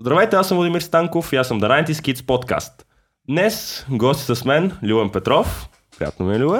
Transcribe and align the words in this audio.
Здравейте, 0.00 0.36
аз 0.36 0.48
съм 0.48 0.56
Владимир 0.56 0.80
Станков 0.80 1.32
и 1.32 1.36
аз 1.36 1.48
съм 1.48 1.60
The 1.60 1.84
90 1.84 1.92
Kids 1.92 2.20
Podcast. 2.20 2.84
Днес 3.28 3.86
гости 3.90 4.34
с 4.34 4.44
мен 4.44 4.78
Любен 4.82 5.10
Петров, 5.10 5.68
приятно 5.98 6.26
ми 6.26 6.34
е 6.34 6.38
Любе, 6.38 6.58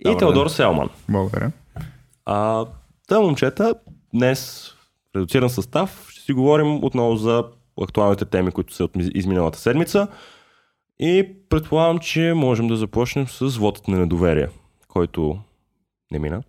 и 0.00 0.04
Добър 0.04 0.18
Теодор. 0.18 0.48
Селман. 0.48 0.88
Благодаря. 1.08 1.52
А, 2.24 2.66
та, 3.08 3.20
момчета, 3.20 3.74
днес 4.14 4.70
редуциран 5.16 5.50
състав 5.50 6.06
ще 6.10 6.20
си 6.22 6.32
говорим 6.32 6.84
отново 6.84 7.16
за 7.16 7.44
актуалните 7.82 8.24
теми, 8.24 8.50
които 8.50 8.74
са 8.74 8.84
от 8.84 8.96
ми- 8.96 9.10
изминалата 9.14 9.58
седмица. 9.58 10.08
И 11.00 11.28
предполагам, 11.48 11.98
че 11.98 12.32
можем 12.36 12.68
да 12.68 12.76
започнем 12.76 13.28
с 13.28 13.56
вотът 13.56 13.88
на 13.88 13.98
недоверие, 13.98 14.48
който 14.88 15.38
не 16.10 16.18
мина. 16.18 16.42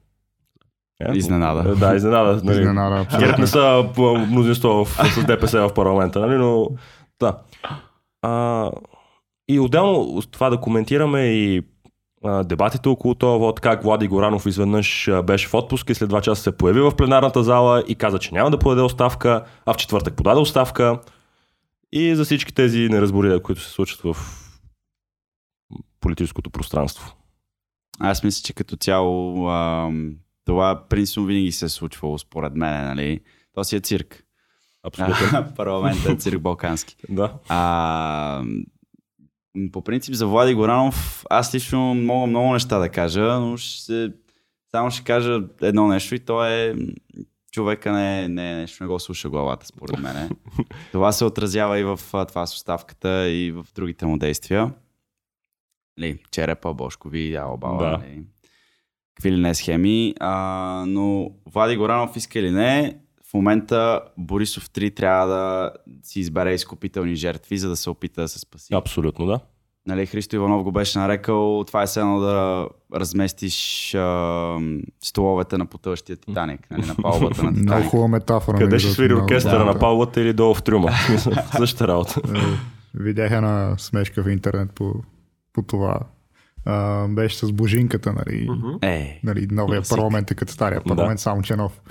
Е, 1.00 1.18
Изненада. 1.18 1.76
Да, 1.76 1.96
изненада. 1.96 2.42
Нали. 2.44 2.60
Изненада, 2.60 3.06
ГЕРБ 3.20 3.38
не 3.38 3.48
са 3.48 3.90
мнозинство 4.28 4.86
в, 4.86 4.88
с 4.88 5.26
ДПС 5.26 5.68
в 5.68 5.74
парламента, 5.74 6.20
нали? 6.20 6.38
но 6.38 6.68
да. 7.20 7.38
А, 8.22 8.72
и 9.48 9.60
отделно 9.60 10.00
от 10.00 10.32
това 10.32 10.50
да 10.50 10.58
коментираме 10.58 11.22
и 11.22 11.62
а, 12.24 12.44
дебатите 12.44 12.90
около 12.90 13.16
това, 13.16 13.38
вот 13.38 13.60
как 13.60 13.84
Влади 13.84 14.08
Горанов 14.08 14.46
изведнъж 14.46 15.10
беше 15.24 15.48
в 15.48 15.54
отпуск 15.54 15.90
и 15.90 15.96
след 15.96 16.10
два 16.10 16.22
часа 16.22 16.42
се 16.42 16.58
появи 16.58 16.82
в 16.82 16.96
пленарната 16.96 17.44
зала 17.44 17.84
и 17.88 17.96
каза, 17.96 18.20
че 18.20 18.34
няма 18.34 18.52
да 18.52 18.60
подаде 18.60 18.82
оставка, 18.82 19.46
а 19.66 19.74
в 19.74 19.78
четвъртък 19.78 20.16
подаде 20.16 20.40
оставка. 20.40 21.00
И 21.92 22.16
за 22.16 22.26
всички 22.26 22.54
тези 22.54 22.90
неразбория, 22.90 23.42
които 23.42 23.62
се 23.62 23.70
случват 23.70 24.16
в 24.16 24.18
политическото 26.02 26.50
пространство. 26.50 27.16
Аз 28.00 28.24
мисля, 28.24 28.44
че 28.46 28.54
като 28.54 28.76
цяло 28.76 29.48
ам, 29.50 30.14
това 30.50 30.84
принципно 30.90 31.26
винаги 31.26 31.52
се 31.52 31.66
е 31.66 31.70
случвало 31.70 32.18
според 32.18 32.56
мен, 32.56 32.86
нали? 32.86 33.20
То 33.54 33.64
си 33.64 33.76
е 33.76 33.80
цирк. 33.80 34.24
Абсолютно. 34.84 35.54
Парламентът 35.56 36.06
е 36.12 36.16
цирк 36.16 36.42
балкански. 36.42 36.96
да. 37.10 37.34
А, 37.50 38.44
по 39.72 39.82
принцип 39.82 40.14
за 40.16 40.28
Влади 40.28 40.54
Горанов 40.54 41.26
аз 41.30 41.56
лично 41.56 41.94
мога 41.94 42.28
много 42.28 42.54
неща 42.54 42.78
да 42.80 42.90
кажа, 42.90 43.40
но 43.40 43.58
ще, 43.58 44.12
само 44.72 44.92
ще 44.92 45.04
кажа 45.04 45.42
едно 45.62 45.88
нещо 45.88 46.16
и 46.16 46.20
то 46.20 46.46
е 46.46 46.76
човека 47.52 47.92
не, 47.92 48.28
не, 48.28 48.56
нещо 48.56 48.84
не 48.84 48.88
го 48.88 49.00
слуша 49.00 49.30
главата 49.30 49.66
според 49.66 50.00
мен. 50.00 50.30
това 50.92 51.12
се 51.12 51.26
отразява 51.26 51.80
и 51.80 51.84
в 51.84 52.00
това 52.28 52.46
с 52.46 52.54
оставката 52.54 53.30
и 53.30 53.52
в 53.52 53.66
другите 53.76 54.06
му 54.06 54.18
действия. 54.18 54.74
Ли, 56.00 56.20
черепа, 56.32 56.74
бошкови, 56.74 57.36
албала, 57.36 57.84
Да. 57.84 57.98
да. 57.98 58.22
Какви 59.20 59.32
ли 59.32 59.42
не 59.42 59.56
схеми. 59.56 60.14
А, 60.20 60.84
но 60.88 61.32
Влади 61.54 61.78
Горанов 61.78 62.16
иска 62.16 62.40
или 62.40 62.52
не, 62.52 62.98
в 63.30 63.34
момента 63.34 64.02
Борисов 64.18 64.70
3 64.70 64.96
трябва 64.96 65.28
да 65.28 65.72
си 66.04 66.20
избере 66.20 66.54
изкупителни 66.54 67.16
жертви, 67.16 67.58
за 67.58 67.70
да 67.70 67.76
се 67.76 67.90
опита 67.90 68.22
да 68.22 68.28
се 68.28 68.40
спаси. 68.40 68.74
Абсолютно, 68.74 69.26
да. 69.26 69.40
Нали, 69.88 70.06
Христо 70.06 70.36
Иванов 70.36 70.64
го 70.64 70.72
беше 70.72 71.00
нарекал, 71.00 71.64
това 71.68 71.82
е 71.84 71.86
едно 71.98 72.20
да 72.20 72.68
разместиш 72.96 73.96
а, 73.96 74.58
столовете 75.04 75.58
на 75.58 75.66
потъващия 75.66 76.18
Титаник, 76.18 76.68
нали, 76.72 76.86
на 76.88 76.96
палубата 76.96 77.44
на 77.44 77.52
Много 77.52 77.62
Титаник. 77.64 77.90
хубава 77.90 78.08
метафора. 78.08 78.58
Къде 78.58 78.80
ще 78.80 78.92
свири 78.92 79.14
много 79.14 79.24
оркестъра 79.26 79.60
добра. 79.60 79.74
на 79.74 79.80
палвата 79.80 80.22
или 80.22 80.34
долу 80.34 80.54
в 80.54 80.64
трюма? 80.64 80.90
Същата 81.58 81.88
работа. 81.88 82.22
Е, 82.36 82.40
Видях 82.94 83.32
една 83.32 83.76
смешка 83.78 84.24
в 84.24 84.30
интернет 84.30 84.72
по, 84.72 84.94
по 85.54 85.62
това. 85.62 86.00
А, 86.70 87.08
беше 87.08 87.38
с 87.38 87.52
Божинката, 87.52 88.14
нали? 88.16 88.50
Е, 88.84 89.20
Нали, 89.24 89.48
новия 89.52 89.80
Класик. 89.80 89.90
парламент 89.90 90.32
е 90.32 90.36
като 90.36 90.54
стария 90.54 90.80
Да. 90.80 90.84
парламент, 90.86 91.20
само 91.20 91.42
че 91.42 91.56
нов. 91.56 91.82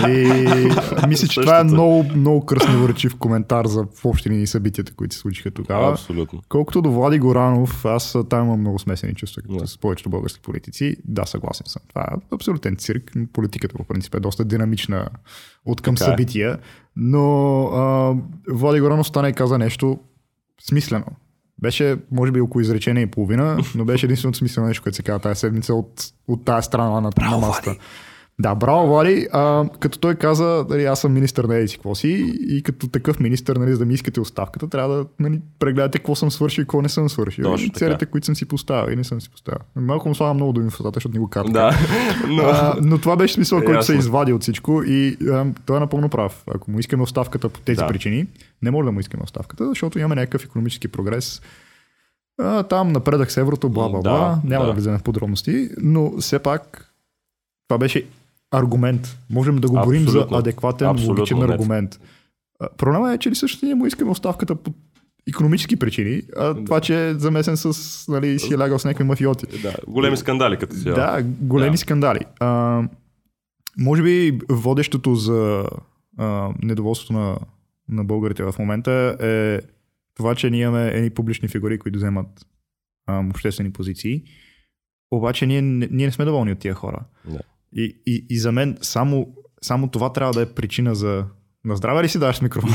и 0.00 0.44
мисля, 1.08 1.28
че 1.28 1.40
това 1.40 1.60
е 1.60 1.64
много, 1.64 2.04
много 2.06 2.46
кръсноречив 2.46 3.16
коментар 3.16 3.66
за 3.66 3.86
в 3.94 4.04
общи 4.04 4.30
линии 4.30 4.46
събитията, 4.46 4.94
които 4.94 5.14
се 5.14 5.20
случиха 5.20 5.50
тогава. 5.50 5.90
Абсолютно. 5.90 6.40
Колкото 6.48 6.82
до 6.82 6.92
Влади 6.92 7.18
Горанов, 7.18 7.84
аз 7.84 8.14
а, 8.14 8.24
там 8.24 8.44
имам 8.44 8.60
много 8.60 8.78
смесени 8.78 9.14
чувства 9.14 9.42
като 9.42 9.54
Да. 9.54 9.66
с 9.66 9.78
повечето 9.78 10.10
български 10.10 10.40
политици. 10.40 10.96
Да, 11.04 11.26
съгласен 11.26 11.66
съм. 11.66 11.82
Това 11.88 12.02
е 12.02 12.34
абсолютен 12.34 12.76
цирк. 12.76 13.02
Политиката 13.32 13.74
по 13.74 13.84
принцип 13.84 14.14
е 14.14 14.20
доста 14.20 14.44
динамична 14.44 15.06
от 15.66 15.80
към 15.80 15.94
Така 15.94 16.04
е. 16.04 16.08
събития. 16.08 16.58
Но 16.96 17.62
а, 17.64 18.14
Влади 18.48 18.80
Горанов 18.80 19.06
стана 19.06 19.28
и 19.28 19.32
каза 19.32 19.58
нещо 19.58 19.98
смислено. 20.60 21.04
Беше, 21.62 21.96
може 22.10 22.32
би, 22.32 22.40
около 22.40 22.60
изречение 22.60 23.02
и 23.02 23.06
половина, 23.06 23.58
но 23.74 23.84
беше 23.84 24.06
единственото 24.06 24.38
смислено 24.38 24.68
нещо, 24.68 24.82
което 24.82 24.96
се 24.96 25.02
казва 25.02 25.18
тази 25.18 25.40
седмица 25.40 25.74
от, 25.74 26.04
от 26.28 26.44
тази 26.44 26.64
страна 26.64 27.00
на, 27.00 27.10
на 27.30 27.38
масата. 27.38 27.76
Да, 28.40 28.54
браво, 28.54 28.86
Влади. 28.86 29.28
А, 29.32 29.68
като 29.80 29.98
той 29.98 30.14
каза, 30.14 30.64
дали, 30.68 30.84
аз 30.84 31.00
съм 31.00 31.12
министър 31.12 31.44
на 31.44 31.56
еди 31.56 31.72
какво 31.72 31.94
си 31.94 32.34
и 32.48 32.62
като 32.62 32.88
такъв 32.88 33.20
министър, 33.20 33.56
нали, 33.56 33.72
за 33.72 33.78
да 33.78 33.84
ми 33.84 33.94
искате 33.94 34.20
оставката, 34.20 34.68
трябва 34.68 34.94
да 34.94 35.06
нали, 35.18 35.40
прегледате 35.58 35.98
какво 35.98 36.14
съм 36.14 36.30
свършил 36.30 36.62
и 36.62 36.64
какво 36.64 36.82
не 36.82 36.88
съм 36.88 37.08
свършил. 37.08 37.44
Точно 37.44 37.66
и 37.66 37.70
целите, 37.70 38.06
които 38.06 38.24
съм 38.24 38.36
си 38.36 38.44
поставил 38.44 38.92
и 38.92 38.96
не 38.96 39.04
съм 39.04 39.20
си 39.20 39.30
поставил. 39.30 39.58
Малко 39.76 40.08
му 40.08 40.14
слагам 40.14 40.36
много 40.36 40.52
думи 40.52 40.70
в 40.70 40.74
устата, 40.74 40.96
защото 40.96 41.12
ни 41.12 41.18
го 41.18 41.28
казвам. 41.28 41.52
Да. 41.52 41.78
Но... 42.28 42.42
А, 42.42 42.76
но 42.82 42.98
това 42.98 43.16
беше 43.16 43.34
смисъл, 43.34 43.60
който 43.64 43.84
се 43.84 43.94
извади 43.94 44.32
от 44.32 44.42
всичко 44.42 44.82
и 44.82 45.16
а, 45.30 45.46
той 45.66 45.76
е 45.76 45.80
напълно 45.80 46.08
прав. 46.08 46.44
Ако 46.54 46.70
му 46.70 46.78
искаме 46.78 47.02
оставката 47.02 47.48
по 47.48 47.60
тези 47.60 47.76
Да. 47.76 47.86
причини, 47.86 48.26
не 48.62 48.70
може 48.70 48.86
да 48.86 48.92
му 48.92 49.00
искаме 49.00 49.22
оставката, 49.24 49.68
защото 49.68 49.98
имаме 49.98 50.14
някакъв 50.14 50.44
економически 50.44 50.88
прогрес. 50.88 51.42
А, 52.38 52.62
там 52.62 52.92
напредък 52.92 53.30
с 53.30 53.36
еврото, 53.36 53.68
бла, 53.68 53.88
бла, 53.88 54.00
Да, 54.02 54.10
бла. 54.10 54.40
Няма 54.44 54.64
да. 54.64 54.68
да 54.68 54.74
влизаме 54.74 54.98
в 54.98 55.02
подробности, 55.02 55.68
но 55.82 56.12
все 56.20 56.38
пак 56.38 56.90
това 57.68 57.78
беше 57.78 58.04
аргумент. 58.50 59.18
Можем 59.30 59.56
да 59.56 59.68
го 59.68 59.80
борим 59.84 60.08
за 60.08 60.26
адекватен, 60.32 60.88
Абсолютно, 60.88 61.14
логичен 61.20 61.38
нет. 61.38 61.50
аргумент. 61.50 62.00
Проблема 62.76 63.12
е, 63.14 63.18
че 63.18 63.30
ли 63.30 63.34
също 63.34 63.66
ние 63.66 63.74
му 63.74 63.86
искаме 63.86 64.10
оставката 64.10 64.54
по 64.54 64.72
економически 65.28 65.76
причини, 65.76 66.22
а 66.36 66.54
това, 66.64 66.80
че 66.80 67.08
е 67.08 67.14
замесен 67.14 67.56
с, 67.56 67.74
нали, 68.08 68.38
си 68.38 68.54
е 68.54 68.58
лягал 68.58 68.78
с 68.78 68.84
някакви 68.84 69.04
мафиоти. 69.04 69.46
Да, 69.62 69.74
големи 69.88 70.16
скандали 70.16 70.56
като 70.56 70.74
цяло. 70.74 70.94
Да, 70.96 71.22
големи 71.40 71.68
Да. 71.68 71.72
да. 71.72 71.78
скандали. 71.78 72.20
А, 72.40 72.82
може 73.78 74.02
би 74.02 74.38
водещото 74.48 75.14
за 75.14 75.64
а, 76.18 76.48
недоволството 76.62 77.12
на, 77.12 77.36
на 77.88 78.04
българите 78.04 78.42
в 78.42 78.54
момента 78.58 79.16
е 79.20 79.60
това, 80.16 80.34
че 80.34 80.50
ние 80.50 80.62
имаме 80.62 80.88
едни 80.88 81.10
публични 81.10 81.48
фигури, 81.48 81.78
които 81.78 81.96
вземат 81.98 82.46
а, 83.06 83.24
обществени 83.30 83.72
позиции. 83.72 84.22
Обаче 85.10 85.46
ние, 85.46 85.62
ние 85.62 86.06
не 86.06 86.12
сме 86.12 86.24
доволни 86.24 86.52
от 86.52 86.58
тия 86.58 86.74
хора. 86.74 86.98
Да. 87.28 87.40
И, 87.76 88.00
и, 88.06 88.26
и 88.30 88.38
за 88.38 88.52
мен 88.52 88.78
само, 88.80 89.26
само 89.62 89.88
това 89.88 90.12
трябва 90.12 90.32
да 90.32 90.42
е 90.42 90.46
причина 90.46 90.94
за... 90.94 91.24
На 91.64 91.76
здраве 91.76 92.02
ли 92.02 92.08
си 92.08 92.18
даваш 92.18 92.40
микрофон? 92.40 92.70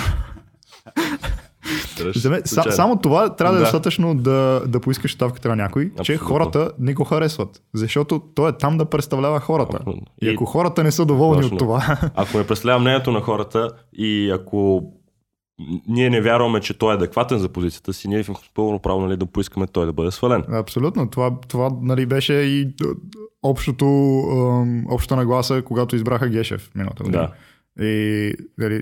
За 2.15 2.29
мен, 2.29 2.41
са, 2.45 2.63
само 2.71 2.99
това 2.99 3.35
трябва 3.35 3.53
да 3.55 3.59
е 3.59 3.63
достатъчно 3.63 4.15
да, 4.15 4.61
да 4.67 4.79
поискаш 4.79 5.13
ставката 5.13 5.49
на 5.49 5.55
някой, 5.55 5.85
че 6.03 6.13
Абсолютно. 6.13 6.27
хората 6.27 6.71
не 6.79 6.93
го 6.93 7.03
харесват. 7.03 7.61
Защото 7.73 8.21
той 8.35 8.49
е 8.49 8.53
там 8.53 8.77
да 8.77 8.85
представлява 8.85 9.39
хората. 9.39 9.77
Абсолютно. 9.77 10.07
И 10.21 10.25
И- 10.27 10.33
ако 10.33 10.45
хората 10.45 10.83
не 10.83 10.91
са 10.91 11.05
доволни 11.05 11.41
Точно. 11.41 11.55
от 11.55 11.59
това, 11.59 11.97
Ако 12.15 12.37
не 12.37 12.47
представлява 12.47 12.79
мнението 12.79 13.11
на 13.11 13.21
хората 13.21 13.69
и 13.93 14.31
ако 14.31 14.83
ние 15.87 16.09
не 16.09 16.21
вярваме, 16.21 16.59
че 16.59 16.77
той 16.77 16.91
е 16.91 16.95
адекватен 16.95 17.39
за 17.39 17.49
позицията 17.49 17.93
си, 17.93 18.07
ние 18.07 18.19
имаме 18.19 18.39
пълно 18.53 18.79
право 18.79 19.01
нали, 19.01 19.17
да 19.17 19.25
поискаме 19.25 19.67
той 19.67 19.85
да 19.85 19.93
бъде 19.93 20.11
свален. 20.11 20.43
абсолютно. 20.49 21.09
Това, 21.09 21.31
това 21.47 21.69
нали, 21.81 22.05
беше 22.05 22.33
и 22.33 22.65
д- 22.65 22.73
общото, 23.43 23.85
общата 24.89 25.15
нагласа, 25.15 25.61
когато 25.61 25.95
избраха 25.95 26.29
Гешев 26.29 26.71
миналата 26.75 27.03
година. 27.03 27.29
Да. 27.77 27.85
И 27.85 28.33
нали, 28.57 28.81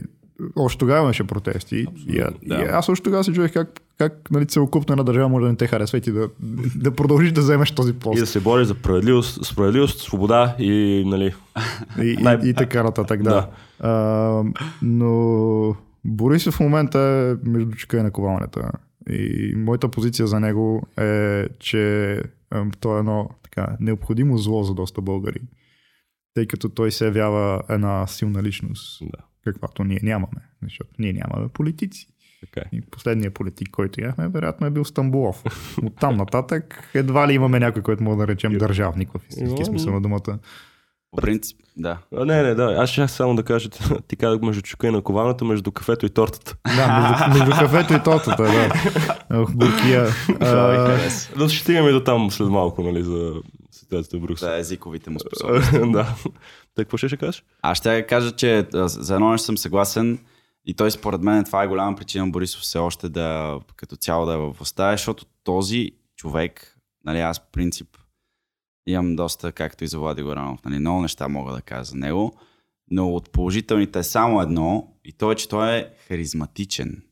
още 0.55 0.77
тогава 0.77 1.03
имаше 1.03 1.23
протести. 1.23 1.85
И, 2.07 2.19
а- 2.19 2.31
да. 2.45 2.55
и 2.55 2.65
аз 2.71 2.89
още 2.89 3.03
тогава 3.03 3.23
се 3.23 3.33
чуех 3.33 3.53
как, 3.53 3.81
как 3.97 4.31
нали, 4.31 4.45
целокупна 4.45 4.93
една 4.93 5.03
държава 5.03 5.29
може 5.29 5.43
да 5.43 5.49
не 5.51 5.57
те 5.57 5.67
харесва 5.67 5.97
и 5.97 6.01
ти 6.01 6.11
да, 6.11 6.29
да 6.75 6.91
продължиш 6.91 7.31
да 7.31 7.41
вземеш 7.41 7.71
този 7.71 7.93
пост. 7.93 8.17
И 8.17 8.19
да 8.19 8.25
се 8.25 8.39
бори 8.39 8.65
за 8.65 8.73
справедливост, 8.73 9.45
справедливост 9.45 9.99
свобода 9.99 10.55
и 10.59 11.03
нали, 11.05 11.33
И, 12.01 12.17
Най- 12.19 12.39
и, 12.43 12.49
и 12.49 12.53
така 12.53 12.83
нататък, 12.83 13.23
да. 13.23 13.29
Да. 13.29 13.47
А, 13.79 14.43
но 14.81 15.75
Борисов 16.05 16.53
в 16.53 16.59
момента 16.59 16.99
е 16.99 17.49
между 17.49 17.71
чука 17.71 17.97
и 17.97 18.03
наковалнята. 18.03 18.71
И 19.09 19.53
моята 19.57 19.89
позиция 19.89 20.27
за 20.27 20.39
него 20.39 20.87
е, 20.99 21.47
че 21.59 22.21
той 22.79 22.95
е 22.95 22.99
едно 22.99 23.29
така, 23.43 23.77
необходимо 23.79 24.37
зло 24.37 24.63
за 24.63 24.73
доста 24.73 25.01
българи. 25.01 25.41
Тъй 26.33 26.47
като 26.47 26.69
той 26.69 26.91
се 26.91 27.05
явява 27.05 27.63
една 27.69 28.07
силна 28.07 28.43
личност, 28.43 29.01
да, 29.01 29.23
каквато 29.43 29.83
ние 29.83 29.99
нямаме. 30.03 30.41
Защото 30.63 30.89
ние 30.99 31.13
нямаме 31.13 31.49
политици. 31.49 32.07
така 32.41 32.59
е. 32.59 32.75
И 32.75 32.81
последният 32.81 33.33
политик, 33.33 33.69
който 33.71 34.01
имахме, 34.01 34.27
вероятно 34.27 34.67
е 34.67 34.71
бил 34.71 34.85
Стамбулов. 34.85 35.43
От 35.83 35.95
там 35.95 36.17
нататък 36.17 36.89
едва 36.93 37.27
ли 37.27 37.33
имаме 37.33 37.59
някой, 37.59 37.81
който 37.81 38.03
може 38.03 38.17
да 38.17 38.23
наречем 38.23 38.53
държавник 38.53 39.11
в 39.11 39.21
истински 39.29 39.65
смисъл 39.65 39.93
на 39.93 40.01
думата. 40.01 40.39
По 41.15 41.21
принцип, 41.21 41.57
да. 41.77 41.97
А, 42.15 42.25
не, 42.25 42.43
не, 42.43 42.55
да. 42.55 42.63
Аз 42.63 42.89
ще 42.89 43.07
само 43.07 43.35
да 43.35 43.43
кажа, 43.43 43.69
ти 44.07 44.15
казах 44.15 44.41
между 44.41 44.61
чука 44.61 44.87
и 44.87 44.91
наковалната, 44.91 45.45
между 45.45 45.71
кафето 45.71 46.05
и 46.05 46.09
тортата. 46.09 46.55
Да, 46.75 47.27
между, 47.27 47.39
между 47.39 47.59
кафето 47.59 47.93
и 47.93 48.03
тортата, 48.03 48.43
да. 48.43 48.73
Ох, 49.41 49.51
буркия. 49.51 50.07
Да 51.37 51.49
ще 51.49 51.63
стигаме 51.63 51.91
до 51.91 52.03
там 52.03 52.31
след 52.31 52.47
малко, 52.47 52.83
нали, 52.83 53.03
за 53.03 53.33
ситуацията 53.71 54.17
в 54.17 54.21
Брюксел. 54.21 54.47
За 54.47 54.57
езиковите 54.57 55.09
му 55.09 55.19
способности. 55.27 55.91
да. 55.91 56.03
Так, 56.75 56.85
какво 56.85 56.97
ще, 56.97 57.07
ще 57.07 57.17
кажеш? 57.17 57.43
Аз 57.61 57.77
ще 57.77 58.07
кажа, 58.07 58.31
че 58.31 58.67
за 58.73 59.15
едно 59.15 59.31
нещо 59.31 59.45
съм 59.45 59.57
съгласен. 59.57 60.19
И 60.65 60.73
той 60.73 60.91
според 60.91 61.21
мен 61.21 61.43
това 61.43 61.63
е 61.63 61.67
голяма 61.67 61.95
причина 61.95 62.27
Борисов 62.27 62.61
все 62.61 62.77
още 62.77 63.09
да 63.09 63.59
като 63.75 63.95
цяло 63.95 64.25
да 64.25 64.33
е 64.33 64.37
във 64.37 64.57
властта, 64.57 64.91
защото 64.91 65.25
този 65.43 65.91
човек, 66.15 66.77
нали, 67.05 67.19
аз 67.19 67.39
по 67.39 67.51
принцип 67.51 67.87
имам 68.87 69.15
доста, 69.15 69.51
както 69.51 69.83
и 69.83 69.87
за 69.87 69.99
Влади 69.99 70.23
Горанов, 70.23 70.59
нали, 70.65 70.79
много 70.79 71.01
неща 71.01 71.27
мога 71.27 71.53
да 71.53 71.61
кажа 71.61 71.83
за 71.83 71.95
него, 71.95 72.33
но 72.91 73.09
от 73.09 73.31
положителните 73.31 73.99
е 73.99 74.03
само 74.03 74.41
едно 74.41 74.87
и 75.05 75.11
то 75.13 75.31
е, 75.31 75.35
че 75.35 75.49
той 75.49 75.75
е 75.75 75.87
харизматичен 76.07 77.03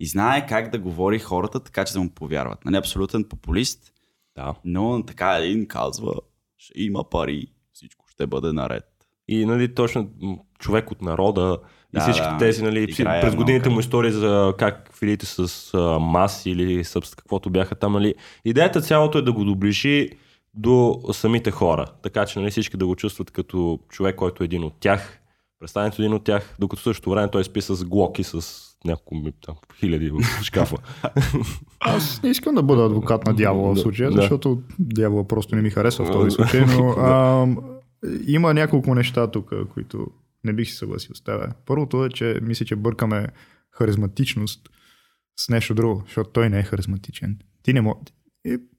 и 0.00 0.06
знае 0.06 0.46
как 0.46 0.70
да 0.70 0.78
говори 0.78 1.18
хората 1.18 1.60
така, 1.60 1.84
че 1.84 1.92
да 1.92 2.00
му 2.00 2.10
повярват. 2.10 2.64
Нали, 2.64 2.76
абсолютен 2.76 3.24
популист, 3.24 3.92
Да. 4.36 4.54
но 4.64 5.02
така 5.06 5.36
един 5.36 5.66
казва, 5.66 6.14
ще 6.58 6.72
има 6.82 7.10
пари, 7.10 7.46
всичко 7.72 8.06
ще 8.08 8.26
бъде 8.26 8.52
наред. 8.52 8.84
И 9.28 9.46
нали, 9.46 9.74
точно 9.74 10.10
човек 10.58 10.90
от 10.90 11.02
народа 11.02 11.58
и 11.94 11.98
Да, 11.98 12.00
всички 12.00 12.22
да. 12.22 12.36
тези, 12.38 12.62
нали, 12.62 12.86
Играе 12.88 13.20
през 13.20 13.34
годините 13.36 13.68
много. 13.68 13.74
му 13.74 13.80
истории 13.80 14.10
за 14.10 14.54
как 14.58 14.90
филите 14.98 15.26
с 15.26 15.70
а, 15.74 15.98
маси 15.98 16.50
или 16.50 16.84
с 16.84 17.00
каквото 17.16 17.50
бяха 17.50 17.74
там, 17.74 17.92
нали. 17.92 18.14
Идеята 18.44 18.80
цялото 18.80 19.18
е 19.18 19.22
да 19.22 19.32
го 19.32 19.44
доближи 19.44 20.10
до 20.54 21.00
самите 21.12 21.50
хора, 21.50 21.86
така 22.02 22.26
че 22.26 22.38
нали, 22.38 22.50
всички 22.50 22.76
да 22.76 22.86
го 22.86 22.96
чувстват 22.96 23.30
като 23.30 23.78
човек, 23.88 24.16
който 24.16 24.42
е 24.42 24.44
един 24.44 24.64
от 24.64 24.74
тях, 24.80 25.20
представенето 25.60 26.02
един 26.02 26.14
от 26.14 26.24
тях, 26.24 26.56
докато 26.58 26.80
в 26.80 26.84
същото 26.84 27.10
време 27.10 27.30
той 27.30 27.44
спи 27.44 27.60
с 27.60 27.84
глоки 27.84 28.24
с 28.24 28.42
няколко 28.84 29.30
там, 29.46 29.54
хиляди 29.78 30.10
в 30.10 30.42
шкафа. 30.42 30.76
Аз 31.80 32.22
не 32.22 32.30
искам 32.30 32.54
да 32.54 32.62
бъда 32.62 32.84
адвокат 32.84 33.26
на 33.26 33.34
дявола 33.34 33.74
в 33.74 33.78
случая, 33.78 34.10
да. 34.10 34.20
защото 34.20 34.62
дявола 34.78 35.28
просто 35.28 35.56
не 35.56 35.62
ми 35.62 35.70
харесва 35.70 36.04
в 36.04 36.12
този 36.12 36.30
случай, 36.30 36.64
но 36.66 36.88
а, 36.98 37.46
има 38.26 38.54
няколко 38.54 38.94
неща 38.94 39.30
тук, 39.30 39.52
които 39.74 40.06
не 40.44 40.52
бих 40.52 40.68
си 40.68 40.74
съгласил 40.74 41.14
с 41.14 41.24
теб. 41.24 41.54
Първото 41.66 42.04
е, 42.04 42.08
че 42.08 42.38
мисля, 42.42 42.66
че 42.66 42.76
бъркаме 42.76 43.26
харизматичност 43.70 44.68
с 45.36 45.48
нещо 45.48 45.74
друго, 45.74 46.02
защото 46.06 46.30
той 46.30 46.50
не 46.50 46.58
е 46.58 46.62
харизматичен. 46.62 47.38
Ти 47.62 47.72
не 47.72 47.80
може. 47.80 47.98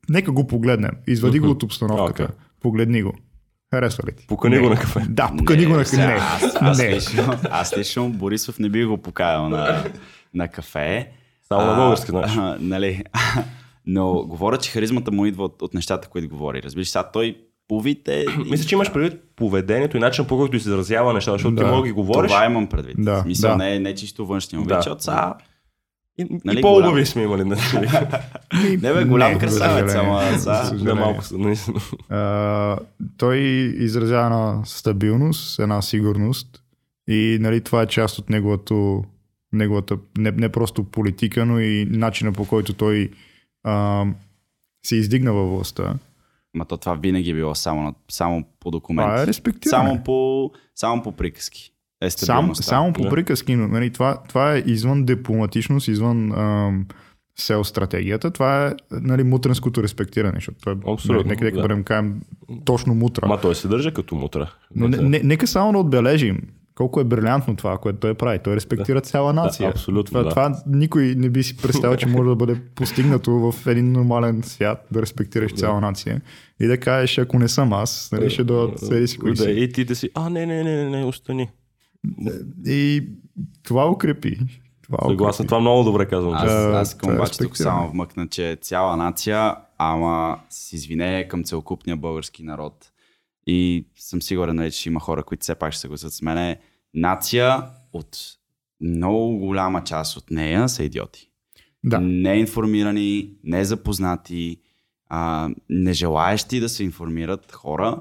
Нека 0.10 0.32
го 0.32 0.48
погледнем. 0.48 0.92
Извади 1.08 1.40
го 1.40 1.50
от 1.50 1.64
обстановката. 1.64 2.24
Окей. 2.24 2.36
Погледни 2.62 3.02
го. 3.04 3.14
Харесва 3.74 4.04
ли 4.08 4.16
ти? 4.16 4.28
Покани 4.28 4.56
Не. 4.56 4.62
го 4.62 4.70
на 4.70 4.76
кафе. 4.76 5.00
Да, 5.10 5.32
покани 5.38 5.66
го 5.66 5.74
на 5.76 5.86
сега, 5.86 6.08
не. 6.08 6.14
Аз, 6.14 6.56
аз, 6.62 6.78
не. 6.78 6.96
лично, 6.96 7.34
аз 7.52 7.78
лично 7.78 8.10
Борисов 8.10 8.60
не 8.60 8.70
би 8.70 8.86
го 8.86 8.98
покаял 8.98 9.50
на, 9.50 9.84
на 10.34 10.48
кафе. 10.48 11.12
Само 11.48 11.66
на 11.66 11.76
български, 11.76 12.12
знаеш. 12.12 12.32
а, 12.38 12.58
нали. 12.60 13.04
Но 13.86 14.14
говоря, 14.26 14.58
че 14.58 14.72
харизмата 14.72 15.12
му 15.12 15.26
идва 15.26 15.44
от, 15.44 15.62
от 15.62 15.74
нещата, 15.74 16.08
които 16.08 16.30
говори. 16.30 16.64
Разбираш, 16.64 16.90
сега 16.90 17.04
той 17.04 17.38
по 17.68 17.82
вид 17.82 18.08
е... 18.08 18.26
Мисля, 18.50 18.66
че 18.66 18.76
имаш 18.76 18.94
предвид 18.94 19.22
поведението 19.36 19.98
и 19.98 20.00
начин 20.00 20.26
по 20.26 20.38
който 20.38 20.56
изразява 20.56 21.14
неща, 21.14 21.32
защото 21.32 21.56
Да. 21.56 21.62
ти 21.64 21.68
мога 21.70 21.82
да 21.82 21.88
ги 21.88 21.92
говориш. 21.92 22.32
Това 22.32 22.46
имам 22.46 22.68
предвид. 22.68 22.96
Да, 23.00 23.22
смисъл, 23.22 23.52
да. 23.52 23.58
не, 23.58 23.80
не 23.80 23.96
чисто 23.96 24.26
външния 24.26 24.60
му 24.60 24.66
Да. 24.68 24.76
защото 24.76 25.04
сега... 25.04 25.34
И, 26.18 26.26
Нали, 26.46 26.60
и 26.60 26.62
по-убави 26.62 26.90
голям. 26.92 27.06
сме 27.06 27.24
имали. 27.24 27.44
Нали? 27.44 27.60
Не 28.82 28.94
бе, 28.94 29.06
голям 29.06 29.40
красавец, 29.40 29.96
ама 29.96 30.22
За 30.34 30.76
да, 30.76 30.96
малко 30.96 31.24
са, 31.24 31.38
наистина. 31.38 31.80
А, 32.10 32.78
той 33.18 33.38
изразява 33.78 34.26
една 34.26 34.66
стабилност, 34.66 35.60
една 35.60 35.82
сигурност 35.82 36.64
и 37.08 37.38
нали, 37.42 37.62
това 37.62 37.82
е 37.82 37.88
част 37.88 38.20
от 38.20 38.30
неговото, 38.30 39.04
неговата 39.54 39.98
не, 40.18 40.32
не 40.32 40.50
просто 40.50 40.84
политика, 40.84 41.46
но 41.46 41.60
и 41.60 41.86
начина 41.86 42.32
по 42.32 42.46
който 42.46 42.74
той 42.74 43.12
а, 43.64 44.06
се 44.86 44.96
издигна 44.96 45.34
във 45.34 45.50
властта. 45.50 45.94
Ма 46.54 46.66
то 46.66 46.78
това 46.78 46.94
винаги 46.94 47.30
е 47.30 47.34
било 47.34 47.56
само, 47.56 47.84
на- 47.84 47.94
само 48.12 48.44
по 48.60 48.72
документи. 48.72 49.08
Това 49.08 49.24
е 49.24 49.28
респектиране. 49.28 49.70
само 49.84 50.04
по, 50.04 50.52
само 50.76 51.04
по 51.04 51.12
приказки. 51.12 51.71
Е 52.02 52.10
Сам, 52.10 52.56
само 52.56 52.94
по 52.94 53.02
Да. 53.02 53.10
приказки, 53.10 53.56
но 53.56 53.68
нали, 53.68 53.90
това, 53.90 54.18
това 54.30 54.56
е 54.56 54.64
извън 54.66 55.06
дипломатичност, 55.06 55.88
извън 55.88 56.32
ам, 56.32 56.86
сел 57.40 57.64
стратегията. 57.64 58.32
Това 58.32 58.68
е 58.68 58.74
нали, 58.92 59.24
мутренското 59.24 59.84
респектиране, 59.84 60.34
защото 60.36 60.58
той, 60.64 60.76
Абсолютно, 60.94 61.30
нека 61.30 61.46
нека 61.46 61.56
да. 61.56 61.62
бъдем 61.62 61.84
кажем 61.84 62.22
точно 62.66 62.96
мутра. 62.96 63.22
Ама 63.26 63.42
той 63.42 63.56
се 63.56 63.68
държа 63.68 63.94
като 63.94 64.16
мутра. 64.16 64.54
Но 64.76 64.88
не, 64.88 64.98
не, 64.98 65.22
нека 65.24 65.48
само 65.48 65.72
да 65.72 65.78
отбележим 65.78 66.42
колко 66.76 67.02
е 67.02 67.04
брилянтно 67.04 67.56
това, 67.56 67.78
което 67.78 68.00
той 68.00 68.14
прави. 68.14 68.40
Той 68.40 68.56
респектира 68.56 69.02
цяла 69.02 69.34
нация. 69.34 69.70
абсолютно, 69.70 70.04
Това, 70.04 70.24
да. 70.24 70.30
това 70.30 70.56
никой 70.68 71.16
не 71.18 71.30
би 71.30 71.44
си 71.44 71.58
представил, 71.58 71.98
че 71.98 72.08
може 72.08 72.30
да 72.30 72.36
бъде 72.36 72.56
постигнато 72.76 73.32
в 73.32 73.68
един 73.68 73.92
нормален 73.92 74.44
свят, 74.44 74.88
да 74.92 75.02
респектираш 75.02 75.54
цяла 75.54 75.82
нация. 75.82 76.22
И 76.60 76.68
да 76.68 76.78
кажеш, 76.78 77.18
ако 77.18 77.40
не 77.40 77.48
съм 77.48 77.74
аз, 77.74 78.10
нали, 78.12 78.30
ще 78.30 78.44
дойдат 78.44 78.80
седи 78.80 79.08
си 79.08 79.18
кои 79.18 79.32
да, 79.34 79.44
си. 79.44 79.50
и 79.50 79.72
ти 79.72 79.86
да 79.86 79.96
си, 79.96 80.10
а, 80.14 80.30
не, 80.30 80.46
не, 80.46 80.64
не, 80.64 80.76
не, 80.76 80.90
не, 80.90 81.06
остани. 81.06 81.50
И 82.66 83.08
това 83.64 83.90
укрепи. 83.92 84.40
Това 84.82 84.98
Съгласен, 85.08 85.44
укрепи. 85.44 85.48
това 85.48 85.60
много 85.60 85.84
добре 85.84 86.06
казвам. 86.06 86.34
Аз, 86.34 86.52
аз 86.52 86.98
това 86.98 87.14
е 87.14 87.16
обаче 87.16 87.38
тук 87.38 87.58
само 87.58 87.90
вмъкна, 87.90 88.28
че 88.28 88.58
цяла 88.62 88.98
нация, 88.98 89.56
ама 89.78 90.40
с 90.50 90.74
извинение 90.74 91.28
към 91.28 91.44
целокупния 91.44 91.98
български 91.98 92.44
народ. 92.44 92.92
И 93.48 93.86
съм 93.96 94.22
сигурен, 94.22 94.56
нали, 94.56 94.72
че 94.72 94.90
има 94.90 95.00
хора, 95.00 95.24
които 95.24 95.42
все 95.42 95.56
пак 95.56 95.72
ще 95.72 95.78
се 95.78 95.82
съгласят 95.82 96.14
с 96.14 96.22
мене. 96.22 96.60
Нация 96.94 97.64
от 97.94 98.18
много 98.82 99.38
голяма 99.38 99.84
част 99.84 100.18
от 100.18 100.32
нея 100.32 100.70
са 100.70 100.84
идиоти. 100.84 101.30
Да. 101.84 102.00
Неинформирани, 102.00 103.34
незапознати, 103.44 104.58
а, 105.10 105.50
нежелаещи 105.70 106.60
да 106.60 106.70
се 106.70 106.84
информират 106.84 107.52
хора. 107.52 108.00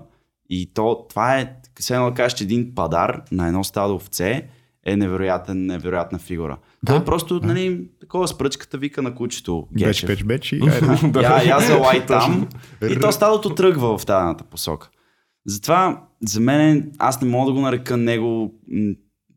И 0.51 0.73
то, 0.75 1.07
това 1.09 1.39
е, 1.39 1.53
все 1.81 1.95
едно 1.95 2.11
да 2.11 2.15
кажеш, 2.15 2.39
че 2.39 2.45
един 2.45 2.75
падар 2.75 3.23
на 3.33 3.47
едно 3.47 3.65
стадо 3.65 3.95
овце 3.95 4.49
е 4.87 4.97
невероятен, 4.97 5.67
невероятна 5.67 6.19
фигура. 6.19 6.59
Да, 6.83 6.93
Той 6.93 7.05
просто, 7.05 7.41
нали, 7.43 7.89
такова 8.01 8.29
с 8.29 8.39
пръчката 8.39 8.79
вика 8.79 9.03
на 9.03 9.15
кучето. 9.15 9.67
Беч, 9.73 9.87
Гечев. 9.87 10.07
беч, 10.07 10.25
беч 10.25 10.53
и 10.53 10.61
айде. 10.63 11.21
Я, 11.23 11.43
я 11.43 11.61
за 11.61 11.77
лай 11.77 12.07
там. 12.07 12.49
и 12.91 13.01
то 13.01 13.13
стадото 13.13 13.55
тръгва 13.55 13.99
в 13.99 14.07
тази 14.07 14.35
посока. 14.51 14.91
Затова, 15.47 16.05
за 16.23 16.41
мен, 16.41 16.93
аз 16.99 17.23
не 17.23 17.29
мога 17.29 17.47
да 17.47 17.53
го 17.53 17.61
нарека 17.61 17.97
него. 17.97 18.55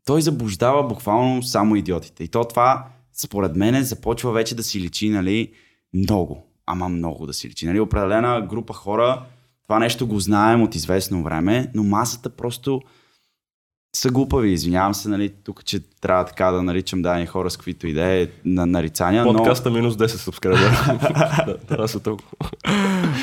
Той 0.06 0.22
заблуждава 0.22 0.86
буквално 0.86 1.42
само 1.42 1.76
идиотите. 1.76 2.24
И 2.24 2.28
то 2.28 2.44
това, 2.44 2.86
според 3.22 3.56
мен, 3.56 3.82
започва 3.82 4.32
вече 4.32 4.54
да 4.54 4.62
си 4.62 4.80
личи, 4.80 5.08
нали, 5.08 5.52
много. 5.94 6.46
Ама 6.66 6.88
много 6.88 7.26
да 7.26 7.32
си 7.32 7.48
личи. 7.48 7.66
Нали, 7.66 7.80
определена 7.80 8.46
група 8.50 8.72
хора, 8.72 9.22
това 9.64 9.78
нещо 9.78 10.06
го 10.06 10.20
знаем 10.20 10.62
от 10.62 10.74
известно 10.74 11.22
време, 11.22 11.70
но 11.74 11.82
масата 11.82 12.30
просто 12.30 12.80
са 13.96 14.10
глупави. 14.10 14.50
Извинявам 14.50 14.94
се, 14.94 15.08
нали, 15.08 15.28
тук, 15.44 15.64
че 15.64 15.80
трябва 16.00 16.24
така 16.24 16.50
да 16.50 16.62
наричам 16.62 17.02
дадени 17.02 17.26
хора 17.26 17.50
с 17.50 17.56
каквито 17.56 17.86
идеи 17.86 18.28
на 18.44 18.66
нарицания, 18.66 19.24
но... 19.24 19.32
Подкаста 19.32 19.70
минус 19.70 19.94
10 19.94 20.06
субскрибера. 20.06 20.98
да, 21.46 21.58
това 21.58 21.88
са 21.88 22.00
толкова. 22.00 22.30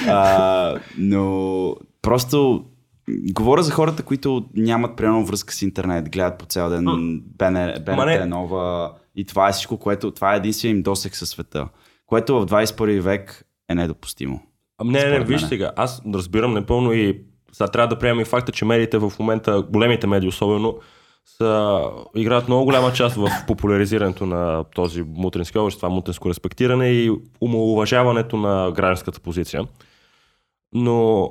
А, 0.07 0.75
но 0.97 1.75
просто 2.01 2.65
говоря 3.09 3.63
за 3.63 3.71
хората, 3.71 4.03
които 4.03 4.45
нямат 4.55 4.97
примерно 4.97 5.25
връзка 5.25 5.53
с 5.53 5.61
интернет, 5.61 6.09
гледат 6.09 6.37
по 6.37 6.45
цял 6.45 6.69
ден 6.69 6.83
Ма 6.83 7.51
не. 7.51 7.79
БНТ 7.79 8.29
нова 8.29 8.91
и 9.15 9.25
това 9.25 9.49
е 9.49 9.51
всичко, 9.51 9.77
което, 9.77 10.11
това 10.11 10.33
е 10.33 10.37
единствения 10.37 10.75
им 10.75 10.83
досек 10.83 11.15
със 11.15 11.29
света, 11.29 11.67
което 12.05 12.41
в 12.41 12.45
21 12.45 12.99
век 12.99 13.45
е 13.69 13.75
недопустимо. 13.75 14.41
Ами 14.81 14.91
не, 14.91 15.05
не, 15.05 15.19
виж 15.19 15.41
сега, 15.41 15.71
аз 15.75 16.01
разбирам 16.13 16.53
непълно 16.53 16.93
и 16.93 17.21
сега 17.51 17.67
трябва 17.67 17.87
да 17.87 17.99
приемем 17.99 18.21
и 18.21 18.25
факта, 18.25 18.51
че 18.51 18.65
медиите 18.65 18.97
в 18.97 19.13
момента, 19.19 19.61
големите 19.69 20.07
медии 20.07 20.29
особено, 20.29 20.77
са, 21.25 21.81
играят 22.15 22.47
много 22.47 22.65
голяма 22.65 22.93
част 22.93 23.15
в 23.15 23.29
популяризирането 23.47 24.25
на 24.25 24.63
този 24.63 25.03
мутрински 25.03 25.57
образ, 25.57 25.75
това 25.75 25.89
мутринско 25.89 26.29
респектиране 26.29 26.89
и 26.89 27.11
умалуважаването 27.41 28.37
на 28.37 28.71
гражданската 28.71 29.19
позиция. 29.19 29.63
Но, 30.73 31.29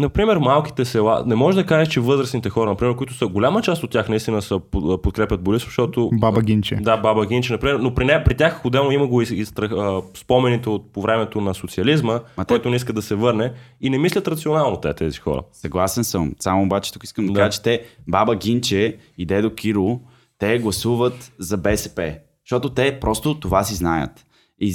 например, 0.00 0.36
малките 0.36 0.84
села, 0.84 1.22
не 1.26 1.34
може 1.34 1.56
да 1.56 1.66
кажеш, 1.66 1.88
че 1.88 2.00
възрастните 2.00 2.50
хора, 2.50 2.70
например, 2.70 2.96
които 2.96 3.14
са 3.14 3.26
голяма 3.26 3.62
част 3.62 3.82
от 3.82 3.90
тях 3.90 4.08
наистина 4.08 4.42
са, 4.42 4.54
под- 4.54 5.02
подкрепят 5.02 5.42
Борисов, 5.42 5.68
защото 5.68 6.10
Баба 6.12 6.42
Гинче. 6.42 6.76
да, 6.76 6.96
Баба 6.96 7.26
Гинче, 7.26 7.52
например, 7.52 7.74
но 7.74 7.94
при, 7.94 8.04
не, 8.04 8.24
при 8.24 8.36
тях 8.36 8.64
отделно 8.64 8.90
има 8.90 9.06
го 9.06 9.22
и, 9.22 9.26
и 9.26 9.44
страх, 9.44 9.72
а, 9.72 10.02
спомените 10.14 10.68
от 10.68 10.92
по 10.92 11.02
времето 11.02 11.40
на 11.40 11.54
социализма, 11.54 12.12
Ма 12.36 12.44
те- 12.44 12.46
който 12.46 12.70
не 12.70 12.76
иска 12.76 12.92
да 12.92 13.02
се 13.02 13.14
върне 13.14 13.52
и 13.80 13.90
не 13.90 13.98
мислят 13.98 14.28
рационално 14.28 14.76
те, 14.76 14.94
тези 14.94 15.18
хора. 15.18 15.42
Съгласен 15.52 16.04
съм. 16.04 16.32
Само 16.40 16.62
обаче 16.62 16.92
тук 16.92 17.04
искам 17.04 17.26
да, 17.26 17.32
Да. 17.32 17.40
кажа, 17.40 17.50
че 17.50 17.62
те, 17.62 17.82
баба 18.08 18.36
Гинче 18.36 18.96
и 19.18 19.26
дедо 19.26 19.50
Киро, 19.50 20.00
те 20.38 20.58
гласуват 20.58 21.32
за 21.38 21.56
БСП. 21.56 22.14
Защото 22.44 22.68
те 22.70 23.00
просто 23.00 23.34
това 23.34 23.64
си 23.64 23.74
знаят. 23.74 24.26
И 24.60 24.74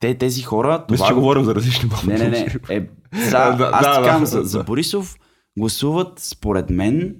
те, 0.00 0.14
тези 0.14 0.42
хора... 0.42 0.84
Мисля, 0.90 0.96
това 0.96 1.08
че 1.08 1.14
го- 1.14 1.20
говорим 1.20 1.44
за 1.44 1.54
различни 1.54 1.88
Баба 1.88 2.02
Не, 2.06 2.18
не, 2.18 2.28
не. 2.30 2.46
Е, 2.70 2.82
за, 3.14 3.30
Да, 3.30 3.70
аз 3.72 3.84
да, 3.84 3.94
ти 3.94 4.00
да, 4.00 4.06
казвам, 4.06 4.20
да, 4.20 4.26
за, 4.26 4.42
за 4.42 4.58
да. 4.58 4.64
Борисов 4.64 5.16
гласуват 5.58 6.18
според 6.18 6.70
мен 6.70 7.16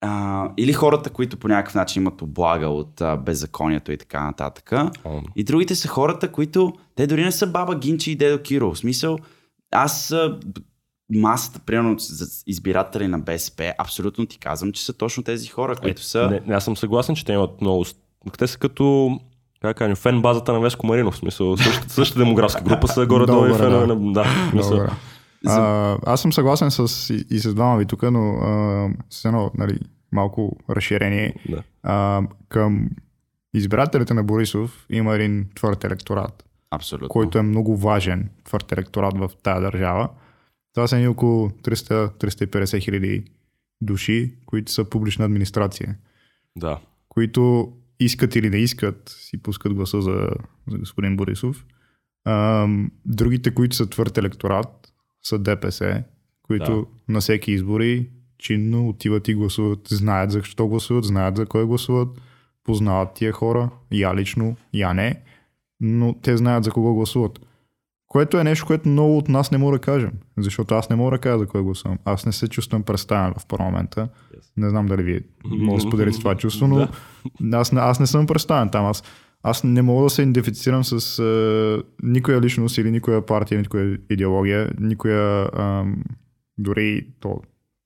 а, 0.00 0.48
или 0.56 0.72
хората, 0.72 1.10
които 1.10 1.36
по 1.36 1.48
някакъв 1.48 1.74
начин 1.74 2.02
имат 2.02 2.22
облага 2.22 2.68
от 2.68 3.00
а, 3.00 3.16
беззаконието 3.16 3.92
и 3.92 3.96
така 3.96 4.24
нататък. 4.24 4.72
О, 5.04 5.20
И 5.36 5.44
другите 5.44 5.74
са 5.74 5.88
хората, 5.88 6.32
които 6.32 6.72
те 6.94 7.06
дори 7.06 7.24
не 7.24 7.32
са 7.32 7.46
баба 7.46 7.78
Гинчи 7.78 8.12
и 8.12 8.16
дедо 8.16 8.42
Киро. 8.42 8.74
В 8.74 8.78
смисъл, 8.78 9.18
аз 9.72 10.10
а, 10.10 10.38
масата, 11.12 11.60
примерно 11.60 11.98
за 11.98 12.42
избиратели 12.46 13.08
на 13.08 13.18
БСП, 13.18 13.74
абсолютно 13.78 14.26
ти 14.26 14.38
казвам, 14.38 14.72
че 14.72 14.84
са 14.84 14.92
точно 14.92 15.22
тези 15.22 15.48
хора, 15.48 15.76
които 15.76 16.02
са... 16.02 16.30
Не, 16.30 16.40
не, 16.46 16.54
аз 16.54 16.64
съм 16.64 16.76
съгласен, 16.76 17.14
че 17.14 17.24
те 17.24 17.32
имат 17.32 17.60
много 17.60 17.84
те 18.38 18.46
са 18.46 18.58
като 18.58 19.18
как 19.62 19.76
кажем, 19.76 19.96
фен 19.96 20.22
базата 20.22 20.52
на 20.52 20.60
Веско 20.60 20.86
Маринов, 20.86 21.14
в 21.14 21.16
смисъл, 21.16 21.56
същата, 21.56 21.88
същата 21.92 22.24
демографска 22.24 22.62
група 22.64 22.88
са 22.88 23.06
горе-долу 23.06 23.46
и 23.46 23.54
фенове 23.54 23.86
да. 23.86 23.94
на... 23.94 24.12
Да, 24.12 24.24
смисъл, 24.50 24.76
Добре. 24.76 24.90
А, 25.46 25.98
аз 26.06 26.22
съм 26.22 26.32
съгласен 26.32 26.70
с, 26.70 27.10
и, 27.14 27.24
и 27.30 27.38
с 27.38 27.54
двама 27.54 27.78
ви 27.78 27.86
тук, 27.86 28.02
но 28.02 28.30
а, 28.30 28.88
с 29.10 29.24
едно 29.24 29.50
нали, 29.58 29.78
малко 30.12 30.56
разширение. 30.70 31.34
да. 31.48 31.62
А, 31.82 32.22
към 32.48 32.90
избирателите 33.54 34.14
на 34.14 34.24
Борисов 34.24 34.86
има 34.90 35.14
един 35.14 35.46
твърд 35.54 35.84
електорат, 35.84 36.44
Абсолютно. 36.70 37.08
който 37.08 37.38
е 37.38 37.42
много 37.42 37.76
важен 37.76 38.30
твърд 38.44 38.72
електорат 38.72 39.18
в 39.18 39.30
тази 39.42 39.62
държава. 39.62 40.08
Това 40.74 40.88
са 40.88 40.96
ни 40.96 41.08
около 41.08 41.48
300-350 41.48 42.80
хиляди 42.80 43.24
души, 43.80 44.34
които 44.46 44.72
са 44.72 44.84
публична 44.84 45.24
администрация, 45.24 45.96
да. 46.56 46.78
които 47.08 47.72
искат 48.00 48.36
или 48.36 48.50
не 48.50 48.56
искат, 48.56 49.16
си 49.20 49.42
пускат 49.42 49.74
гласа 49.74 50.02
за, 50.02 50.30
за 50.68 50.78
господин 50.78 51.16
Борисов. 51.16 51.66
А, 52.24 52.66
другите, 53.06 53.54
които 53.54 53.76
са 53.76 53.90
твърд 53.90 54.18
електорат, 54.18 54.92
са 55.22 55.38
ДПС, 55.38 56.04
които 56.42 56.86
Да. 57.06 57.12
на 57.12 57.20
всеки 57.20 57.52
избори 57.52 58.10
чинно 58.38 58.88
отиват 58.88 59.28
и 59.28 59.34
гласуват, 59.34 59.80
знаят 59.88 60.30
защо 60.30 60.66
гласуват, 60.66 61.04
знаят 61.04 61.36
за 61.36 61.46
кой 61.46 61.66
гласуват, 61.66 62.08
познават 62.64 63.14
тия 63.14 63.32
хора, 63.32 63.70
я 63.92 64.14
лично, 64.14 64.56
я 64.74 64.94
не, 64.94 65.22
но 65.80 66.14
те 66.22 66.36
знаят 66.36 66.64
за 66.64 66.70
кого 66.70 66.94
гласуват. 66.94 67.40
Което 68.10 68.38
е 68.38 68.44
нещо, 68.44 68.66
което 68.66 68.88
много 68.88 69.18
от 69.18 69.28
нас 69.28 69.50
не 69.50 69.58
мога 69.58 69.72
да 69.72 69.80
кажем, 69.80 70.10
защото 70.38 70.74
аз 70.74 70.90
не 70.90 70.96
мога 70.96 71.10
да 71.10 71.18
кажа 71.18 71.38
за 71.38 71.46
кой 71.46 71.62
гласувам. 71.62 71.98
Аз 72.04 72.26
не 72.26 72.32
се 72.32 72.48
чувствам 72.48 72.82
представен 72.82 73.34
в 73.38 73.46
парламента. 73.46 74.08
Не 74.56 74.70
знам 74.70 74.86
дали 74.86 75.02
вие 75.02 75.20
може 75.46 75.84
да 75.84 75.88
споделите 75.88 76.18
това 76.18 76.34
чувство, 76.34 76.66
но 76.66 76.88
аз, 77.52 77.72
не- 77.72 77.80
аз 77.80 78.00
не 78.00 78.06
съм 78.06 78.26
представен 78.26 78.68
там. 78.68 78.86
Аз, 78.86 79.02
аз 79.42 79.64
не 79.64 79.82
мога 79.82 80.04
да 80.04 80.10
се 80.10 80.22
идентифицирам 80.22 80.84
с 80.84 81.18
е, 81.18 81.82
никоя 82.02 82.40
личност 82.40 82.78
или 82.78 82.90
никоя 82.90 83.26
партия, 83.26 83.58
никоя 83.60 83.98
идеология, 84.10 84.70
никоя 84.80 85.48
ам, 85.54 86.04
дори 86.58 87.06
то. 87.20 87.40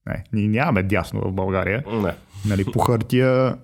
Не, 0.06 0.24
ние 0.32 0.48
нямаме 0.48 0.82
дясно 0.82 1.20
в 1.20 1.32
България. 1.32 1.84
Не. 1.92 2.12
Нали, 2.46 2.64
по 2.64 2.78
хартия 2.78 3.56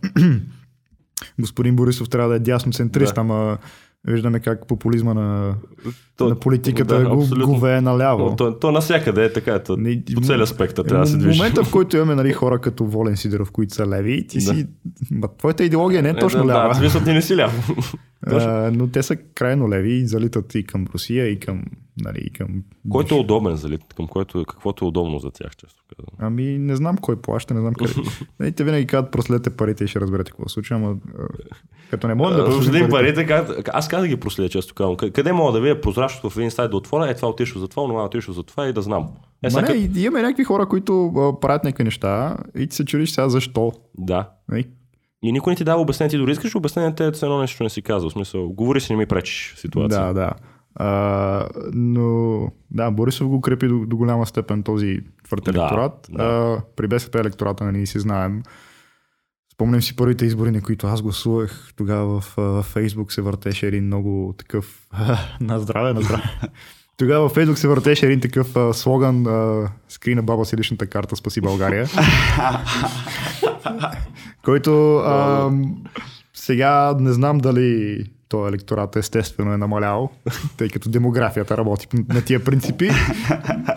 господин 1.38 1.76
Борисов 1.76 2.08
трябва 2.08 2.28
да 2.28 2.36
е 2.36 2.40
дясноцентрист, 2.40 3.14
Да. 3.14 3.20
ама 3.20 3.58
виждаме 4.04 4.40
как 4.40 4.66
популизма 4.66 5.14
на, 5.14 5.54
То- 6.16 6.28
на 6.28 6.34
политиката 6.36 6.94
да, 6.94 7.02
да, 7.02 7.08
го, 7.08 7.22
абсолютно. 7.22 7.46
го 7.46 7.58
вее 7.60 7.80
наляво. 7.80 8.24
Но 8.24 8.36
То, 8.36 8.54
то 8.54 8.72
навсякъде 8.72 9.24
е 9.24 9.32
така. 9.32 9.58
То, 9.58 9.76
Не, 9.76 10.02
по 10.14 10.20
целия 10.20 10.46
спектър 10.46 10.84
трябва 10.84 11.04
да 11.04 11.10
се 11.10 11.16
в 11.16 11.20
движи. 11.20 11.38
момента, 11.38 11.64
в 11.64 11.70
който 11.72 11.96
имаме 11.96 12.14
нали, 12.14 12.32
хора 12.32 12.58
като 12.58 12.84
Волен 12.84 13.16
Сидеров, 13.16 13.50
които 13.50 13.74
са 13.74 13.86
леви, 13.86 14.26
ти 14.26 14.38
Да. 14.38 14.44
си... 14.44 14.66
Твоята 15.38 15.64
идеология 15.64 16.02
не 16.02 16.08
е 16.08 16.16
точно 16.16 16.40
да, 16.40 16.46
Да, 16.46 16.52
лява. 16.54 16.74
в 16.74 16.76
смисъл 16.76 17.00
ти 17.00 17.12
не 17.12 17.22
си 17.22 17.36
ляв. 17.36 17.70
а, 18.26 18.70
но 18.74 18.86
те 18.86 19.02
са 19.02 19.16
крайно 19.16 19.68
леви 19.68 19.92
и 19.92 20.06
залитат 20.06 20.54
и 20.54 20.66
към 20.66 20.86
Русия, 20.94 21.28
и 21.28 21.40
към... 21.40 21.62
Нали, 22.00 22.18
и 22.18 22.30
към... 22.30 22.48
Който 22.88 23.14
е 23.14 23.18
удобен, 23.18 23.56
зали, 23.56 23.78
към 23.96 24.06
който, 24.06 24.44
каквото 24.44 24.84
е 24.84 24.88
удобно 24.88 25.18
за 25.18 25.30
тях, 25.30 25.56
често 25.56 25.82
казвам. 25.88 26.16
Ами 26.20 26.58
не 26.58 26.76
знам 26.76 26.96
кой 26.96 27.16
плаща, 27.16 27.54
не 27.54 27.60
знам 27.60 27.74
къде. 27.74 27.92
Нали, 28.40 28.52
те 28.52 28.64
винаги 28.64 28.86
казват 28.86 29.12
проследете 29.12 29.50
парите 29.50 29.84
и 29.84 29.88
ще 29.88 30.00
разберете 30.00 30.30
какво 30.30 30.48
случва, 30.48 30.76
ама 30.76 30.96
като 31.90 32.08
не 32.08 32.14
можем 32.14 32.36
да 32.36 32.44
проследим 32.46 32.88
парите, 32.88 33.26
парите, 33.26 33.62
аз 33.72 33.88
как 33.88 34.00
да 34.00 34.08
ги 34.08 34.16
проследя, 34.16 34.48
често 34.48 34.74
казвам. 34.74 34.96
Къ- 34.96 35.12
Къде 35.12 35.32
мога 35.32 35.52
да 35.52 35.60
видя 35.60 35.80
прозрачното 35.80 36.30
в 36.30 36.36
един 36.36 36.50
сайт 36.50 36.70
да 36.70 36.76
отворя, 36.76 37.10
е 37.10 37.14
това 37.14 37.28
отишло 37.28 37.60
за 37.60 37.68
това, 37.68 37.82
това 37.82 38.04
отишло 38.04 38.34
за 38.34 38.42
това 38.42 38.66
и 38.66 38.72
да 38.72 38.82
знам. 38.82 39.08
Е, 39.42 39.48
Ма 39.52 39.62
не, 39.62 39.66
как- 39.66 39.96
имаме 39.96 40.22
някакви 40.22 40.44
хора, 40.44 40.66
които 40.66 41.12
правят 41.40 41.64
някакви 41.64 41.84
неща 41.84 42.36
и 42.58 42.66
ти 42.66 42.76
се 42.76 42.84
чудиш 42.84 43.10
сега 43.10 43.28
защо. 43.28 43.72
Да. 43.98 44.28
Нали? 44.48 44.64
И 45.22 45.32
никой 45.32 45.52
не 45.52 45.56
ти 45.56 45.64
дава 45.64 45.80
обяснение. 45.82 46.10
Ти 46.10 46.18
дори 46.18 46.32
искаш 46.32 46.54
обяснение, 46.54 46.94
те 46.94 47.04
едно 47.06 47.38
нещо 47.38 47.62
не 47.62 47.70
си 47.70 47.82
казва. 47.82 48.10
В 48.10 48.12
смисъл, 48.12 48.48
говори 48.48 48.80
си, 48.80 48.92
не 48.92 48.96
ми 48.96 49.06
пречиш 49.06 49.54
ситуация. 49.56 50.00
Да, 50.00 50.12
да. 50.12 50.30
А, 50.74 51.48
но 51.72 52.40
да, 52.70 52.90
Борисов 52.90 53.28
го 53.28 53.40
крепи 53.40 53.68
до, 53.68 53.86
до 53.86 53.96
голяма 53.96 54.26
степен 54.26 54.62
този 54.62 55.00
твърд 55.24 55.44
Да, 55.44 55.50
електорат. 55.50 56.08
да. 56.10 56.22
А, 56.22 56.62
при 56.76 56.88
БСП 56.88 57.20
електората 57.20 57.64
нали, 57.64 57.86
си 57.86 57.98
знаем. 58.00 58.42
Спомням 59.52 59.82
си 59.82 59.96
първите 59.96 60.26
избори, 60.26 60.50
на 60.50 60.62
които 60.62 60.86
аз 60.86 61.02
гласувах. 61.02 61.72
Тогава 61.76 62.20
в 62.20 62.38
а, 62.38 62.62
Фейсбук 62.62 63.12
се 63.12 63.22
въртеше 63.22 63.66
един 63.66 63.84
много 63.84 64.34
такъв... 64.38 64.86
на 65.40 65.60
здраве, 65.60 65.92
на 65.92 66.00
здраве. 66.00 66.22
Тогава 66.96 67.22
във 67.22 67.32
Фейсбук 67.32 67.58
се 67.58 67.68
въртеше 67.68 68.06
един 68.06 68.20
такъв 68.20 68.56
а, 68.56 68.72
слоган 68.74 69.26
а, 69.26 69.68
скри 69.88 70.14
на 70.14 70.22
баба 70.22 70.44
си 70.44 70.56
личната 70.56 70.86
карта, 70.86 71.16
спаси 71.16 71.40
България. 71.40 71.86
който 74.44 74.96
а, 74.96 75.50
сега 76.34 76.96
не 77.00 77.12
знам 77.12 77.38
дали 77.38 78.04
този 78.30 78.48
електорат 78.48 78.96
естествено 78.96 79.52
е 79.52 79.56
намалял, 79.56 80.10
тъй 80.56 80.68
като 80.68 80.88
демографията 80.88 81.56
работи 81.56 81.86
на 82.08 82.24
тия 82.24 82.44
принципи, 82.44 82.90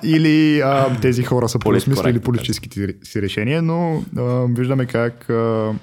или 0.04 0.60
а, 0.60 1.00
тези 1.02 1.24
хора 1.24 1.50
са 1.50 1.60
преосмислили 1.60 2.20
политическите 2.20 2.96
си 3.04 3.22
решения, 3.22 3.62
но 3.62 4.04
а, 4.18 4.46
виждаме 4.50 4.86
как 4.86 5.30
а, 5.30 5.74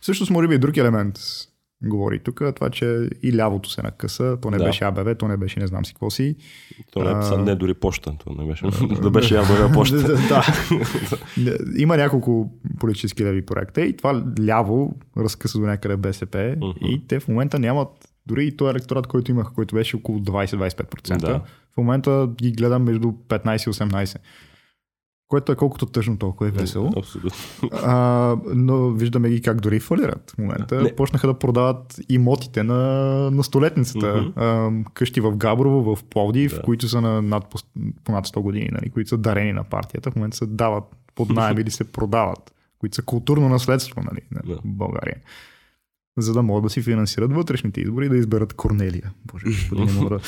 всъщност 0.00 0.30
може 0.30 0.48
би 0.48 0.54
и 0.54 0.58
друг 0.58 0.76
елемент 0.76 1.18
говори 1.82 2.18
тук, 2.18 2.42
това, 2.56 2.70
че 2.70 2.86
и 3.22 3.36
лявото 3.36 3.70
се 3.70 3.82
накъса, 3.82 4.36
то 4.42 4.50
не 4.50 4.58
Да. 4.58 4.64
беше 4.64 4.84
АБВ, 4.84 5.14
то 5.14 5.28
не 5.28 5.36
беше 5.36 5.60
не 5.60 5.66
знам 5.66 5.84
си 5.84 5.92
какво 5.94 6.10
си. 6.10 6.36
То 6.90 7.04
не, 7.04 7.10
А. 7.10 7.38
не 7.38 7.54
дори 7.54 7.74
почта. 7.74 8.14
То 8.18 8.32
не 8.32 8.46
беше, 8.46 8.64
да 9.02 9.10
беше 9.10 9.34
ябава 9.34 9.72
почта. 9.72 9.96
да. 9.98 10.42
Има 11.76 11.96
няколко 11.96 12.50
политически 12.78 13.24
леви 13.24 13.46
проекта 13.46 13.80
и 13.80 13.96
това 13.96 14.24
ляво 14.40 14.96
разкъса 15.16 15.58
до 15.58 15.66
някъде 15.66 15.96
БСП 15.96 16.54
Мгм. 16.56 16.70
и 16.82 17.06
те 17.06 17.20
в 17.20 17.28
момента 17.28 17.58
нямат 17.58 17.88
дори 18.26 18.46
и 18.46 18.56
този 18.56 18.70
електорат, 18.70 19.06
който 19.06 19.30
имаха, 19.30 19.52
който 19.52 19.74
беше 19.74 19.96
около 19.96 20.18
20-25%. 20.18 21.18
Да. 21.18 21.40
В 21.72 21.76
момента 21.76 22.28
ги 22.34 22.52
гледам 22.52 22.82
между 22.82 23.12
15 23.28 23.66
и 23.66 23.70
18%. 23.70 24.16
Което 25.30 25.52
е 25.52 25.56
колкото 25.56 25.86
тъжно, 25.86 26.18
толкова 26.18 26.48
е 26.48 26.50
весело. 26.50 26.90
Абсолютно. 26.96 27.38
А, 27.72 28.36
но 28.54 28.90
виждаме 28.90 29.28
ги 29.30 29.42
как 29.42 29.60
дори 29.60 29.80
фалират 29.80 30.30
в 30.30 30.38
момента. 30.38 30.82
Не. 30.82 30.96
Почнаха 30.96 31.26
да 31.26 31.34
продават 31.34 32.00
имотите 32.08 32.62
на, 32.62 32.76
на 33.30 33.44
столетницата. 33.44 34.16
Мгм. 34.16 34.40
А, 34.40 34.70
къщи 34.94 35.20
в 35.20 35.36
Габрово, 35.36 35.96
в 35.96 36.04
Пловдив, 36.04 36.54
Да. 36.54 36.62
които 36.62 36.88
са 36.88 37.00
на 37.00 37.22
над, 37.22 37.50
по, 37.50 37.58
по 38.04 38.12
над 38.12 38.26
100 38.26 38.40
години, 38.40 38.68
нали, 38.72 38.90
които 38.90 39.08
са 39.08 39.18
дарени 39.18 39.52
на 39.52 39.64
партията. 39.64 40.10
В 40.10 40.16
момента 40.16 40.36
се 40.36 40.46
дават 40.46 40.84
под 41.14 41.30
найем 41.30 41.58
или 41.58 41.70
се 41.70 41.92
продават, 41.92 42.54
които 42.78 42.94
са 42.94 43.02
културно 43.02 43.48
наследство 43.48 44.00
нали, 44.02 44.20
на 44.30 44.54
Да. 44.54 44.60
България. 44.64 45.16
За 46.18 46.32
да 46.32 46.42
могат 46.42 46.62
да 46.62 46.70
си 46.70 46.82
финансират 46.82 47.32
вътрешните 47.32 47.80
избори 47.80 48.06
и 48.06 48.08
да 48.08 48.16
изберат 48.16 48.52
Корнелия. 48.52 49.12
Боже, 49.24 49.46
не 49.72 49.92
мога 49.92 50.18
да... 50.18 50.20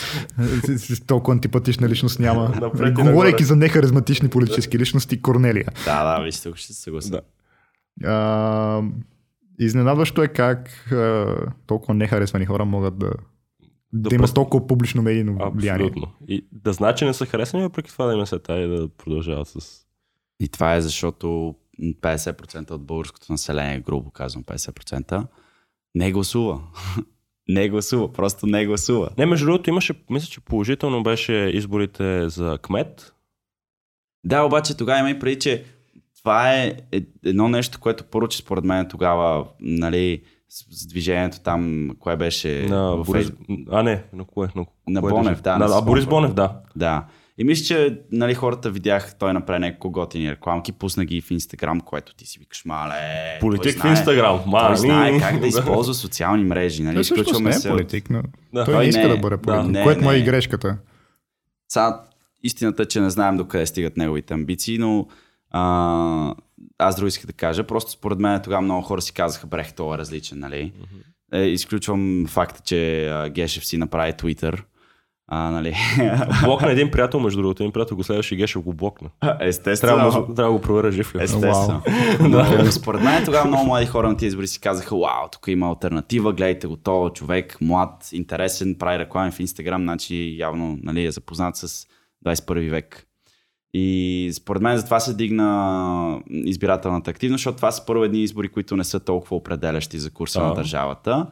Толкова 1.06 1.34
антипатична 1.34 1.88
личност 1.88 2.18
няма. 2.18 2.70
Говорейки 2.94 3.44
за 3.44 3.56
нехаризматични 3.56 4.28
политически 4.28 4.78
личности, 4.78 5.22
Корнелия. 5.22 5.68
Да, 5.84 6.04
да, 6.04 6.24
виж, 6.24 6.40
тук 6.40 6.56
ще 6.56 6.72
се 6.72 6.82
съглася. 6.82 7.20
Да. 7.96 8.82
Изненадващо 9.58 10.22
е 10.22 10.28
как 10.28 10.68
а, 10.92 11.36
толкова 11.66 11.94
нехаресвани 11.94 12.46
хора 12.46 12.64
могат 12.64 12.98
да, 12.98 13.10
да, 13.92 14.08
Да 14.08 14.14
имат 14.14 14.34
толкова 14.34 14.66
публично 14.66 15.02
медийно 15.02 15.52
влияние. 15.54 15.86
Абсолютно. 15.86 16.12
И 16.28 16.46
да 16.52 16.72
знаят, 16.72 16.96
че 16.96 17.04
не 17.04 17.14
са 17.14 17.26
харесани, 17.26 17.62
въпреки 17.62 17.90
това 17.90 18.06
да 18.06 18.14
им 18.14 18.26
се 18.26 18.38
тая 18.38 18.64
и 18.64 18.76
да 18.76 18.88
продължават 18.88 19.48
с... 19.48 19.86
И 20.40 20.48
това 20.48 20.74
е 20.74 20.80
защото 20.80 21.54
50% 21.80 22.70
от 22.70 22.86
българското 22.86 23.32
население, 23.32 23.80
грубо 23.80 24.10
казвам 24.10 24.44
50%, 24.44 25.26
не 25.94 26.12
гласува. 26.12 26.60
не 27.48 27.68
гласува, 27.68 28.12
просто 28.12 28.46
не 28.46 28.66
гласува. 28.66 29.08
Не, 29.18 29.26
между 29.26 29.46
другото, 29.46 29.70
имаше, 29.70 29.94
мисля, 30.10 30.26
че 30.26 30.40
положително 30.40 31.02
беше 31.02 31.32
изборите 31.32 32.28
за 32.28 32.58
кмет. 32.62 33.14
Да, 34.24 34.42
обаче 34.42 34.76
тогава 34.76 34.98
има 35.00 35.10
и 35.10 35.18
преди, 35.18 35.38
че 35.38 35.64
това 36.18 36.52
е 36.54 36.76
е- 36.92 37.02
едно 37.24 37.48
нещо, 37.48 37.80
което 37.80 38.04
поручи 38.04 38.38
според 38.38 38.64
мен 38.64 38.88
тогава, 38.88 39.46
нали, 39.60 40.22
с, 40.48 40.86
движението 40.86 41.40
там, 41.40 41.90
кое 41.98 42.16
беше 42.16 42.66
На 42.68 42.96
Борис... 42.96 43.32
А, 43.70 43.82
не, 43.82 44.04
на 44.12 44.24
кое? 44.24 44.48
На, 44.56 44.66
На 44.88 45.00
кое 45.00 45.10
Бонев, 45.12 45.42
да, 45.42 45.58
На, 45.58 45.78
а, 45.78 45.82
Борис. 45.82 46.06
Бонев, 46.06 46.34
да. 46.34 46.60
Да. 46.76 47.06
И 47.38 47.44
мисля, 47.44 47.64
че 47.66 48.00
нали, 48.12 48.34
хората 48.34 48.70
видях, 48.70 49.14
той 49.14 49.32
направи 49.32 49.60
няколко 49.60 49.90
готини 49.90 50.30
рекламки, 50.30 50.72
пусна 50.72 51.04
ги 51.04 51.20
в 51.20 51.30
Инстаграм, 51.30 51.80
което 51.80 52.14
ти 52.14 52.26
си 52.26 52.38
викаш, 52.38 52.64
мале. 52.64 52.92
той 53.32 53.38
Политик 53.40 53.72
в 53.72 53.80
знае- 53.80 53.90
Инстаграм. 53.90 54.40
Той 54.40 54.50
Мани. 54.52 54.76
знае 54.76 55.18
как 55.20 55.40
да 55.40 55.46
използва 55.48 55.94
социални 55.94 56.44
мрежи. 56.44 56.82
Нали? 56.82 56.94
Той 56.94 57.02
всъщност 57.04 57.40
не 57.40 57.50
е 57.50 57.52
се 57.52 57.68
политик, 57.68 58.10
но 58.10 58.22
Да. 58.54 58.64
той 58.64 58.74
Той 58.74 58.82
не 58.82 58.88
иска 58.88 59.02
не 59.02 59.08
да 59.08 59.14
е. 59.14 59.18
бъде 59.18 59.36
Да. 59.36 59.42
политик, 59.42 59.70
Не, 59.70 59.82
което 59.82 60.00
му 60.00 60.10
е 60.10 60.16
и 60.16 60.22
грешката. 60.22 60.78
Сега, 61.68 62.02
истината 62.42 62.82
е, 62.82 62.86
че 62.86 63.00
не 63.00 63.10
знаем 63.10 63.36
докъде 63.36 63.66
стигат 63.66 63.96
неговите 63.96 64.34
амбиции, 64.34 64.78
но 64.78 65.06
а, 65.50 66.34
аз 66.78 66.96
друго 66.96 67.06
исках 67.08 67.26
да 67.26 67.32
кажа. 67.32 67.64
Просто 67.64 67.90
според 67.90 68.18
мен 68.18 68.40
тогава 68.42 68.62
много 68.62 68.82
хора 68.82 69.02
си 69.02 69.12
казаха, 69.12 69.46
брех, 69.46 69.72
това 69.72 69.94
е 69.94 69.98
различен, 69.98 70.38
нали? 70.38 70.72
Е, 71.32 71.40
изключвам 71.40 72.26
факта, 72.28 72.60
че 72.64 73.06
а, 73.06 73.28
Гешев 73.28 73.66
си 73.66 73.76
направи 73.76 74.12
Twitter. 74.12 74.62
А, 75.28 75.50
нали? 75.50 75.74
Блокна 76.44 76.70
един 76.70 76.90
приятел, 76.90 77.20
между 77.20 77.42
другото. 77.42 77.62
Един 77.62 77.72
приятел 77.72 77.96
го 77.96 78.04
следваше 78.04 78.34
и 78.34 78.38
Гешев 78.38 78.62
го 78.62 78.72
блокна. 78.72 79.08
Естествено. 79.40 79.96
Трябва, 79.96 80.10
да- 80.20 80.34
трябва 80.34 80.52
да 80.52 80.58
го 80.58 80.62
проверя 80.62 80.92
жив 80.92 81.14
ли. 81.14 81.20
е. 81.20 81.22
Естествено. 81.22 81.82
Но, 82.20 82.44
според 82.72 83.02
мен 83.02 83.24
тогава 83.24 83.48
много 83.48 83.64
млади 83.64 83.86
хора 83.86 84.08
на 84.08 84.16
тези 84.16 84.26
избори 84.26 84.46
си 84.46 84.60
казаха, 84.60 84.96
вау, 84.96 85.28
тук 85.32 85.48
има 85.48 85.68
альтернатива, 85.68 86.32
гледайте 86.32 86.66
го, 86.66 86.76
то 86.76 87.10
човек, 87.10 87.58
млад, 87.60 88.08
интересен, 88.12 88.76
прави 88.78 88.98
реклами 88.98 89.30
в 89.30 89.40
Инстаграм, 89.40 89.82
значи 89.82 90.36
явно 90.38 90.78
нали, 90.82 91.04
е 91.04 91.10
запознат 91.10 91.56
с 91.56 91.86
21 92.26 92.70
век. 92.70 93.06
И 93.74 94.30
според 94.34 94.62
мен 94.62 94.76
затова 94.76 95.00
се 95.00 95.14
дигна 95.14 96.20
избирателната 96.28 97.10
активност, 97.10 97.38
защото 97.38 97.56
това 97.56 97.70
са 97.70 97.86
първо 97.86 98.04
едни 98.04 98.22
избори, 98.22 98.48
които 98.48 98.76
не 98.76 98.84
са 98.84 99.00
толкова 99.00 99.36
определящи 99.36 99.98
за 99.98 100.10
курса 100.10 100.40
А. 100.40 100.46
на 100.46 100.54
държавата. 100.54 101.26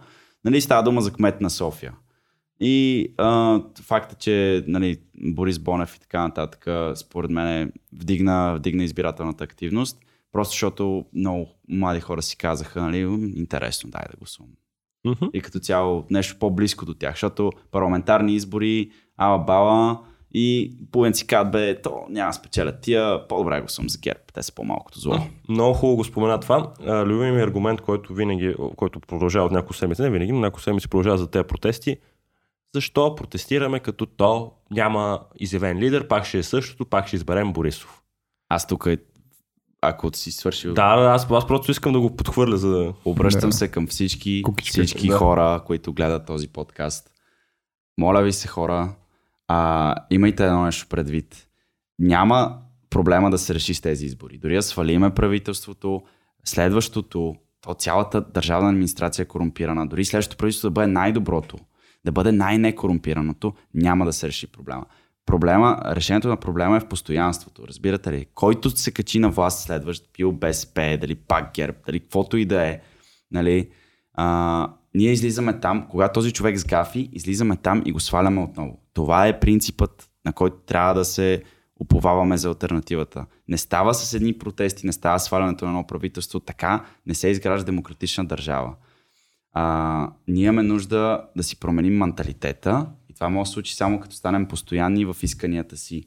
Нали, 0.44 0.60
става 0.60 0.82
дума 0.82 1.00
за 1.00 1.12
кмет 1.12 1.40
на 1.40 1.50
София. 1.50 1.92
И 2.60 3.06
а, 3.18 3.60
факта, 3.82 4.14
че 4.14 4.64
нали, 4.66 4.98
Борис 5.22 5.58
Бонев 5.58 5.96
и 5.96 6.00
така 6.00 6.22
нататък, 6.22 6.66
според 6.98 7.30
мен 7.30 7.72
вдигна, 7.92 8.54
вдигна 8.56 8.84
избирателната 8.84 9.44
активност, 9.44 9.98
просто 10.32 10.52
защото 10.52 11.04
много 11.14 11.48
млади 11.68 12.00
хора 12.00 12.22
си 12.22 12.36
казаха, 12.36 12.82
нали, 12.82 13.04
«М, 13.04 13.28
интересно, 13.36 13.90
дай 13.90 14.02
да 14.10 14.16
гласувам. 14.18 14.50
Мгм. 15.04 15.24
И 15.34 15.40
като 15.40 15.58
цяло 15.58 16.04
нещо 16.10 16.36
по-близко 16.38 16.86
до 16.86 16.94
тях, 16.94 17.12
защото 17.12 17.52
парламентарни 17.70 18.34
избори, 18.34 18.90
ала 19.16 19.38
бала 19.38 20.00
и 20.34 20.72
половин 20.92 21.14
си 21.14 21.26
казват, 21.26 21.52
бе, 21.52 21.82
то 21.82 22.06
няма 22.10 22.32
спечелят 22.32 22.80
тия, 22.80 23.28
по-добре 23.28 23.60
го 23.60 23.68
съм 23.68 23.88
за 23.88 23.98
ГЕРБ, 23.98 24.20
те 24.34 24.42
са 24.42 24.54
по-малкото 24.54 25.00
зло. 25.00 25.16
Много 25.48 25.74
хубаво 25.74 25.96
го 25.96 26.04
спомена 26.04 26.40
това. 26.40 26.72
А, 26.86 27.06
Любим 27.06 27.34
ми 27.34 27.40
аргумент, 27.40 27.80
който 27.80 28.14
винаги, 28.14 28.54
който 28.76 29.00
продължава 29.00 29.46
от 29.46 29.52
няколко 29.52 29.74
седмици, 29.74 30.02
не 30.02 30.10
винаги, 30.10 30.32
но 30.32 30.40
няколко 30.40 30.60
седмици 30.60 30.88
продължава 30.88 31.18
за 31.18 31.30
тези 31.30 31.44
протести. 31.44 31.96
Защо 32.74 33.14
протестираме, 33.14 33.80
като 33.80 34.06
то 34.06 34.52
няма 34.70 35.20
изявен 35.36 35.78
лидер, 35.78 36.08
пак 36.08 36.24
ще 36.24 36.38
е 36.38 36.42
същото, 36.42 36.84
пак 36.84 37.06
ще 37.06 37.16
изберем 37.16 37.52
Борисов. 37.52 38.02
Аз 38.48 38.66
тук, 38.66 38.88
ако 39.82 40.10
си 40.14 40.32
свършил 40.32 40.74
Да, 40.74 40.96
да, 40.96 41.06
аз, 41.06 41.30
аз 41.30 41.46
просто 41.46 41.70
искам 41.70 41.92
да 41.92 42.00
го 42.00 42.16
подхвърля, 42.16 42.56
за 42.56 42.70
да... 42.70 42.94
Обръщам 43.04 43.50
Да. 43.50 43.56
се 43.56 43.68
към 43.68 43.86
всички, 43.86 44.42
Кукичка. 44.42 44.72
всички 44.72 45.08
Да. 45.08 45.16
хора, 45.16 45.62
които 45.66 45.92
гледат 45.92 46.26
този 46.26 46.48
подкаст. 46.48 47.10
Моля 47.98 48.22
ви 48.22 48.32
се, 48.32 48.48
хора, 48.48 48.94
а, 49.48 49.94
имайте 50.10 50.46
едно 50.46 50.64
нещо 50.64 50.86
предвид. 50.88 51.46
Няма 51.98 52.58
проблема 52.90 53.30
да 53.30 53.38
се 53.38 53.54
реши 53.54 53.74
с 53.74 53.80
тези 53.80 54.06
избори. 54.06 54.38
Дори 54.38 54.54
да 54.54 54.62
свалиме 54.62 55.14
правителството, 55.14 56.02
следващото, 56.44 57.34
то 57.60 57.74
цялата 57.74 58.20
държавна 58.20 58.68
администрация 58.68 59.22
е 59.22 59.26
корумпирана. 59.26 59.86
Дори 59.86 60.04
следващото 60.04 60.36
правителство 60.36 60.66
да 60.66 60.72
бъде 60.72 60.86
най-доброто, 60.86 61.56
да 62.04 62.12
бъде 62.12 62.32
най-некорумпираното, 62.32 63.54
няма 63.74 64.04
да 64.04 64.12
се 64.12 64.28
реши 64.28 64.46
проблема. 64.46 64.86
Проблема, 65.26 65.78
решението 65.86 66.28
на 66.28 66.36
проблема 66.36 66.76
е 66.76 66.80
в 66.80 66.88
постоянството. 66.88 67.68
Разбирате 67.68 68.12
ли? 68.12 68.26
Който 68.34 68.70
се 68.70 68.90
качи 68.90 69.18
на 69.18 69.30
власт 69.30 69.62
следващ, 69.62 70.10
бил 70.18 70.32
БСП, 70.32 70.98
дали 71.00 71.14
пак 71.14 71.54
ГЕРБ, 71.54 71.78
дали 71.86 72.00
каквото 72.00 72.36
и 72.36 72.44
да 72.44 72.66
е, 72.66 72.80
нали, 73.30 73.70
а, 74.14 74.68
ние 74.94 75.12
излизаме 75.12 75.60
там, 75.60 75.86
когато 75.90 76.12
този 76.12 76.32
човек 76.32 76.58
сгафи, 76.58 77.08
излизаме 77.12 77.56
там 77.56 77.82
и 77.86 77.92
го 77.92 78.00
сваляме 78.00 78.40
отново. 78.40 78.78
Това 78.94 79.26
е 79.26 79.40
принципът, 79.40 80.10
на 80.24 80.32
който 80.32 80.56
трябва 80.56 80.94
да 80.94 81.04
се 81.04 81.42
уповаваме 81.80 82.36
за 82.36 82.48
альтернативата. 82.48 83.26
Не 83.48 83.58
става 83.58 83.94
с 83.94 84.14
едни 84.14 84.38
протести, 84.38 84.86
не 84.86 84.92
става 84.92 85.18
свалянето 85.18 85.64
на 85.64 85.70
едно 85.70 85.86
правителство, 85.86 86.40
така 86.40 86.84
не 87.06 87.14
се 87.14 87.28
изгражда 87.28 87.64
демократична 87.64 88.24
държава. 88.24 88.74
А, 89.52 90.10
ние 90.28 90.44
имаме 90.44 90.62
нужда 90.62 91.24
да 91.36 91.42
си 91.42 91.60
променим 91.60 91.96
менталитета 91.96 92.86
и 93.08 93.14
това 93.14 93.28
може 93.28 93.48
да 93.48 93.52
случи 93.52 93.74
само 93.74 94.00
като 94.00 94.14
станем 94.14 94.46
постоянни 94.46 95.04
в 95.04 95.16
исканията 95.22 95.76
си. 95.76 96.04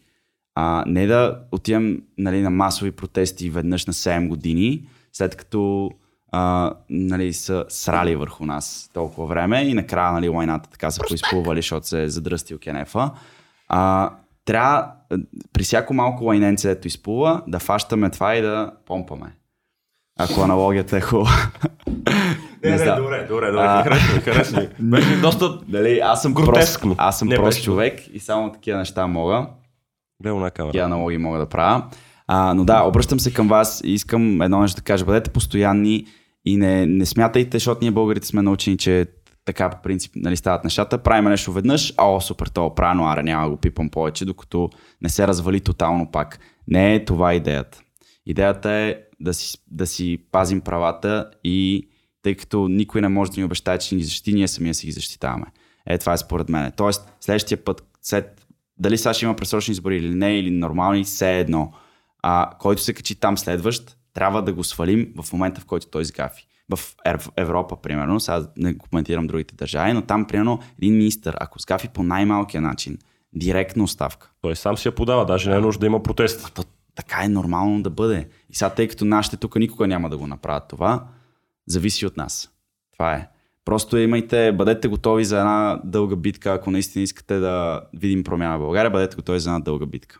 А, 0.56 0.84
не 0.88 1.08
да 1.08 1.40
отидем 1.52 2.02
нали, 2.18 2.42
на 2.42 2.50
масови 2.50 2.92
протести 2.92 3.50
веднъж 3.50 3.86
на 3.86 3.94
7 3.94 4.28
години, 4.28 4.88
след 5.14 5.36
като 5.36 5.92
а, 6.32 6.74
нали, 6.90 7.34
са 7.34 7.66
срали 7.70 8.16
върху 8.16 8.46
нас 8.46 8.90
толкова 8.94 9.28
време 9.28 9.62
и 9.62 9.74
накрая 9.74 10.12
нали, 10.12 10.30
лайната 10.30 10.70
така 10.70 10.92
са 10.92 11.02
поизплували, 11.08 11.60
защото 11.60 11.88
се 11.88 12.04
е 12.04 12.10
задръстил 12.10 12.60
кенефа. 12.60 13.12
А, 13.68 14.12
трябва 14.46 14.92
при 15.54 15.64
всяко 15.64 15.94
малко 15.94 16.24
лайненце, 16.24 16.72
ето 16.72 16.88
изплува, 16.88 17.44
да 17.48 17.60
фащаме 17.60 18.10
това 18.10 18.36
и 18.36 18.42
да 18.42 18.72
помпаме. 18.86 19.36
Ако 20.20 20.42
аналогията 20.42 20.98
е 20.98 21.02
хубава. 21.02 21.52
Не 22.64 22.78
знам. 22.78 22.98
добре, 22.98 23.26
добре, 23.30 23.48
добре. 23.48 23.66
А. 23.66 23.84
Харесва 23.84 24.16
ми, 24.16 24.22
харесва 24.22 24.62
ми. 24.62 24.68
Беше 24.80 25.22
доста... 25.22 25.60
Дали, 25.68 26.00
аз 26.00 26.22
съм 26.22 26.34
Гротескно. 26.34 26.90
прост, 26.90 27.00
аз 27.02 27.20
съм 27.20 27.28
Не, 27.28 27.36
прост 27.36 27.48
беше- 27.48 27.64
човек 27.64 28.00
и 28.14 28.20
само 28.20 28.52
такива 28.52 28.78
неща 28.78 29.08
мога. 29.08 29.48
Гледай 30.24 30.40
на 30.40 30.52
камера. 30.52 30.72
Такива 30.72 30.86
аналогии 30.86 31.18
мога 31.18 31.40
да 31.40 31.46
правя. 31.46 31.84
А, 32.28 32.54
но 32.54 32.66
да, 32.66 32.84
обръщам 32.84 33.20
се 33.20 33.34
към 33.34 33.48
вас 33.48 33.82
и 33.86 33.94
искам 33.94 34.42
едно 34.42 34.62
нещо 34.62 34.76
да 34.76 34.82
кажа. 34.82 35.06
Бъдете 35.06 35.30
постоянни 35.30 36.06
и 36.46 36.58
не, 36.58 36.86
не 36.86 37.06
смятайте, 37.06 37.56
защото 37.58 37.80
ние 37.82 37.92
българите 37.92 38.28
сме 38.28 38.42
научени, 38.42 38.78
че 38.78 39.06
така 39.46 39.70
по 39.70 39.82
принцип 39.82 40.12
нали, 40.16 40.38
стават 40.38 40.64
нещата. 40.64 40.98
Правим 40.98 41.30
нещо 41.30 41.52
веднъж, 41.52 41.94
а 41.98 42.06
о, 42.16 42.22
супер, 42.22 42.48
то 42.48 42.74
е 42.80 42.82
аре 42.84 43.24
няма 43.24 43.44
да 43.44 43.50
го 43.50 43.58
пипам 43.58 43.90
повече, 43.90 44.26
докато 44.26 44.70
не 45.02 45.10
се 45.10 45.28
развали 45.28 45.60
тотално 45.60 46.12
пак. 46.12 46.40
Не 46.68 46.96
е 46.96 47.06
това 47.06 47.34
идеята. 47.34 47.80
Идеята 48.26 48.72
е 48.72 48.96
да 49.20 49.34
си, 49.34 49.58
да 49.72 49.88
си 49.88 50.18
пазим 50.32 50.62
правата 50.62 51.30
и 51.44 51.88
тъй 52.24 52.36
като 52.36 52.68
никой 52.68 53.02
не 53.02 53.08
може 53.08 53.32
да 53.32 53.42
ни 53.42 53.46
обещае, 53.46 53.78
че 53.78 53.96
ни 53.96 54.04
защити, 54.04 54.34
ние 54.34 54.48
самия 54.48 54.74
си 54.74 54.86
ги 54.86 54.92
защитаваме. 54.92 55.46
Е, 55.86 55.98
това 55.98 56.14
е 56.14 56.18
според 56.18 56.50
мен. 56.50 56.72
Тоест, 56.78 57.14
следващия 57.20 57.64
път, 57.64 57.84
след, 58.02 58.46
дали 58.78 58.98
сега 58.98 59.14
ще 59.14 59.26
има 59.26 59.36
пресрочни 59.36 59.72
избори 59.72 59.98
или 59.98 60.16
не, 60.16 60.40
или 60.40 60.52
нормални, 60.52 61.04
все 61.04 61.40
едно. 61.40 61.74
А, 62.22 62.50
който 62.60 62.82
се 62.82 62.94
качи 62.94 63.16
там 63.16 63.38
следващ, 63.38 63.98
трябва 64.14 64.42
да 64.42 64.54
го 64.54 64.64
свалим 64.64 65.14
в 65.24 65.34
момента, 65.34 65.62
в 65.62 65.66
който 65.66 65.88
той 65.88 66.06
сгафи. 66.06 66.48
В 66.76 66.80
Ев- 67.06 67.32
Европа, 67.38 67.82
примерно, 67.82 68.20
сега 68.20 68.48
не 68.58 68.78
коментирам 68.78 69.28
другите 69.28 69.56
държави, 69.56 69.94
но 69.94 70.02
там, 70.02 70.26
примерно, 70.26 70.60
един 70.78 70.98
министър, 70.98 71.38
ако 71.40 71.60
сгафи 71.60 71.88
по 71.88 72.04
най-малкия 72.04 72.62
начин, 72.62 72.98
директно 73.34 73.84
оставка. 73.84 74.32
Той 74.42 74.56
сам 74.56 74.78
си 74.78 74.88
я 74.88 74.96
подава, 74.96 75.26
даже 75.26 75.50
не 75.50 75.56
е 75.56 75.60
нужда 75.60 75.80
да 75.80 75.86
има 75.86 76.04
протести. 76.04 76.54
То, 76.54 76.64
така 76.96 77.24
е 77.24 77.30
нормално 77.30 77.82
да 77.82 77.90
бъде. 77.90 78.28
И 78.50 78.56
сега, 78.56 78.70
тъй 78.70 78.88
като 78.88 79.06
нашите 79.06 79.38
тук 79.38 79.56
никога 79.56 79.88
няма 79.88 80.10
да 80.10 80.18
го 80.18 80.28
направят 80.28 80.64
това, 80.70 81.08
зависи 81.68 82.06
от 82.06 82.18
нас. 82.18 82.50
Това 82.94 83.14
е. 83.14 83.28
Просто 83.66 83.98
имайте, 83.98 84.52
бъдете 84.52 84.88
готови 84.88 85.26
за 85.26 85.40
една 85.40 85.82
дълга 85.86 86.16
битка, 86.16 86.54
ако 86.54 86.72
наистина 86.72 87.04
искате 87.04 87.40
да 87.40 87.82
видим 87.94 88.24
промяна 88.24 88.58
в 88.58 88.62
България, 88.62 88.92
бъдете 88.92 89.16
готови 89.16 89.40
за 89.40 89.50
една 89.50 89.60
дълга 89.60 89.86
битка. 89.86 90.20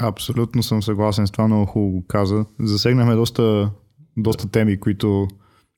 Абсолютно 0.00 0.62
съм 0.62 0.82
съгласен 0.82 1.26
с 1.26 1.30
това, 1.30 1.46
много 1.46 1.66
хубаво 1.66 1.92
го 1.92 2.04
каза. 2.06 2.44
Засегнахме 2.60 3.14
доста, 3.14 3.70
доста 4.16 4.50
теми, 4.50 4.80
които 4.80 5.28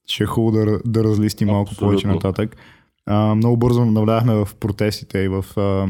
ще 0.07 0.25
е 0.25 0.27
хубаво 0.27 0.57
да, 0.57 0.79
да 0.87 1.05
разлистим 1.05 1.49
малко 1.49 1.71
Абсолютно. 1.71 1.89
повече 1.89 2.07
нататък. 2.07 2.57
А, 3.07 3.35
много 3.35 3.57
бързо 3.57 3.85
навляхме 3.85 4.35
в 4.35 4.49
протестите 4.61 5.19
и 5.19 5.29
в 5.29 5.45
а, 5.57 5.89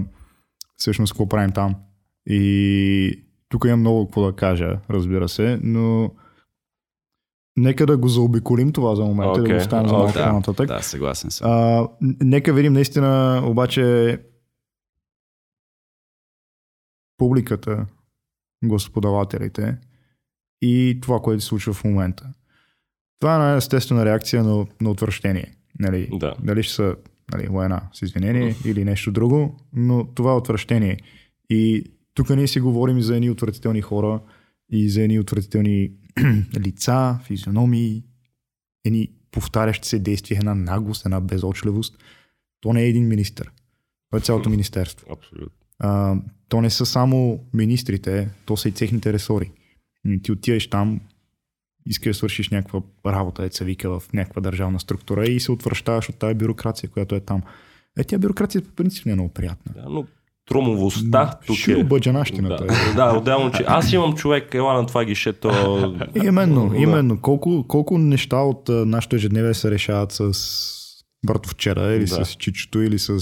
всъщност 0.76 1.12
какво 1.12 1.28
правим 1.28 1.50
там. 1.50 1.74
И 2.26 3.24
тук 3.48 3.64
имам 3.64 3.80
много 3.80 4.06
какво 4.06 4.22
да 4.26 4.32
кажа, 4.32 4.78
разбира 4.90 5.28
се, 5.28 5.58
но 5.62 6.10
нека 7.56 7.86
да 7.86 7.96
го 7.96 8.08
заобиколим 8.08 8.72
това 8.72 8.94
за 8.94 9.02
момента, 9.02 9.34
да 9.34 9.42
Окей, 9.42 9.54
го 9.54 9.60
оставим 9.60 9.88
за 9.88 9.94
малко 9.94 10.12
да, 10.12 10.28
по-нататък. 10.28 10.66
Да, 10.66 10.82
съгласен 10.82 11.30
съм. 11.30 11.50
А, 11.50 11.88
нека 12.20 12.52
видим 12.52 12.72
наистина 12.72 13.42
обаче 13.46 14.18
публиката, 17.18 17.86
господавателите 18.64 19.78
и 20.62 20.98
това, 21.02 21.20
което 21.20 21.42
се 21.42 21.48
случва 21.48 21.72
в 21.72 21.84
момента. 21.84 22.32
Това 23.20 23.32
е 23.32 23.36
една 23.36 23.56
естествена 23.56 24.04
реакция 24.04 24.44
на, 24.44 24.66
на 24.80 24.90
отвращение. 24.90 25.54
Нали? 25.78 26.08
Да. 26.12 26.34
Дали 26.42 26.62
ще 26.62 26.74
са 26.74 26.96
нали, 27.32 27.46
война 27.46 27.82
с 27.92 28.02
извинение 28.02 28.54
или 28.64 28.84
нещо 28.84 29.12
друго, 29.12 29.56
но 29.72 30.06
това 30.14 30.32
е 30.32 30.36
отвращение. 30.36 30.98
И 31.50 31.84
тук 32.14 32.30
ние 32.30 32.48
си 32.48 32.60
говорим 32.60 33.00
за 33.00 33.16
едни 33.16 33.30
отвратителни 33.30 33.80
хора 33.80 34.20
и 34.70 34.88
за 34.88 35.02
едни 35.02 35.20
отвратителни 35.20 35.90
лица, 36.58 37.18
физиономии, 37.26 38.04
едни 38.84 39.10
повтарящи 39.30 39.88
се 39.88 39.98
действия, 39.98 40.38
една 40.38 40.54
наглост, 40.54 41.04
една 41.04 41.20
безочливост. 41.20 41.98
То 42.60 42.72
не 42.72 42.82
е 42.82 42.88
един 42.88 43.08
министър. 43.08 43.50
Това 44.08 44.18
е 44.18 44.20
цялото 44.20 44.50
министерство. 44.50 45.06
Абсолютно. 45.12 45.58
А, 45.78 46.16
то 46.48 46.60
не 46.60 46.70
са 46.70 46.86
само 46.86 47.44
министрите, 47.54 48.30
то 48.44 48.56
са 48.56 48.68
и 48.68 48.72
техните 48.72 49.12
ресори. 49.12 49.50
Ти 50.22 50.32
отиваш 50.32 50.70
там, 50.70 51.00
искаш 51.86 52.10
да 52.10 52.14
свършиш 52.14 52.50
някаква 52.50 52.82
работа, 53.06 53.42
деца 53.42 53.64
вика 53.64 54.00
в 54.00 54.12
някаква 54.12 54.42
държавна 54.42 54.80
структура 54.80 55.24
и 55.24 55.40
се 55.40 55.52
отвръщаваш 55.52 56.08
от 56.08 56.16
тази 56.16 56.34
бюрокрация, 56.34 56.90
която 56.90 57.14
е 57.14 57.20
там. 57.20 57.42
Е, 57.98 58.04
тя 58.04 58.18
бюрокрация 58.18 58.62
по 58.62 58.70
принцип 58.70 59.06
не 59.06 59.12
е 59.12 59.14
много 59.14 59.32
приятна. 59.32 59.72
Да, 59.74 59.88
но 59.88 60.06
трумовостта 60.48 61.30
тук 61.46 61.56
е... 61.56 61.60
Шилобаджанащината. 61.60 62.64
Да, 62.66 62.94
да, 63.06 63.18
отделно, 63.18 63.50
че 63.50 63.64
аз 63.66 63.92
имам 63.92 64.14
човек, 64.14 64.54
ела 64.54 64.74
на 64.74 64.86
това 64.86 65.04
гишето. 65.04 65.50
Именно, 66.24 66.68
Да. 66.68 66.76
именно. 66.76 67.20
Колко, 67.20 67.64
колко 67.68 67.98
неща 67.98 68.36
от 68.36 68.68
нашето 68.68 69.16
ежедневие 69.16 69.54
се 69.54 69.70
решават 69.70 70.12
с 70.12 70.32
братовчера 71.26 71.92
или 71.94 72.04
Да. 72.04 72.24
с 72.24 72.34
чичото 72.34 72.82
или 72.82 72.98
с 72.98 73.18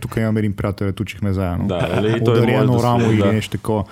тук 0.00 0.16
имаме 0.16 0.40
един 0.40 0.56
приятел, 0.56 0.92
учихме 1.00 1.32
заедно. 1.32 1.66
Да, 1.68 1.88
нали, 1.96 2.16
и 2.16 2.24
той 2.24 2.34
Ударено 2.34 2.76
да 2.76 2.82
рамо 2.82 3.00
се- 3.00 3.10
или 3.10 3.18
да. 3.18 3.32
нещо 3.32 3.50
такова. 3.50 3.84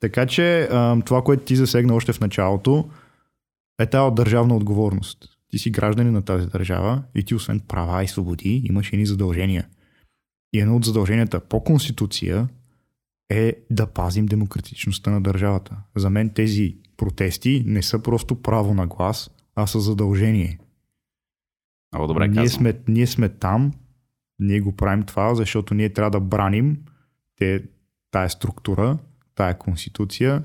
Така 0.00 0.26
че 0.26 0.68
това, 1.04 1.22
което 1.22 1.42
ти 1.42 1.56
засегна 1.56 1.94
още 1.94 2.12
в 2.12 2.20
началото, 2.20 2.84
е 3.80 3.86
тази 3.86 4.14
държавна 4.14 4.56
отговорност. 4.56 5.18
Ти 5.50 5.58
си 5.58 5.70
гражданин 5.70 6.12
на 6.12 6.22
тази 6.22 6.46
държава 6.46 7.02
и 7.14 7.24
ти 7.24 7.34
освен 7.34 7.60
права 7.68 8.04
и 8.04 8.08
свободи 8.08 8.62
имаш 8.64 8.92
едни 8.92 9.06
задължения. 9.06 9.66
И 10.56 10.60
едно 10.60 10.76
от 10.76 10.84
задълженията 10.84 11.40
по 11.40 11.64
конституция 11.64 12.48
е 13.30 13.54
да 13.70 13.86
пазим 13.86 14.26
демократичността 14.26 15.10
на 15.10 15.20
държавата. 15.20 15.76
За 15.96 16.10
мен 16.10 16.30
тези 16.30 16.76
протести 16.96 17.62
не 17.66 17.82
са 17.82 18.02
просто 18.02 18.42
право 18.42 18.74
на 18.74 18.86
глас, 18.86 19.30
а 19.54 19.66
са 19.66 19.80
задължение. 19.80 20.58
Много 21.92 22.06
добре 22.06 22.28
ние, 22.28 22.36
казвам. 22.36 22.60
сме, 22.60 22.74
ние 22.88 23.06
сме 23.06 23.28
там, 23.28 23.72
ние 24.38 24.60
го 24.60 24.76
правим 24.76 25.02
това, 25.02 25.34
защото 25.34 25.74
ние 25.74 25.92
трябва 25.92 26.10
да 26.10 26.20
браним 26.20 26.76
те, 27.36 27.62
тая 28.10 28.30
структура, 28.30 28.98
тая 29.34 29.58
конституция, 29.58 30.44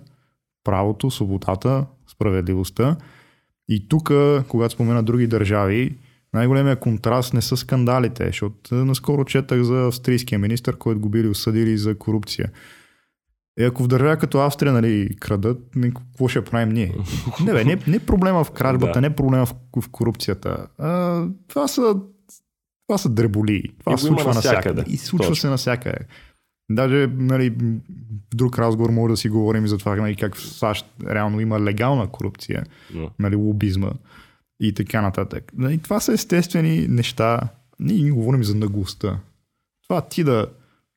правото, 0.64 1.12
свободата, 1.12 1.86
справедливостта. 2.08 2.98
И 3.68 3.88
тук, 3.88 4.12
когато 4.48 4.74
спомена 4.74 5.04
други 5.04 5.28
държави, 5.28 5.98
най-големия 6.34 6.76
контраст 6.76 7.34
не 7.34 7.42
са 7.42 7.58
скандалите, 7.58 8.26
защото 8.26 8.76
е, 8.76 8.78
наскоро 8.78 9.26
четах 9.26 9.64
за 9.64 9.88
австрийския 9.88 10.40
министр, 10.40 10.74
който 10.76 11.02
го 11.02 11.10
били 11.10 11.28
осъдили 11.28 11.78
за 11.78 11.98
корупция. 11.98 12.52
И 13.60 13.64
ако 13.64 13.84
в 13.84 13.88
държава 13.88 14.18
като 14.18 14.40
Австрия 14.40 14.74
нали, 14.74 15.16
крадат, 15.20 15.58
какво 15.96 16.28
ще 16.28 16.44
правим 16.44 16.70
ние? 16.70 16.96
Не, 17.46 17.54
бе, 17.54 17.64
не, 17.64 17.78
не 17.88 17.96
е 17.96 18.00
проблема 18.00 18.44
в 18.44 18.52
кражбата, 18.52 18.94
Да. 18.94 19.02
не 19.02 19.08
е 19.08 19.16
проблема 19.16 19.46
в, 19.46 19.56
в 19.82 19.90
корупцията. 19.90 20.68
А, 20.78 21.24
това 21.48 21.68
са 21.68 21.96
това 22.88 22.98
са 22.98 23.10
дреболи. 23.10 23.64
Това 23.80 23.98
се 23.98 24.06
случва 24.06 24.34
навсякъде. 24.34 24.84
И 24.88 24.98
случва 24.98 25.28
Точно. 25.28 25.36
се 25.36 25.48
навсякъде. 25.48 25.98
Даже 26.72 27.08
нали, 27.08 27.50
в 27.50 28.36
друг 28.36 28.60
разговор 28.60 28.90
може 28.90 29.12
да 29.12 29.18
си 29.18 29.30
говорим 29.30 29.66
и 29.66 29.68
за 29.68 29.78
това 29.78 29.96
нали, 29.96 30.16
как 30.16 30.36
в 30.36 30.42
САЩ 30.42 30.86
реално 31.10 31.40
има 31.40 31.60
легална 31.60 32.08
корупция, 32.08 32.64
нали, 33.20 33.36
лобизма 33.36 33.92
и 34.62 34.74
така 34.74 35.02
нататък. 35.02 35.52
Нали, 35.58 35.78
това 35.78 36.00
са 36.00 36.14
естествени 36.14 36.88
неща. 36.90 37.40
Ние 37.80 38.04
не 38.04 38.12
говорим 38.12 38.44
за 38.44 38.56
наглостта. 38.56 39.18
Това 39.84 40.02
ти 40.02 40.24
да 40.24 40.46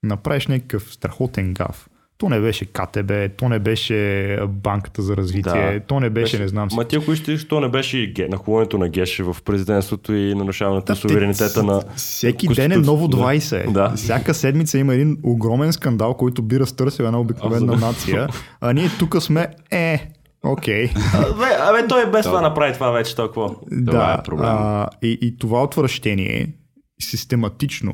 направиш 0.02 0.46
някакъв 0.46 0.92
страхотен 0.92 1.54
гаф. 1.54 1.88
То 2.18 2.28
не 2.28 2.40
беше 2.40 2.64
КТБ, 2.64 3.12
то 3.36 3.48
не 3.48 3.58
беше 3.58 4.38
банката 4.48 5.02
за 5.02 5.16
развитие, 5.16 5.72
Да. 5.72 5.80
то 5.80 6.00
не 6.00 6.10
беше, 6.10 6.38
не 6.38 6.48
знам 6.48 6.70
си. 6.70 6.76
Ма 6.76 6.84
ти 6.84 6.96
ако 6.96 7.12
искаш, 7.12 7.44
то 7.44 7.60
не 7.60 7.68
беше 7.68 7.98
и 7.98 8.26
нахлуването 8.30 8.78
на 8.78 8.88
Геше 8.88 9.22
в 9.22 9.36
президентството 9.44 10.14
и 10.14 10.34
нарушаването 10.34 10.92
на 10.92 10.96
те- 10.96 11.00
суверенитета 11.00 11.62
на... 11.62 11.82
Всеки 11.96 12.48
на 12.48 12.54
ден 12.54 12.72
е 12.72 12.76
ново 12.76 13.08
Да. 13.08 13.16
20. 13.16 13.72
Да. 13.72 13.92
Всяка 13.96 14.34
седмица 14.34 14.78
има 14.78 14.94
един 14.94 15.18
огромен 15.22 15.72
скандал, 15.72 16.14
който 16.14 16.42
би 16.42 16.60
разтърсил 16.60 17.04
една 17.04 17.20
обикновена 17.20 17.76
нация. 17.76 18.28
А 18.60 18.72
ние 18.72 18.88
тук 18.98 19.22
сме 19.22 19.48
е, 19.70 20.10
окей. 20.44 20.84
Абе, 21.14 21.56
абе, 21.60 21.88
той 21.88 22.10
без 22.10 22.26
това 22.26 22.40
направи 22.40 22.72
това 22.72 22.90
вече 22.90 23.16
толкова. 23.16 23.56
да, 23.70 24.16
е 24.20 24.22
проблем. 24.22 24.48
а, 24.48 24.88
и, 25.02 25.18
и 25.22 25.38
това 25.38 25.62
отвращение 25.62 26.54
систематично 27.00 27.92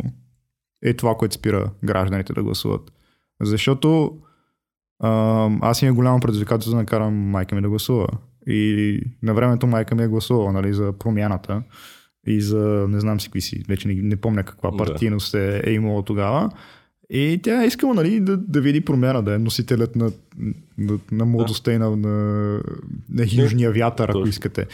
е 0.84 0.94
това, 0.94 1.14
което 1.14 1.34
спира 1.34 1.70
гражданите 1.84 2.32
да 2.32 2.42
гласуват. 2.42 2.92
Защото 3.42 4.18
а, 5.02 5.48
аз 5.60 5.82
имам 5.82 5.94
голямо 5.94 6.20
предизвикателство 6.20 6.72
да 6.72 6.76
накарам 6.76 7.14
майка 7.14 7.54
ми 7.54 7.62
да 7.62 7.68
гласува. 7.68 8.06
И 8.46 9.00
на 9.22 9.34
времето 9.34 9.66
майка 9.66 9.94
ми 9.94 10.02
е 10.02 10.08
гласувала 10.08 10.52
нали, 10.52 10.74
за 10.74 10.92
промяната 10.98 11.62
и 12.26 12.40
за 12.40 12.86
не 12.88 13.00
знам 13.00 13.20
си 13.20 13.28
какви 13.28 13.40
си, 13.40 13.64
вече 13.68 13.88
не, 13.88 13.94
не 13.94 14.16
помня 14.16 14.44
каква 14.44 14.76
партийност 14.76 15.34
е, 15.34 15.62
е 15.64 15.70
имала 15.70 16.04
тогава. 16.04 16.50
И 17.10 17.40
тя 17.42 17.62
е 17.62 17.66
искала 17.66 17.94
нали, 17.94 18.20
да, 18.20 18.36
да 18.36 18.60
види 18.60 18.80
промяна, 18.80 19.22
да 19.22 19.34
е 19.34 19.38
носителят 19.38 19.96
на, 19.96 20.10
на, 20.78 20.98
на 21.12 21.24
младостта 21.24 21.72
и 21.72 21.78
на, 21.78 21.96
на, 21.96 22.08
на 23.10 23.26
южния 23.42 23.72
вятър, 23.72 24.08
ако 24.08 24.18
Точно. 24.18 24.30
искате. 24.30 24.66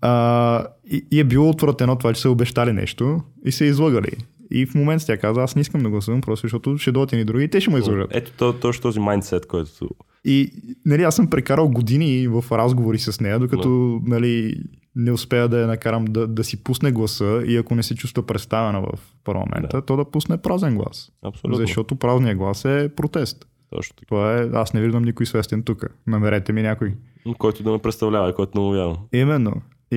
А, 0.00 0.66
и, 0.90 1.04
и 1.10 1.20
е 1.20 1.24
било 1.24 1.48
отвратено 1.48 1.96
това, 1.96 2.12
че 2.12 2.20
са 2.20 2.30
обещали 2.30 2.72
нещо 2.72 3.20
и 3.44 3.52
са 3.52 3.64
излъгали. 3.64 4.10
И 4.50 4.66
в 4.66 4.74
момента 4.74 5.06
тя 5.06 5.16
каза, 5.16 5.42
аз 5.42 5.56
не 5.56 5.60
искам 5.60 5.82
да 5.82 5.90
гласувам, 5.90 6.20
просто 6.20 6.46
защото 6.46 6.78
ще 6.78 6.92
дойдат 6.92 7.12
и 7.12 7.24
други 7.24 7.44
и 7.44 7.48
те 7.48 7.60
ще 7.60 7.70
ме 7.70 7.78
излъжат. 7.78 8.10
Ето 8.10 8.32
то, 8.38 8.52
точно 8.52 8.82
този 8.82 9.00
майндсет, 9.00 9.46
който... 9.46 9.88
И 10.24 10.52
нали, 10.86 11.02
аз 11.02 11.16
съм 11.16 11.30
прекарал 11.30 11.68
години 11.68 12.28
в 12.28 12.44
разговори 12.52 12.98
с 12.98 13.20
нея, 13.20 13.38
докато 13.38 14.00
нали, 14.06 14.56
не 14.96 15.12
успея 15.12 15.48
да 15.48 15.60
я 15.60 15.66
накарам 15.66 16.04
да, 16.04 16.26
да 16.26 16.44
си 16.44 16.64
пусне 16.64 16.92
гласа 16.92 17.42
и 17.46 17.56
ако 17.56 17.74
не 17.74 17.82
се 17.82 17.94
чувства 17.94 18.26
представена 18.26 18.80
в 18.80 18.88
парламента, 19.24 19.76
Да. 19.76 19.82
то 19.82 19.96
да 19.96 20.04
пусне 20.04 20.38
празен 20.38 20.76
глас. 20.76 21.10
Абсолютно. 21.22 21.56
Защото 21.56 21.96
празният 21.96 22.38
глас 22.38 22.64
е 22.64 22.90
протест. 22.96 23.46
Точно 23.70 23.96
така. 23.96 24.06
Това 24.08 24.34
е, 24.34 24.50
аз 24.52 24.74
не 24.74 24.80
виждам 24.80 25.02
никой 25.02 25.26
свестен 25.26 25.62
тук. 25.62 25.84
Намерете 26.06 26.52
ми 26.52 26.62
някой. 26.62 26.94
Който 27.38 27.62
да 27.62 27.72
ме 27.72 27.78
представлява 27.78 28.30
и 28.30 28.34
който 28.34 28.58
не 28.58 28.64
му 28.64 28.72
вярвам. 28.72 28.96
Именно. 29.12 29.52
И, 29.92 29.96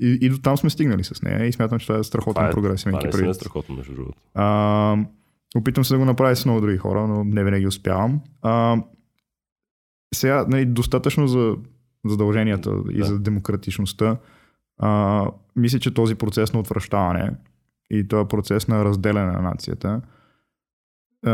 и, 0.00 0.18
и 0.20 0.28
до 0.28 0.38
там 0.38 0.56
сме 0.56 0.70
стигнали 0.70 1.04
с 1.04 1.22
нея 1.22 1.46
и 1.46 1.52
смятам, 1.52 1.78
че 1.78 1.86
това 1.86 1.98
е 1.98 2.04
страхотен 2.04 2.34
Това 2.34 2.48
е, 2.48 2.50
прогрес. 2.50 2.82
това 2.82 3.20
не 3.22 3.28
е 3.28 3.34
страхотно, 3.34 3.76
между 3.76 3.94
другото. 3.94 4.18
А, 4.34 4.96
опитвам 5.56 5.84
се 5.84 5.94
да 5.94 5.98
го 5.98 6.04
направя 6.04 6.36
с 6.36 6.44
много 6.44 6.60
други 6.60 6.76
хора, 6.76 7.06
но 7.06 7.24
не 7.24 7.44
винаги 7.44 7.66
успявам. 7.66 8.20
А, 8.42 8.76
сега, 10.14 10.46
нали, 10.48 10.64
достатъчно 10.66 11.26
за 11.26 11.56
задълженията 12.06 12.70
и 12.90 12.98
Да. 12.98 13.04
за 13.04 13.18
демократичността. 13.18 14.16
А, 14.78 15.26
мисля, 15.56 15.78
че 15.78 15.94
този 15.94 16.14
процес 16.14 16.52
на 16.52 16.60
отвръщаване 16.60 17.30
и 17.90 18.08
този 18.08 18.28
процес 18.28 18.68
на 18.68 18.84
разделяне 18.84 19.32
на 19.32 19.42
нацията 19.42 20.00
а, 21.26 21.32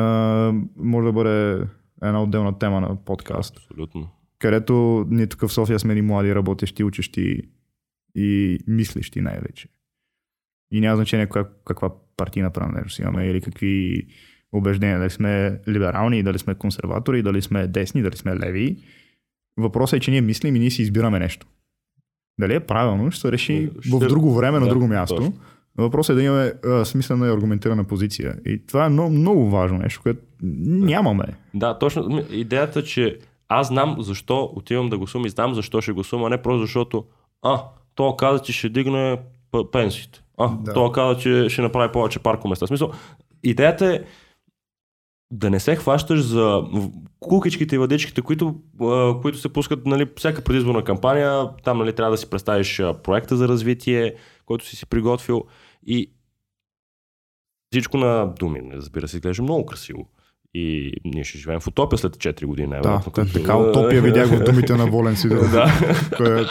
може 0.76 1.07
да 1.07 1.12
бъде 1.12 1.66
една 2.02 2.22
отделна 2.22 2.59
тема 2.59 2.81
на 2.81 3.05
подкаст 3.05 3.57
Абсолютно. 3.57 4.09
където 4.38 5.07
ние 5.11 5.26
тук 5.26 5.40
в 5.40 5.52
София 5.52 5.79
сме 5.79 5.94
ни 5.94 6.02
млади, 6.02 6.35
работещи, 6.35 6.85
учещи 6.85 7.42
и 8.14 8.59
мислещи 8.66 9.20
най-вече. 9.20 9.68
И 10.70 10.81
няма 10.81 10.96
значение 10.96 11.26
каква, 11.26 11.48
каква 11.64 11.90
партийна 12.16 12.50
принадлежност 12.50 12.98
имаме 12.98 13.26
или 13.26 13.40
какви 13.40 14.07
убеждения, 14.52 14.98
дали 14.98 15.11
сме 15.11 15.61
либерални, 15.68 16.22
дали 16.22 16.38
сме 16.38 16.55
консерватори, 16.55 17.22
дали 17.22 17.42
сме 17.42 17.66
десни, 17.66 18.02
дали 18.02 18.16
сме 18.16 18.37
леви. 18.37 18.83
Въпросът 19.56 19.96
е, 19.96 20.00
че 20.00 20.10
ние 20.10 20.20
мислим 20.20 20.56
и 20.56 20.58
ние 20.58 20.70
си 20.70 20.82
избираме 20.82 21.18
нещо. 21.18 21.46
Дали 22.40 22.54
е 22.54 22.60
правилно, 22.60 23.10
ще 23.10 23.20
се 23.20 23.32
реши 23.32 23.70
Ще- 23.80 23.90
в 23.90 23.98
друго 23.98 24.34
време, 24.34 24.58
на 24.58 24.64
да, 24.64 24.70
друго 24.70 24.86
място. 24.88 25.16
точно. 25.16 25.32
Въпросът 25.78 26.12
е 26.12 26.16
да 26.16 26.22
имаме 26.22 26.52
а, 26.64 26.84
смислена 26.84 27.26
и 27.26 27.30
аргументирана 27.30 27.84
позиция. 27.84 28.36
И 28.46 28.66
това 28.66 28.84
е 28.84 28.88
много, 28.88 29.10
много 29.10 29.50
важно 29.50 29.78
нещо, 29.78 30.00
което 30.02 30.20
нямаме. 30.42 31.24
Да, 31.54 31.78
точно. 31.78 32.22
Идеята, 32.30 32.84
че 32.84 33.18
аз 33.48 33.66
знам 33.68 33.96
защо 33.98 34.52
отивам 34.54 34.88
да 34.88 34.98
гласувам 34.98 35.26
и 35.26 35.30
знам 35.30 35.54
защо 35.54 35.80
ще 35.80 35.92
гласувам, 35.92 36.24
а 36.24 36.30
не 36.30 36.42
просто 36.42 36.60
защото 36.60 37.04
а, 37.42 37.62
то 37.94 38.16
каза, 38.16 38.42
че 38.42 38.52
ще 38.52 38.68
дигне 38.68 39.18
пенсиите. 39.72 40.22
А, 40.38 40.48
Да. 40.48 40.56
да. 40.56 40.72
то 40.72 40.92
каза, 40.92 41.18
че 41.20 41.48
ще 41.48 41.62
направи 41.62 41.92
повече 41.92 42.18
паркоместа. 42.18 42.66
В 42.66 42.68
смисъл, 42.68 42.92
идеята 43.42 43.86
е 43.86 44.00
да 45.30 45.50
не 45.50 45.60
се 45.60 45.76
хващаш 45.76 46.20
за 46.20 46.62
кукичките 47.20 47.74
и 47.74 47.78
въдичките, 47.78 48.22
които, 48.22 48.54
които 49.22 49.38
се 49.38 49.52
пускат 49.52 49.86
нали, 49.86 50.06
всяка 50.16 50.42
предизборна 50.42 50.84
кампания. 50.84 51.48
Там 51.64 51.78
нали, 51.78 51.92
трябва 51.92 52.10
да 52.10 52.18
си 52.18 52.30
представиш 52.30 52.82
проекта 53.04 53.36
за 53.36 53.48
развитие, 53.48 54.14
който 54.46 54.66
си 54.66 54.76
си 54.76 54.86
приготвил 54.86 55.44
и 55.86 56.12
всичко 57.72 57.96
на 57.96 58.34
думи, 58.38 58.60
разбира 58.72 59.08
се, 59.08 59.16
изглежда 59.16 59.42
много 59.42 59.66
красиво. 59.66 60.08
И 60.54 60.92
ние 61.04 61.24
ще 61.24 61.38
живеем 61.38 61.60
в 61.60 61.66
утопия 61.66 61.98
след 61.98 62.16
4 62.16 62.44
години. 62.46 62.74
Да, 62.82 63.00
като- 63.04 63.32
така 63.32 63.56
утопия 63.56 64.02
видях 64.02 64.28
в 64.28 64.44
думите 64.44 64.76
на 64.76 64.86
Волен 64.86 65.16
Сидоров. 65.16 65.50
Да. 65.52 65.72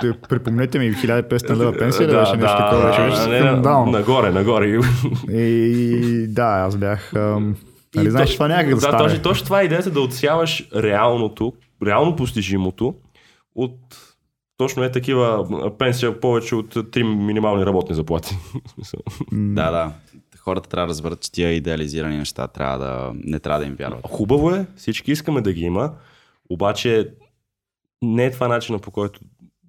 Те- 0.01 0.13
Припомнете 0.29 0.79
ми 0.79 0.93
1500 0.93 1.57
лева 1.57 1.77
пенсия, 1.77 2.07
да, 2.07 2.19
беше 2.19 2.31
нещо 2.31 2.57
да, 2.57 2.69
такова, 2.69 2.87
беше, 2.87 3.29
беше. 3.29 3.43
Нагоре, 3.91 4.31
нагоре. 4.31 4.79
И 5.31 6.27
да, 6.29 6.43
аз 6.67 6.77
бях... 6.77 7.13
ам, 7.15 7.55
Нали, 7.95 8.11
знаеш, 8.11 8.29
то- 8.29 8.33
това 8.33 8.47
някак 8.47 8.69
да, 8.69 8.75
да, 8.75 8.81
стане. 8.81 8.97
точно, 8.97 9.21
точно 9.23 9.45
това 9.45 9.61
е 9.61 9.65
идеята 9.65 9.91
да 9.91 10.01
отсяваш 10.01 10.69
реалното, 10.75 11.53
реално 11.85 12.15
постижимото 12.15 12.95
от 13.55 13.77
точно 14.57 14.83
е 14.83 14.91
такива 14.91 15.47
пенсия 15.77 16.19
повече 16.19 16.55
от 16.55 16.75
3 16.75 17.03
минимални 17.03 17.65
работни 17.65 17.95
заплати. 17.95 18.35
Да, 19.31 19.71
да. 19.71 19.91
Хората 20.39 20.69
трябва 20.69 20.87
да 20.87 20.89
разберат, 20.89 21.21
че 21.21 21.31
тия 21.31 21.51
идеализирани 21.51 22.17
неща 22.17 22.47
трябва 22.47 22.77
да, 22.77 23.11
не 23.15 23.39
трябва 23.39 23.59
да 23.59 23.65
им 23.65 23.75
вярват. 23.75 24.07
Хубаво 24.07 24.51
е, 24.51 24.65
всички 24.75 25.11
искаме 25.11 25.41
да 25.41 25.53
ги 25.53 25.61
има, 25.61 25.93
обаче 26.49 27.09
не 28.01 28.25
е 28.25 28.31
това 28.31 28.47
начина 28.47 28.79
по 28.79 28.91
който 28.91 29.19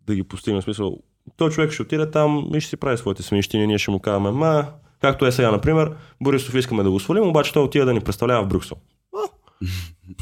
да 0.06 0.14
ги 0.14 0.22
постигнем. 0.22 0.60
В 0.60 0.64
смисъл, 0.64 0.98
той 1.36 1.50
човек 1.50 1.70
ще 1.70 1.82
отиде 1.82 2.10
там 2.10 2.50
и 2.54 2.60
ще 2.60 2.70
си 2.70 2.76
прави 2.76 2.96
своите 2.96 3.22
свинщини, 3.22 3.66
ние 3.66 3.78
ще 3.78 3.90
му 3.90 4.00
казваме, 4.00 4.30
ма, 4.30 4.66
както 5.00 5.26
е 5.26 5.32
сега, 5.32 5.50
например, 5.50 5.92
Борисов 6.22 6.54
искаме 6.54 6.82
да 6.82 6.90
го 6.90 7.00
свалим, 7.00 7.28
обаче 7.28 7.52
той 7.52 7.62
отива 7.62 7.86
да 7.86 7.92
ни 7.92 8.00
представлява 8.00 8.44
в 8.44 8.48
Брюксел. 8.48 8.76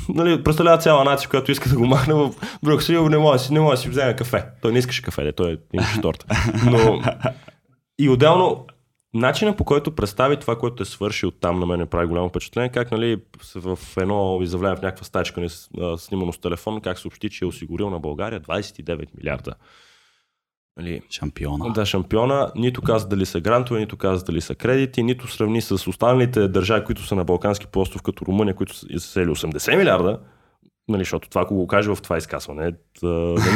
Нали, 0.08 0.42
представлява 0.42 0.78
цяла 0.78 1.04
нация, 1.04 1.28
която 1.30 1.52
иска 1.52 1.68
да 1.68 1.76
го 1.78 1.86
махне 1.86 2.14
в 2.14 2.30
Брюксел, 2.62 3.08
не 3.08 3.18
може, 3.18 3.38
да 3.38 3.44
си- 3.44 3.52
не 3.52 3.60
може 3.60 3.76
да 3.76 3.82
си 3.82 3.88
вземе 3.88 4.16
кафе. 4.16 4.44
Той 4.62 4.72
не 4.72 4.78
искаше 4.78 5.02
кафе, 5.02 5.24
де, 5.24 5.32
той 5.32 5.58
имаше 5.72 6.00
торта. 6.00 6.26
Но 6.70 7.02
и 7.98 8.08
отделно 8.08 8.66
начинът 9.14 9.56
по 9.56 9.64
който 9.64 9.94
представи 9.94 10.36
това, 10.36 10.58
което 10.58 10.82
е 10.82 10.86
свършил 10.86 11.30
там, 11.30 11.60
на 11.60 11.66
мен 11.66 11.78
не 11.78 11.86
прави 11.86 12.06
голямо 12.06 12.28
впечатление, 12.28 12.68
как 12.68 12.90
нали, 12.90 13.22
в 13.54 13.78
едно 13.96 14.38
изявление 14.42 14.76
в 14.76 14.82
някаква 14.82 15.04
стачка, 15.04 15.46
а, 15.80 15.98
снимано 15.98 16.32
с 16.32 16.38
телефон, 16.38 16.80
как 16.80 16.98
съобщи, 16.98 17.30
че 17.30 17.44
е 17.44 17.48
осигурил 17.48 17.90
на 17.90 17.98
България 17.98 18.40
29 18.40 19.08
милиарда. 19.18 19.54
Нали, 20.76 21.00
Шампиона. 21.10 21.70
да, 21.70 21.86
шампиона, 21.86 22.52
нито 22.56 22.82
каза 22.82 23.08
дали 23.08 23.26
са 23.26 23.40
грантове, 23.40 23.80
нито 23.80 23.96
каза 23.96 24.24
дали 24.24 24.40
са 24.40 24.54
кредити, 24.54 25.02
нито 25.02 25.28
сравни 25.28 25.60
с 25.60 25.86
останалите 25.88 26.48
държави, 26.48 26.84
които 26.84 27.02
са 27.02 27.14
на 27.14 27.24
Балкански 27.24 27.66
полуостров, 27.66 28.02
като 28.02 28.26
Румъния, 28.26 28.54
които 28.54 28.76
са 28.76 29.00
сели 29.00 29.26
80 29.26 29.76
милиарда, 29.76 30.18
нали, 30.88 31.00
защото 31.00 31.28
това, 31.28 31.42
ако 31.42 31.54
го 31.54 31.66
каже 31.66 31.90
в 31.90 32.02
това 32.02 32.16
изказване, 32.18 32.72
т- 33.00 33.06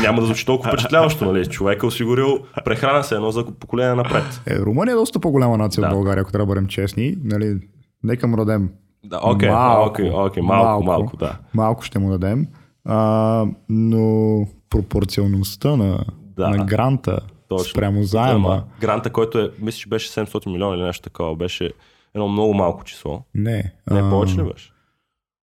няма 0.03 0.21
да 0.21 0.27
звучи 0.27 0.47
толкова 0.47 0.71
впечатляващо. 0.73 1.25
Нали. 1.25 1.47
Човек 1.47 1.83
е 1.83 1.87
осигурил 1.87 2.39
прехрана 2.65 3.05
се 3.05 3.15
едно 3.15 3.31
за 3.31 3.45
поколение 3.47 3.95
напред. 3.95 4.41
Е, 4.47 4.59
Румъния 4.59 4.93
е 4.93 4.97
доста 4.97 5.21
по-голяма 5.21 5.57
нация 5.57 5.81
Да. 5.81 5.87
от 5.87 5.95
България, 5.95 6.23
ако 6.23 6.33
трябва 6.33 6.47
да 6.47 6.51
бъдем 6.51 6.67
честни. 6.67 7.17
Нали, 7.25 7.59
нека 8.03 8.27
му 8.27 8.37
дадем. 8.37 8.71
Да, 9.05 9.21
окей, 9.25 9.51
Малко. 9.51 9.89
окей, 9.91 10.11
окей, 10.11 10.43
малко, 10.43 10.65
Малко. 10.67 10.85
малко, 10.85 11.17
да. 11.17 11.39
Малко 11.55 11.83
ще 11.83 11.99
му 11.99 12.11
дадем. 12.11 12.47
А, 12.85 13.45
но 13.69 14.47
пропорционалността 14.71 15.77
на, 15.77 16.05
Да. 16.39 16.49
на 16.49 16.65
гранта 16.65 17.21
Точно. 17.49 17.65
спрямо 17.65 18.03
заема. 18.03 18.49
Ама, 18.49 18.65
Гранта, 18.81 19.11
който 19.11 19.39
е, 19.39 19.51
мисля, 19.59 19.79
че 19.79 19.89
беше 19.89 20.11
700 20.11 20.47
милиона 20.47 20.77
или 20.77 20.83
нещо 20.83 21.03
такова, 21.03 21.37
беше 21.37 21.73
едно 22.15 22.29
много 22.29 22.55
малко 22.55 22.85
число. 22.85 23.23
Не. 23.35 23.73
Не, 23.91 24.01
а, 24.01 24.11
повече 24.11 24.37
ли 24.37 24.43
беше? 24.43 24.73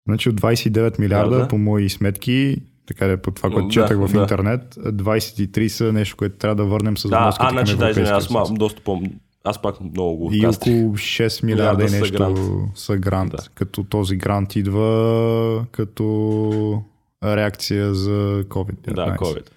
Значи 0.07 0.29
от 0.29 0.41
29 0.41 0.99
милиарда, 0.99 1.29
Милиарда? 1.29 1.47
по 1.47 1.57
мои 1.57 1.89
сметки, 1.89 2.57
така 2.87 3.07
да 3.07 3.11
е 3.13 3.17
по 3.17 3.31
това, 3.31 3.49
което 3.49 3.67
Да, 3.67 3.73
четах 3.73 3.97
в 3.97 4.11
да. 4.13 4.19
интернет, 4.19 4.75
23 4.75 5.67
са 5.67 5.93
нещо, 5.93 6.17
което 6.17 6.37
трябва 6.37 6.55
да 6.55 6.65
върнем 6.65 6.97
с 6.97 7.09
Да, 7.09 7.33
а, 7.39 7.49
значи 7.49 7.77
да, 7.77 7.89
извиня, 7.89 8.09
аз 8.09 8.25
съюз. 8.25 8.51
доста 8.53 8.81
по 8.81 9.01
аз 9.43 9.61
пак 9.61 9.81
много 9.81 10.15
го 10.17 10.29
И 10.33 10.45
около 10.45 10.93
6 10.97 11.43
милиарда 11.43 11.45
Милиарда 11.45 11.83
и 11.83 11.89
са 11.89 11.99
нещо 11.99 12.17
грант. 12.17 12.39
са 12.75 12.97
грант. 12.97 13.31
Да. 13.31 13.43
Като 13.53 13.83
този 13.83 14.15
грант 14.15 14.55
идва 14.55 15.65
като 15.71 16.83
реакция 17.23 17.93
за 17.93 18.43
COVID-19. 18.47 18.93
Да, 18.93 19.15
COVID. 19.15 19.49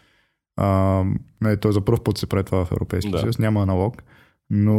А, 0.57 1.03
не, 1.41 1.57
той 1.57 1.73
за 1.73 1.81
първ 1.81 1.99
път 2.01 2.19
се 2.19 2.27
прави 2.27 2.45
това 2.45 2.65
в 2.65 2.73
Европейския 2.73 3.13
Да. 3.13 3.19
съюз, 3.19 3.39
няма 3.39 3.63
аналог, 3.63 4.03
но 4.51 4.75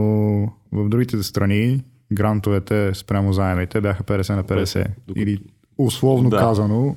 в 0.71 0.89
другите 0.89 1.23
страни 1.23 1.83
грантовете 2.13 2.93
спрямо 2.93 3.33
заемите 3.33 3.81
бяха 3.81 4.03
50 4.03 4.35
на 4.35 4.43
50. 4.43 4.87
Докато- 5.07 5.21
Или 5.21 5.39
условно 5.77 6.29
Да. 6.29 6.37
казано, 6.37 6.95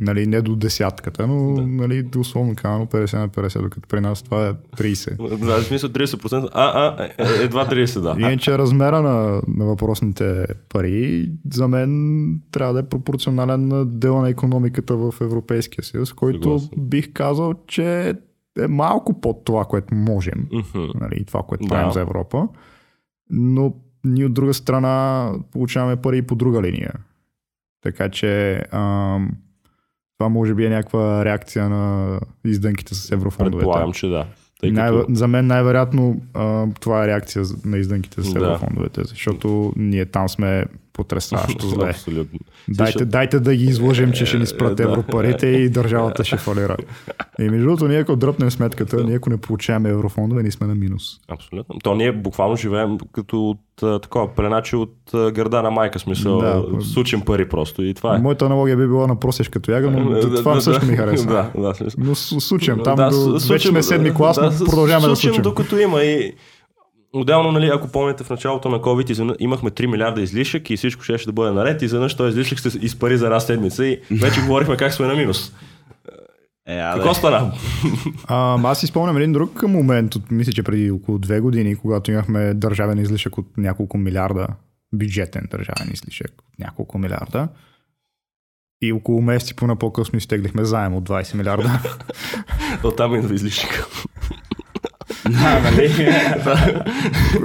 нали, 0.00 0.26
не 0.26 0.42
до 0.42 0.56
десятката, 0.56 1.26
но 1.26 1.54
Да. 1.54 1.66
нали, 1.66 2.08
условно 2.18 2.54
казано 2.56 2.86
50 2.86 3.18
на 3.18 3.28
50, 3.28 3.62
докато 3.62 3.88
при 3.88 4.00
нас 4.00 4.22
това 4.22 4.48
е 4.48 4.52
30. 4.52 5.38
Да, 5.38 5.60
в 5.60 5.64
смисъл 5.64 5.90
30%, 5.90 6.48
а, 6.52 6.64
а, 6.64 7.04
е, 7.04 7.14
едва 7.44 7.66
30, 7.66 8.00
да. 8.00 8.20
Иначе 8.20 8.58
размера 8.58 9.02
на, 9.02 9.42
на 9.48 9.64
въпросните 9.64 10.44
пари 10.68 11.30
за 11.52 11.68
мен 11.68 11.90
трябва 12.52 12.74
да 12.74 12.80
е 12.80 12.88
пропорционален 12.88 13.68
на 13.68 13.86
дела 13.86 14.20
на 14.22 14.28
економиката 14.28 14.96
в 14.96 15.14
Европейския 15.20 15.84
съюз, 15.84 16.12
който 16.12 16.42
Съгласен. 16.42 16.68
бих 16.78 17.12
казал, 17.12 17.54
че 17.66 18.14
е 18.58 18.66
малко 18.68 19.20
под 19.20 19.44
това, 19.44 19.64
което 19.64 19.94
можем. 19.94 20.48
Нали, 20.94 21.24
това, 21.24 21.42
което 21.42 21.62
Да. 21.64 21.68
правим 21.68 21.92
за 21.92 22.00
Европа. 22.00 22.48
Но 23.30 23.74
ние 24.04 24.26
от 24.26 24.34
друга 24.34 24.54
страна 24.54 25.28
получаваме 25.52 25.96
пари 25.96 26.22
по 26.22 26.34
друга 26.34 26.62
линия. 26.62 26.92
Така 27.82 28.08
че 28.08 28.62
ам, 28.72 29.30
това 30.20 30.28
може 30.28 30.54
би 30.54 30.64
е 30.64 30.68
някаква 30.68 31.24
реакция 31.24 31.68
на 31.68 32.20
издънките 32.44 32.94
с 32.94 33.12
еврофондовете. 33.12 33.58
Предполагам, 33.58 33.92
че 33.92 34.06
да. 34.06 34.26
Тъй 34.60 34.70
Най- 34.70 34.90
като... 34.90 35.14
За 35.14 35.28
мен 35.28 35.46
най-вероятно 35.46 36.20
а, 36.34 36.66
това 36.80 37.04
е 37.04 37.06
реакция 37.06 37.44
на 37.64 37.78
издънките 37.78 38.22
с 38.22 38.32
Да. 38.32 38.38
еврофондовете, 38.38 39.00
защото 39.04 39.72
ние 39.76 40.06
там 40.06 40.28
сме 40.28 40.64
потрясаващо 41.02 41.66
зле. 41.68 41.86
Абсолютно. 41.86 42.38
Дайте, 42.68 42.92
Слушай, 42.92 43.06
дайте 43.06 43.40
да 43.40 43.54
ги 43.54 43.64
изложим, 43.64 44.12
че 44.12 44.26
ще 44.26 44.38
ни 44.38 44.46
спрат 44.46 44.70
Е, 44.70 44.74
да. 44.74 44.82
европарите 44.84 45.46
и 45.46 45.68
държавата 45.70 46.24
ще 46.24 46.36
фалира. 46.36 46.76
И 47.38 47.42
между 47.42 47.58
другото, 47.60 47.88
ние 47.88 47.98
ако 47.98 48.16
дръпнем 48.16 48.50
сметката, 48.50 49.04
ние 49.04 49.16
ако 49.16 49.30
не 49.30 49.36
получаваме 49.36 49.88
еврофондове, 49.88 50.42
ние 50.42 50.50
сме 50.50 50.66
на 50.66 50.74
минус. 50.74 51.02
Абсолютно. 51.28 51.74
То 51.78 51.94
ние 51.94 52.12
буквално 52.14 52.56
живеем 52.56 52.98
като 53.12 53.44
от 53.44 53.58
такова 54.00 54.28
пленачи 54.28 54.76
от 54.76 54.94
гърда 55.12 55.62
на 55.62 55.70
майка, 55.70 55.98
смисъл. 55.98 56.38
Да. 56.38 56.64
Сучим 56.84 57.20
пари 57.20 57.48
просто 57.48 57.82
и 57.82 57.94
това 57.94 58.16
е. 58.16 58.18
Моята 58.18 58.46
аналогия 58.46 58.76
би 58.76 58.82
била 58.82 59.06
на 59.06 59.16
просеш 59.16 59.48
като 59.48 59.72
яга, 59.72 59.90
но 59.90 60.10
Да, 60.10 60.34
това 60.34 60.54
да, 60.54 60.60
също 60.60 60.80
да. 60.80 60.90
ми 60.90 60.96
харесва. 60.96 61.46
Да, 61.54 61.60
да. 61.62 61.74
Но 61.98 62.14
с- 62.14 62.40
сучем, 62.40 62.78
там 62.84 62.96
Да, 62.96 63.04
до, 63.04 63.12
с- 63.38 63.48
вече 63.48 63.62
сучим, 63.62 63.70
сме 63.72 63.82
седми 63.84 64.14
клас, 64.14 64.36
да, 64.38 64.64
продължаваме 64.66 65.08
да 65.08 65.16
сучим, 65.16 65.30
сучим. 65.30 65.42
докато 65.42 65.78
има 65.78 66.02
и 66.02 66.32
Отделно, 67.12 67.52
нали, 67.52 67.70
ако 67.74 67.88
помните 67.88 68.24
в 68.24 68.30
началото 68.30 68.68
на 68.68 68.78
COVID 68.80 69.36
имахме 69.38 69.70
3 69.70 69.86
милиарда 69.86 70.20
излишък 70.20 70.70
и 70.70 70.76
всичко 70.76 71.02
ще 71.02 71.16
да 71.26 71.32
бъде 71.32 71.52
наред 71.52 71.82
и 71.82 71.84
изведнъж 71.84 72.16
този 72.16 72.28
излишък 72.28 72.60
се 72.60 72.78
изпари 72.78 73.16
за 73.16 73.26
една 73.26 73.40
седмица 73.40 73.86
и 73.86 74.00
вече 74.10 74.40
говорихме 74.40 74.76
как 74.76 74.92
сме 74.92 75.06
на 75.06 75.14
минус. 75.14 75.52
Е, 76.66 76.78
а, 76.78 76.94
Какво 76.94 77.14
стана? 77.14 77.52
А, 78.26 78.58
аз 78.64 78.80
си 78.80 78.86
спомням 78.86 79.16
един 79.16 79.32
друг 79.32 79.62
момент, 79.62 80.14
от, 80.14 80.30
мисля, 80.30 80.52
че 80.52 80.62
преди 80.62 80.90
около 80.90 81.18
две 81.18 81.40
години, 81.40 81.76
когато 81.76 82.10
имахме 82.10 82.54
държавен 82.54 82.98
излишък 82.98 83.38
от 83.38 83.46
няколко 83.56 83.98
милиарда, 83.98 84.46
бюджетен 84.92 85.48
държавен 85.50 85.90
излишък 85.92 86.32
от 86.38 86.58
няколко 86.58 86.98
милиарда. 86.98 87.48
И 88.82 88.92
около 88.92 89.22
месеци 89.22 89.56
по 89.56 89.76
по-късно 89.76 90.16
изтеглихме 90.16 90.64
заем 90.64 90.94
от 90.94 91.08
20 91.08 91.34
милиарда. 91.34 91.80
Оттам 92.84 93.14
идва 93.14 93.34
излишък. 93.34 93.86
Да, 95.32 95.60
нали? 95.60 95.88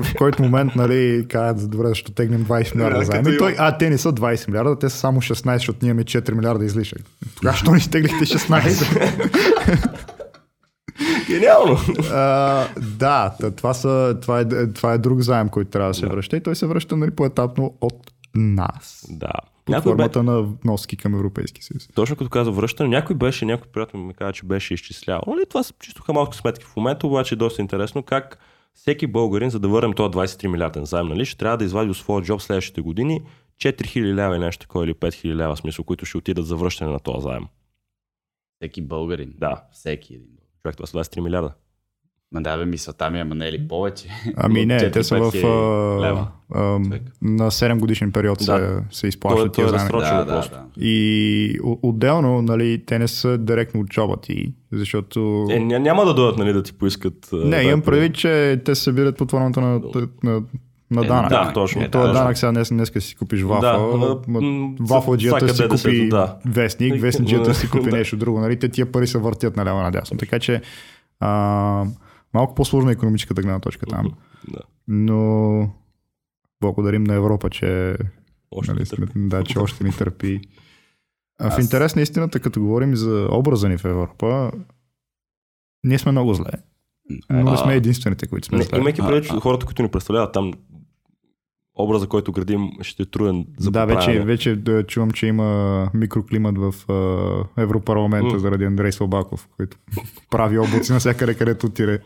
в 0.04 0.14
който 0.18 0.44
момент, 0.44 0.76
нали, 0.76 1.26
казват, 1.30 1.72
добре, 1.72 1.88
защо 1.88 2.12
тегнем 2.12 2.46
20 2.46 2.76
милиарда 2.76 3.22
Да, 3.22 3.32
И 3.32 3.38
той, 3.38 3.56
а, 3.58 3.78
те 3.78 3.90
не 3.90 3.98
са 3.98 4.14
20 4.14 4.48
милиарда, 4.48 4.80
те 4.80 4.90
са 4.90 4.98
само 4.98 5.22
16, 5.22 5.54
защото 5.54 5.80
ние 5.82 5.90
имаме 5.90 6.04
4 6.04 6.32
милиарда 6.34 6.66
излишък. 6.66 7.02
Тогава, 7.36 7.58
що 7.58 7.72
ни 7.72 7.78
изтеглихте 7.78 8.26
16? 8.26 9.56
Гениално! 11.28 11.78
А, 12.12 12.68
да, 12.82 13.36
това, 13.56 13.74
са, 13.74 14.18
това, 14.22 14.40
е, 14.40 14.46
това 14.74 14.94
е 14.94 14.98
друг 14.98 15.20
заем, 15.20 15.50
който 15.50 15.70
трябва 15.70 15.90
да 15.90 15.94
се 15.94 16.06
връща 16.06 16.38
и 16.38 16.42
той 16.44 16.56
се 16.56 16.66
връща 16.66 16.98
нали, 16.98 17.12
поетапно 17.12 17.74
от 17.82 18.12
нас. 18.36 19.06
Да. 19.10 19.32
Под 19.66 19.74
Някой 19.74 19.92
бе, 19.92 20.04
формата 20.04 20.24
на 20.24 20.42
вноски 20.42 20.98
към 20.98 21.16
Европейски 21.16 21.64
съюз. 21.64 21.88
точно 21.96 22.16
като 22.16 22.30
каза 22.30 22.52
връщане, 22.52 22.90
някой 22.90 23.16
беше, 23.16 23.46
някой 23.46 23.68
приятел 23.72 24.00
ми 24.00 24.14
каза, 24.14 24.34
че 24.34 24.46
беше 24.46 24.74
изчислявал. 24.74 25.24
Нали, 25.28 25.46
това 25.50 25.64
са 25.64 25.74
чисто 25.80 26.04
хамалски 26.04 26.38
сметки. 26.38 26.66
В 26.66 26.76
момента 26.76 27.08
обаче 27.08 27.36
е 27.36 27.38
доста 27.38 27.62
интересно 27.62 28.04
как 28.04 28.40
всеки 28.74 29.08
българин, 29.08 29.50
за 29.50 29.60
да 29.60 29.68
върнем 29.68 29.94
този 29.94 30.10
23 30.12 30.48
милиарден 30.48 30.86
заем, 30.86 31.08
нали, 31.08 31.26
ще 31.26 31.38
трябва 31.38 31.58
да 31.58 31.66
извади 31.66 31.90
от 31.90 31.98
своя 31.98 32.24
джоб 32.24 32.42
следващите 32.42 32.82
години 32.82 33.22
4000 33.58 34.02
лева 34.14 34.36
и 34.36 34.40
нещо 34.40 34.62
такова 34.62 34.86
или 34.86 34.94
5000 34.94 35.36
лева 35.36 35.58
смисъл, 35.58 35.86
които 35.86 36.06
ще 36.06 36.18
отидат 36.18 36.46
за 36.46 36.56
връщане 36.56 36.92
на 36.92 37.00
този 37.00 37.24
заем. 37.24 37.44
Всеки 38.62 38.82
българин. 38.82 39.34
Да, 39.38 39.64
Всеки 39.72 40.14
един. 40.14 40.28
човек, 40.62 40.78
това 40.78 40.88
са 40.88 40.98
23 40.98 41.20
милиарда. 41.22 41.54
Ма 42.32 42.42
да, 42.42 42.58
бе, 42.58 42.66
мисълта 42.66 43.10
ми, 43.10 43.20
ама 43.20 43.36
не 43.36 43.48
е 43.48 43.52
ли 43.52 43.68
повече? 43.68 44.08
Ами 44.36 44.66
не, 44.66 44.92
те 44.92 45.04
са 45.04 45.18
в, 45.18 45.32
4-5 45.34 46.16
а, 46.16 46.28
а, 46.54 46.62
на 47.22 47.52
7 47.52 47.80
годишен 47.80 48.12
период 48.12 48.42
се, 48.42 48.52
Да. 48.52 48.82
се 48.92 49.02
Той, 49.02 49.08
изплащат 49.08 49.40
той 49.40 49.48
е 49.48 49.52
тия 49.52 49.70
заеми. 49.70 49.84
разсрочено 49.84 50.18
Да, 50.18 50.26
да, 50.26 50.42
да. 50.42 50.64
И 50.78 51.60
отделно, 51.82 52.42
нали, 52.42 52.84
те 52.86 53.00
не 53.00 53.08
са 53.08 53.38
директно 53.38 53.82
от 53.82 53.88
джоба 53.88 54.16
ти, 54.18 54.54
защото... 54.72 55.20
Е, 55.50 55.56
ня- 55.56 55.78
няма 55.78 56.06
да 56.06 56.14
дойдат 56.14 56.38
нали, 56.38 56.54
да 56.54 56.64
ти 56.64 56.74
поискат. 56.74 57.30
не, 57.34 57.58
имам 57.58 57.82
предвид, 57.82 58.16
че 58.16 58.62
те 58.66 58.76
се 58.76 58.84
събират 58.84 59.18
под 59.18 59.32
формата 59.32 59.62
на, 59.62 59.82
на, 60.24 60.42
на 60.92 61.02
Е, 61.02 61.08
данък. 61.08 61.30
да, 61.30 61.52
точно. 61.54 61.82
Е, 61.82 61.90
този 61.90 62.08
да, 62.08 62.14
данък 62.14 62.38
сега 62.38 62.52
днес, 62.52 62.70
днес 62.70 62.92
си 63.00 63.16
купиш 63.16 63.42
вафа, 63.42 63.62
Да, 63.62 63.78
ма- 63.78 64.26
м, 64.28 64.76
вафладжията 64.82 65.48
всяка 65.48 65.78
си 65.78 65.86
купи 65.86 66.10
да. 66.10 66.36
вестник, 66.46 67.02
вестниджията 67.02 67.54
си 67.54 67.70
купи 67.70 67.92
нещо 67.92 68.18
друго. 68.18 68.40
Нали? 68.40 68.60
Те 68.60 68.70
тия 68.70 68.86
пари 68.86 69.08
се 69.08 69.18
въртят 69.18 69.58
наляво 69.58 69.82
надясно. 69.82 70.18
Така 70.18 70.40
че 70.40 70.62
а, 71.20 71.84
малко 72.36 72.56
по-сложна 72.56 72.92
е 72.92 72.94
економическата 72.94 73.42
гледна 73.42 73.60
точка 73.60 73.86
там. 73.86 74.12
Да. 74.48 74.60
Но 74.88 75.70
благодарим 76.62 77.04
на 77.04 77.14
Европа, 77.14 77.50
че, 77.50 77.98
Още 78.52 78.72
нали, 78.72 78.80
не 78.80 78.86
сме, 78.86 79.06
търпи. 79.06 79.20
да, 79.20 79.44
че 79.44 79.60
още 79.60 79.84
ни 79.84 79.92
търпи. 79.92 80.42
А 81.40 81.52
в 81.52 81.60
интерес 81.60 81.96
на 81.96 82.02
истината, 82.02 82.40
като 82.40 82.62
говорим 82.62 82.96
за 82.96 83.28
образа 83.32 83.70
ни 83.70 83.78
в 83.78 83.86
Европа, 83.86 84.52
ние 85.84 86.00
сме 86.00 86.12
много 86.12 86.34
зле. 86.34 86.52
Но 87.30 87.52
не 87.52 87.58
сме 87.58 87.76
единствените, 87.76 88.28
които 88.28 88.48
сме 88.48 88.58
Не, 88.58 88.66
имайки 88.78 89.02
предвид, 89.02 89.32
че 89.32 89.40
хората, 89.40 89.66
които 89.66 89.82
ни 89.82 89.92
представляват 89.92 90.34
там, 90.34 90.54
образа, 91.76 92.08
който 92.08 92.32
градим, 92.32 92.72
ще 92.82 93.04
е 93.04 93.06
труден 93.06 93.46
за 93.58 93.72
да, 93.72 93.86
вече, 93.86 94.20
вече 94.20 94.56
да, 94.56 94.84
чувам, 94.88 95.12
че 95.12 95.28
има 95.28 95.90
микроклимат 95.94 96.58
в 96.58 96.92
а, 96.92 97.62
Европарламента 97.62 98.34
М. 98.34 98.40
заради 98.40 98.66
Андрей 98.66 98.92
Слабаков, 98.92 99.48
който 99.58 99.78
прави 100.32 100.60
облаци 100.60 100.92
навсякъде, 100.92 101.34
където 101.34 101.68
отиде. 101.68 102.00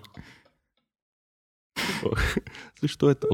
Защо 2.81 3.09
е 3.09 3.15
там? 3.15 3.29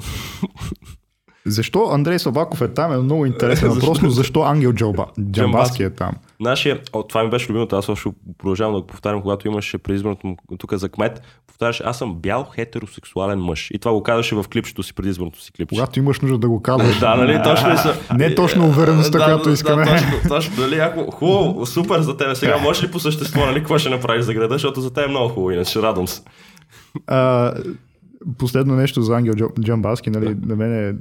Защо 1.46 1.90
Андрей 1.92 2.20
Слабаков 2.20 2.62
е 2.62 2.68
там 2.68 2.92
е 2.92 2.98
много 2.98 3.26
интересен 3.26 3.70
въпрос, 3.74 4.02
но 4.02 4.10
защо 4.10 4.42
Ангел 4.42 4.74
Джалба, 4.74 5.06
Джамбаски 5.32 5.84
е 5.84 5.90
там? 5.90 6.12
Нашия, 6.40 6.80
о, 6.94 7.04
това 7.04 7.24
ми 7.24 7.30
беше 7.30 7.50
любимото, 7.50 7.76
аз 7.76 7.86
също 7.86 8.14
продължавам 8.38 8.74
да 8.74 8.82
го 8.82 8.88
повтарям, 8.88 9.22
когато 9.22 9.48
имаше 9.48 9.78
предизборното 9.78 10.28
му 10.28 10.38
тук 10.58 10.74
за 10.74 10.90
кмет, 10.90 11.22
повтаряше, 11.48 11.84
аз 11.86 11.98
съм 11.98 12.16
бял 12.16 12.48
хетеросексуален 12.56 13.40
мъж. 13.40 13.72
И 13.72 13.80
това 13.80 13.92
го 13.92 14.04
казваше 14.04 14.36
в 14.36 14.46
клипчето 14.52 14.84
си, 14.84 14.94
предизборното 14.94 15.42
си 15.42 15.52
клипче. 15.52 15.76
Когато 15.76 16.00
имаш 16.00 16.20
нужда 16.20 16.38
да 16.38 16.50
го 16.50 16.62
казваш. 16.62 17.00
Да, 17.00 17.16
нали, 17.16 17.42
точно 17.44 17.72
ли 17.72 17.78
са. 17.78 17.96
Не 18.18 18.36
точно 18.36 18.66
увереността, 18.66 19.18
Да, 19.18 19.24
която 19.24 19.50
искаме. 19.50 19.86
Да, 19.86 19.92
точно, 19.92 20.10
точно, 20.30 20.54
нали, 20.64 20.76
ако, 20.80 21.12
хубаво, 21.12 21.66
супер 21.66 22.02
за 22.02 22.18
тебе. 22.18 22.36
Сега 22.36 22.58
можеш 22.58 22.84
ли 22.84 22.92
по 22.92 23.00
същество, 23.00 23.46
нали, 23.46 23.60
какво 23.60 23.78
ще 23.78 23.90
направиш 23.90 24.26
за 24.26 24.34
града, 24.34 24.54
защото 24.54 24.82
за 24.82 24.94
теб 24.94 25.06
е 25.06 25.10
много 25.10 25.30
хубаво, 25.30 25.52
иначе 25.52 25.82
радвам 25.82 26.08
се. 26.08 26.22
Последно 28.38 28.76
нещо 28.76 29.02
за 29.02 29.16
Ангел 29.16 29.34
Джамбаски, 29.62 30.10
нали, 30.10 30.36
на 30.46 30.56
мен 30.56 30.74
е, 30.74 30.90
е 30.90 30.96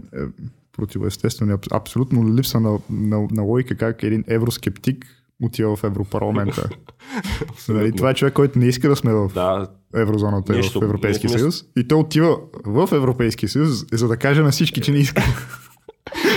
противоестествено, 0.77 1.59
абсолютно 1.73 2.35
липса 2.37 2.61
на, 2.61 2.79
на, 2.91 3.29
на 3.31 3.43
логика 3.43 3.77
как 3.77 4.03
един 4.03 4.25
евроскептик 4.29 5.07
отива 5.43 5.77
в 5.77 5.85
Европарламента. 5.85 6.69
нали, 7.69 7.93
това 7.93 8.11
е 8.11 8.15
човек, 8.15 8.35
който 8.35 8.59
не 8.59 8.67
иска 8.67 8.89
да 8.89 8.97
сме 8.97 9.13
в 9.13 9.31
Да, 9.35 9.69
еврозоната 9.95 10.53
Ние 10.53 10.63
в 10.63 10.83
Европейския 10.83 11.31
съюз. 11.31 11.65
И 11.77 11.89
той 11.89 11.99
отива 11.99 12.39
в 12.65 12.89
Европейския 12.93 13.49
съюз, 13.49 13.85
за 13.93 14.09
да 14.09 14.17
каже 14.17 14.43
на 14.43 14.51
всички, 14.51 14.81
че 14.81 14.93
не 14.93 14.99
иска. 14.99 15.23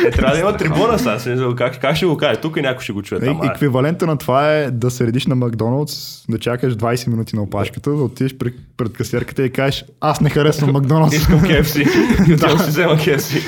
е, 0.08 0.12
трябва 0.12 0.36
да 0.36 0.42
има 0.42 0.58
трибуна 0.58 1.00
сега. 1.00 1.56
Как, 1.56 1.82
как 1.82 1.96
ще 1.96 2.06
го 2.06 2.18
каже? 2.18 2.40
Тук 2.40 2.58
и 2.58 2.62
някой 2.62 2.84
ще 2.84 2.94
го 2.94 3.02
чуе. 3.02 3.20
Там, 3.20 3.40
а. 3.42 3.52
еквивалента 3.52 4.06
на 4.06 4.18
това 4.18 4.54
е 4.54 4.72
да 4.72 4.92
се 4.92 5.08
редиш 5.08 5.26
на 5.26 5.36
Макдоналдс, 5.36 6.26
да 6.30 6.40
чакаш 6.40 6.76
20 6.76 7.08
минути 7.08 7.36
на 7.36 7.42
опашката, 7.42 7.90
да 7.90 8.04
отидеш 8.04 8.38
пред, 8.38 8.54
пред 8.78 8.94
касиерката 8.94 9.46
и 9.46 9.50
кажеш, 9.50 9.86
аз 10.02 10.22
не 10.22 10.30
харесвам 10.30 10.72
Макдоналдс. 10.72 11.16
Искам 11.16 11.40
KFC. 11.40 12.34
Отивам 12.34 12.60
си 12.60 12.70
взема 12.70 12.94
KFC. 12.94 13.42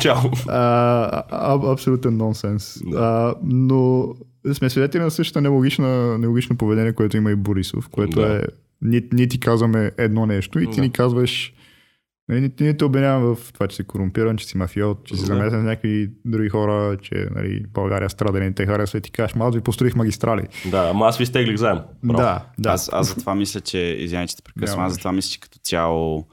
Чао. 0.00 0.30
А, 0.48 1.22
а, 1.30 1.72
абсолютен 1.72 2.16
нонсенс. 2.16 2.76
А, 2.96 3.34
но 3.44 4.08
сме 4.52 4.70
свидетели 4.70 5.02
на 5.02 5.10
същата 5.10 5.40
нелогична, 5.40 6.18
нелогично 6.18 6.56
поведение, 6.56 6.92
което 6.92 7.16
има 7.16 7.30
и 7.30 7.34
Борисов, 7.36 7.88
което 7.88 8.20
Да. 8.20 8.36
е 8.36 8.40
ние, 8.82 9.02
ние 9.12 9.26
ти 9.26 9.40
казваме 9.40 9.90
едно 9.98 10.26
нещо 10.26 10.58
и 10.58 10.70
ти 10.70 10.76
Да. 10.76 10.82
ни 10.82 10.92
казваш 10.92 11.52
нали, 12.30 12.40
ние, 12.40 12.50
ние 12.60 12.76
те 12.76 12.84
обвиняваме 12.84 13.34
в 13.34 13.52
това, 13.52 13.68
че 13.68 13.76
си 13.76 13.84
корумпиран, 13.84 14.36
че 14.36 14.46
си 14.46 14.56
мафиот, 14.58 15.04
че 15.04 15.14
си 15.14 15.20
Да. 15.20 15.26
замесен 15.26 15.60
с 15.60 15.64
някакви 15.64 16.10
други 16.24 16.48
хора, 16.48 16.96
че 17.02 17.28
нали, 17.34 17.64
България 17.74 18.10
страда 18.10 18.38
и 18.38 18.40
не 18.40 18.52
те 18.52 18.66
харесва 18.66 18.98
и 18.98 19.02
ти 19.02 19.10
кажеш, 19.10 19.36
аз 19.40 19.54
ви 19.54 19.60
построих 19.60 19.96
магистрали. 19.96 20.42
Да, 20.70 20.88
ама 20.90 21.06
аз 21.06 21.18
ви 21.18 21.26
стеглих 21.26 21.56
заем. 21.56 21.78
Браво. 22.04 22.22
Да, 22.22 22.46
да. 22.58 22.70
Аз, 22.70 22.90
аз 22.92 23.08
затова 23.08 23.34
мисля, 23.34 23.60
че, 23.60 23.78
извинявай, 23.78 24.26
че 24.26 24.36
те 24.36 24.42
прекъсвам, 24.42 24.84
аз 24.84 24.92
затова 24.92 25.12
мисля, 25.12 25.30
че 25.30 25.40
като 25.40 25.58
цяло, 25.58 26.26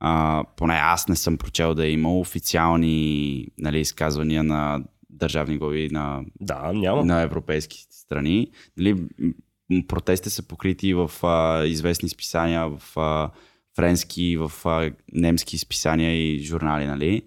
а, 0.00 0.44
поне 0.56 0.74
аз 0.82 1.08
не 1.08 1.16
съм 1.16 1.38
прочел 1.38 1.74
да 1.74 1.86
е 1.86 1.90
имал 1.90 2.20
официални 2.20 3.46
нали, 3.58 3.80
изказвания 3.80 4.44
на 4.44 4.82
държавни 5.10 5.58
глави 5.58 5.88
на, 5.92 6.20
Да, 6.40 6.72
няма. 6.72 7.04
на 7.04 7.20
европейски 7.20 7.86
страни. 7.90 8.50
Нали, 8.76 9.02
протестите 9.88 10.30
са 10.30 10.42
покрити 10.42 10.94
в 10.94 11.10
а, 11.22 11.64
известни 11.66 12.08
списания, 12.08 12.68
в 12.68 12.82
а, 12.96 13.30
френски, 13.76 14.36
в 14.36 14.52
а, 14.64 14.90
немски 15.12 15.58
списания 15.58 16.12
и 16.12 16.38
журнали, 16.38 16.86
нали? 16.86 17.22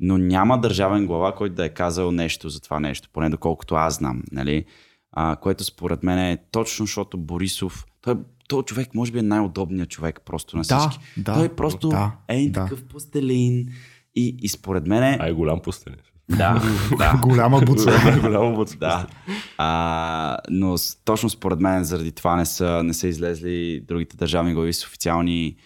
Но 0.00 0.18
няма 0.18 0.60
държавен 0.60 1.06
глава, 1.06 1.34
който 1.34 1.54
да 1.54 1.64
е 1.64 1.68
казал 1.68 2.12
нещо 2.12 2.48
за 2.48 2.60
това 2.60 2.80
нещо, 2.80 3.08
поне 3.12 3.30
доколкото 3.30 3.74
аз 3.74 3.94
знам, 3.94 4.22
нали? 4.32 4.64
А, 5.12 5.36
което 5.36 5.64
според 5.64 6.02
мен 6.02 6.18
е 6.18 6.38
точно, 6.50 6.86
защото 6.86 7.18
Борисов, 7.18 7.86
той, 8.02 8.14
той 8.48 8.62
човек 8.62 8.94
може 8.94 9.12
би 9.12 9.18
е 9.18 9.22
най-удобният 9.22 9.88
човек 9.88 10.20
просто 10.24 10.56
на 10.56 10.62
Да, 10.62 10.78
всички. 10.78 11.04
да, 11.16 11.34
той 11.34 11.48
просто 11.48 11.88
да, 11.88 12.12
е 12.28 12.48
да. 12.48 12.62
такъв 12.62 12.84
пустелин 12.84 13.68
и, 14.14 14.36
и 14.42 14.48
според 14.48 14.86
мен 14.86 15.02
е... 15.02 15.18
Ай, 15.20 15.32
голям 15.32 15.60
пустене. 15.62 15.96
Да, 16.28 16.62
да. 16.98 17.20
Голяма 17.22 17.60
буца. 17.60 18.18
Голямо 18.20 18.54
буц. 18.54 18.76
Да. 18.76 19.06
А, 19.58 20.38
но 20.50 20.74
точно 21.04 21.30
според 21.30 21.60
мен 21.60 21.84
заради 21.84 22.12
това 22.12 22.36
не 22.36 22.46
са, 22.46 22.82
не 22.82 22.94
са 22.94 23.08
излезли 23.08 23.84
другите 23.88 24.16
държавни 24.16 24.54
глави 24.54 24.72
с 24.72 24.84
официални 24.84 25.56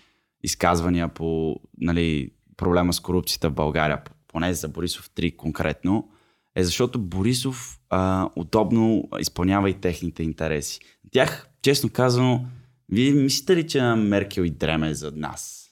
изказвания 0.43 1.09
по 1.09 1.57
нали, 1.79 2.31
проблема 2.57 2.93
с 2.93 3.01
корупцията 3.01 3.51
в 3.51 3.55
България, 3.55 4.03
поне 4.29 4.55
за 4.55 4.69
Борисов 4.69 5.11
3 5.11 5.37
конкретно, 5.37 6.09
е 6.55 6.65
защото 6.65 6.99
Борисов 6.99 7.81
а, 7.91 8.31
удобно 8.37 9.09
изпълнява 9.21 9.71
и 9.71 9.75
техните 9.75 10.23
интереси. 10.23 10.81
Тях, 11.11 11.49
честно 11.63 11.91
казано, 11.91 12.47
вие 12.89 13.13
мислите 13.13 13.57
ли, 13.57 13.69
че 13.69 13.83
Меркел 13.83 14.43
и 14.43 14.51
дреме 14.51 14.95
за 14.95 15.13
нас? 15.13 15.71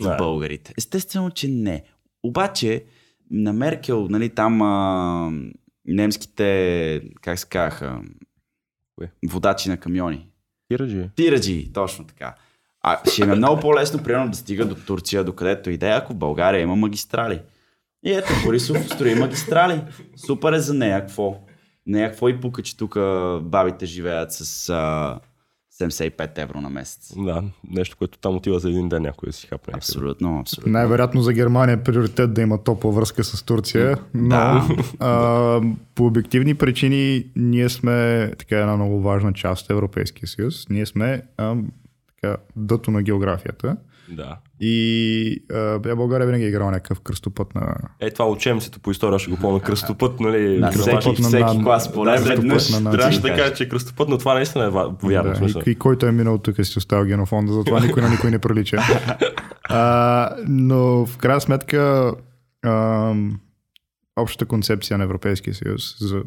За 0.00 0.10
Не. 0.10 0.16
българите? 0.16 0.74
Естествено, 0.78 1.30
че 1.30 1.48
не. 1.48 1.84
Обаче, 2.22 2.84
на 3.30 3.52
Меркел, 3.52 4.08
нали, 4.10 4.28
там 4.28 4.62
а, 4.62 5.32
немските, 5.84 7.02
как 7.20 7.38
се 7.38 7.48
казаха, 7.48 8.02
водачи 9.26 9.68
на 9.68 9.76
камиони. 9.76 10.28
Тираджи. 10.68 11.10
Тираджи, 11.16 11.72
точно 11.72 12.06
така. 12.06 12.34
А 12.82 12.98
ще 13.10 13.22
им 13.22 13.30
е 13.30 13.34
много 13.36 13.60
по-лесно, 13.60 14.02
примерно, 14.02 14.30
да 14.30 14.36
стига 14.36 14.64
до 14.64 14.74
Турция, 14.74 15.24
до 15.24 15.32
където 15.32 15.70
и 15.70 15.76
да 15.76 15.88
е, 15.88 15.96
ако 15.96 16.12
в 16.12 16.16
България 16.16 16.60
има 16.60 16.76
магистрали. 16.76 17.40
И 18.04 18.12
ето, 18.12 18.32
Борисов 18.44 18.86
строи 18.86 19.14
магистрали. 19.14 19.82
Супер 20.26 20.52
е 20.52 20.58
за 20.58 20.74
нея, 20.74 21.00
какво? 21.00 21.36
Нея 21.86 22.10
какво 22.10 22.28
и 22.28 22.40
пука, 22.40 22.62
че 22.62 22.76
тук 22.76 22.94
бабите 23.42 23.86
живеят 23.86 24.32
с 24.32 24.68
а, 24.68 25.18
75 25.80 26.38
евро 26.38 26.60
на 26.60 26.70
месец. 26.70 27.12
Да, 27.16 27.42
нещо, 27.70 27.96
което 27.96 28.18
там 28.18 28.36
отива 28.36 28.58
за 28.58 28.70
един 28.70 28.88
ден 28.88 29.02
някой 29.02 29.26
да 29.26 29.32
си 29.32 29.46
хапне. 29.46 29.72
Абсолютно, 29.76 30.40
абсолютно. 30.40 30.72
Най-вероятно 30.72 31.22
за 31.22 31.32
Германия 31.32 31.74
е 31.74 31.82
приоритет 31.82 32.34
да 32.34 32.40
има 32.42 32.64
топла 32.64 32.92
връзка 32.92 33.24
с 33.24 33.42
Турция, 33.42 33.96
но 34.14 34.28
Да. 34.28 34.68
а, 35.00 35.60
по 35.94 36.06
обективни 36.06 36.54
причини 36.54 37.24
ние 37.36 37.68
сме 37.68 38.30
така 38.38 38.58
една 38.58 38.76
много 38.76 39.00
важна 39.00 39.32
част 39.32 39.64
от 39.64 39.70
Европейския 39.70 40.28
съюз. 40.28 40.66
Ние 40.70 40.86
сме 40.86 41.22
а, 41.36 41.56
така, 42.22 42.36
дъто 42.56 42.90
на 42.90 43.02
географията 43.02 43.76
Да. 44.10 44.36
и 44.60 45.44
а, 45.52 45.96
България 45.96 46.26
винаги 46.26 46.44
е 46.44 46.48
играла 46.48 46.70
някакъв 46.70 47.00
кръстопът 47.00 47.54
на... 47.54 47.74
Е, 48.00 48.10
това 48.10 48.28
учебниците 48.28 48.78
по 48.78 48.90
история 48.90 49.18
ще 49.18 49.30
го 49.30 49.36
помня. 49.36 49.60
Кръстопът, 49.60 50.20
нали? 50.20 50.48
На 50.50 50.70
граматика. 50.70 50.80
всеки, 51.00 51.22
на- 51.22 51.28
всеки 51.28 51.56
на- 51.56 51.64
клас 51.64 51.92
поне 51.92 52.12
Да, 52.12 52.22
веднъж. 52.24 52.70
на- 52.70 52.80
на- 52.80 52.90
Трябваше 52.90 53.20
да 53.20 53.28
да 53.28 53.36
кажа, 53.36 53.54
че 53.54 53.64
е 53.64 53.68
кръстопът, 53.68 54.08
но 54.08 54.18
това 54.18 54.34
наистина 54.34 54.64
е 54.64 54.70
вярно. 55.08 55.30
да, 55.30 55.36
смисъл. 55.36 55.62
и, 55.66 55.70
и 55.70 55.74
който 55.74 56.06
е 56.06 56.12
минал 56.12 56.38
тук 56.38 56.56
си 56.56 56.78
оставил 56.78 57.04
генофонда, 57.06 57.52
затова 57.52 57.80
никой 57.80 58.02
на 58.02 58.10
никой 58.10 58.30
не 58.30 58.38
прилича. 58.38 58.78
А, 59.70 60.36
но 60.46 61.06
в 61.06 61.16
крайна 61.18 61.40
сметка 61.40 62.12
а, 62.62 63.14
общата 64.16 64.46
концепция 64.46 64.98
на 64.98 65.04
Европейския 65.04 65.54
съюз 65.54 65.96
за 66.00 66.22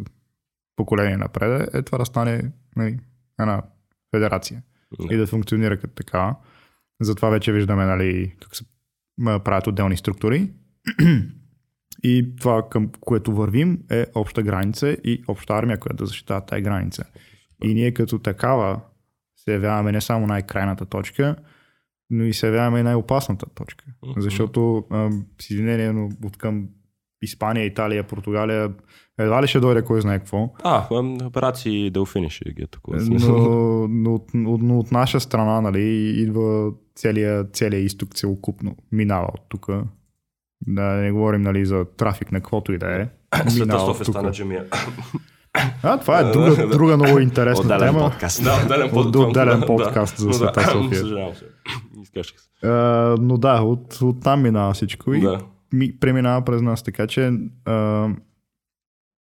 поколение 0.76 1.18
напред 1.18 1.74
е 1.74 1.82
това 1.82 1.98
да 1.98 2.06
стане 2.06 2.42
нали, 2.76 2.98
една 3.40 3.62
федерация 4.16 4.62
Да. 5.00 5.16
и 5.16 5.18
да 5.18 5.28
функционира 5.28 5.80
като 5.80 5.94
такава. 5.94 6.36
Затова 7.02 7.30
вече 7.30 7.52
виждаме 7.52 7.86
нали, 7.86 8.36
как 8.42 8.56
се 8.56 8.66
правят 9.26 9.68
отделни 9.68 9.98
структури. 9.98 10.52
И 12.04 12.36
това 12.36 12.70
към 12.70 12.92
което 13.00 13.36
вървим 13.36 13.80
е 13.92 14.06
обща 14.16 14.44
граница 14.44 14.90
и 14.90 15.24
обща 15.28 15.54
армия, 15.54 15.80
която 15.80 15.98
да 15.98 16.06
защитава 16.06 16.42
тази 16.42 16.62
граница. 16.62 17.04
И 17.64 17.74
ние 17.74 17.94
като 17.94 18.20
такава 18.20 18.82
се 19.36 19.54
явяваме 19.54 19.92
не 19.92 20.02
само 20.02 20.28
най-крайната 20.28 20.86
точка, 20.86 21.36
но 22.10 22.24
и 22.24 22.34
се 22.34 22.48
явяваме 22.48 22.80
и 22.80 22.84
най-опасната 22.84 23.46
точка. 23.56 23.86
Защото 24.18 24.86
а, 24.90 25.10
с 25.42 25.50
извинение, 25.50 25.92
но 25.92 26.10
от 26.24 26.38
към 26.38 26.70
Испания, 27.22 27.66
Италия, 27.66 28.04
Португалия, 28.04 28.72
едва 29.20 29.44
ли 29.44 29.48
ще 29.48 29.60
дойде 29.60 29.82
кой 29.82 30.02
знае 30.02 30.20
какво. 30.20 30.50
А, 30.64 30.86
операции 31.26 31.90
Делфини 31.90 32.30
ще 32.30 32.52
ги 32.52 32.62
е 32.62 32.68
такова. 32.68 32.98
Но, 33.00 33.88
но, 33.90 34.14
от, 34.14 34.24
от, 34.36 34.62
но 34.62 34.80
от 34.80 34.92
наша 34.92 35.20
страна, 35.20 35.62
нали, 35.62 35.82
идва 36.18 36.72
целият, 36.96 37.56
целият 37.56 37.86
изток 37.86 38.16
целокупно. 38.16 38.76
Минава 38.92 39.28
от 39.34 39.42
тук. 39.50 39.68
Да 40.68 40.82
не 40.84 41.12
говорим 41.12 41.42
нали, 41.42 41.66
за 41.66 41.86
трафик 41.98 42.32
на 42.32 42.40
каквото 42.40 42.74
и 42.74 42.78
да 42.78 43.02
е. 43.02 43.10
Света 43.50 43.60
Минава 43.60 43.80
София 43.80 43.94
от 43.94 44.06
тук. 44.06 44.14
стана 44.16 44.32
джамия. 44.32 44.66
А, 45.84 45.98
това 45.98 46.20
е 46.20 46.24
друга, 46.24 46.68
друга 46.72 46.98
много 46.98 47.20
интересна 47.20 47.64
Отделен 47.66 47.94
тема. 47.94 48.00
подкаст. 48.00 48.44
Да, 48.44 48.62
отделен, 48.66 48.86
От- 48.88 48.92
под- 48.94 49.16
отделен 49.16 49.60
да, 49.60 49.66
подкаст 49.66 50.18
за 50.18 50.34
Света 50.34 50.62
София. 50.72 51.00
Съжалявам 51.00 51.36
се. 51.36 51.46
Изкашах 52.04 52.38
се. 52.40 52.68
Но 53.20 53.38
да, 53.38 53.62
от, 53.62 53.94
от 54.02 54.22
там 54.24 54.42
минава 54.42 54.74
всичко 54.74 55.14
и 55.14 55.22
Да. 55.22 55.40
Ми, 55.74 56.00
преминава 56.00 56.46
през 56.46 56.62
нас. 56.62 56.84
Така 56.84 57.08
че, 57.08 57.32
а, 57.66 58.10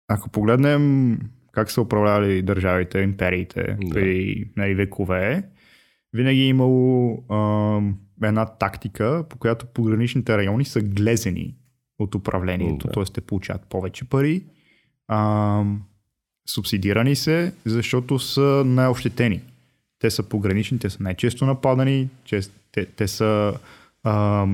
ако 0.08 0.28
погледнем 0.28 1.18
как 1.52 1.70
са 1.70 1.80
управлявали 1.80 2.42
държавите, 2.42 2.98
империите 3.00 3.62
Да. 3.62 3.90
преди 3.90 4.50
нали, 4.56 4.74
векове, 4.74 5.42
винаги 6.12 6.40
е 6.40 6.48
имало 6.48 7.18
а, 7.28 7.80
една 8.22 8.46
тактика, 8.46 9.24
по 9.28 9.38
която 9.38 9.66
пограничните 9.66 10.36
райони 10.38 10.64
са 10.64 10.80
глезени 10.80 11.54
от 11.98 12.14
управлението, 12.14 12.86
Да. 12.86 12.92
т.е. 12.92 13.04
те 13.04 13.20
получават 13.20 13.62
повече 13.62 14.04
пари, 14.04 14.42
а, 15.08 15.62
субсидирани 16.48 17.16
се, 17.16 17.54
защото 17.64 18.18
са 18.18 18.62
най-ощетени. 18.66 19.40
Те 19.98 20.10
са 20.10 20.22
погранични, 20.22 20.78
те 20.78 20.90
са 20.90 21.02
най-често 21.02 21.46
нападани, 21.46 22.08
чест, 22.24 22.52
те, 22.72 22.86
те 22.86 23.08
са 23.08 23.54
а, 24.02 24.46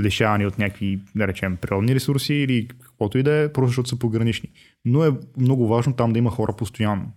лишавани 0.00 0.46
от 0.46 0.58
някакви, 0.58 1.00
да 1.14 1.28
речем, 1.28 1.56
природни 1.56 1.94
ресурси 1.94 2.34
или 2.34 2.68
каквото 2.68 3.18
и 3.18 3.22
да 3.22 3.34
е, 3.34 3.52
просто 3.52 3.68
защото 3.68 3.88
са 3.88 3.98
погранични. 3.98 4.50
Но 4.84 5.04
е 5.04 5.10
много 5.36 5.68
важно 5.68 5.92
там 5.92 6.12
да 6.12 6.18
има 6.18 6.30
хора 6.30 6.56
постоянно. 6.56 7.12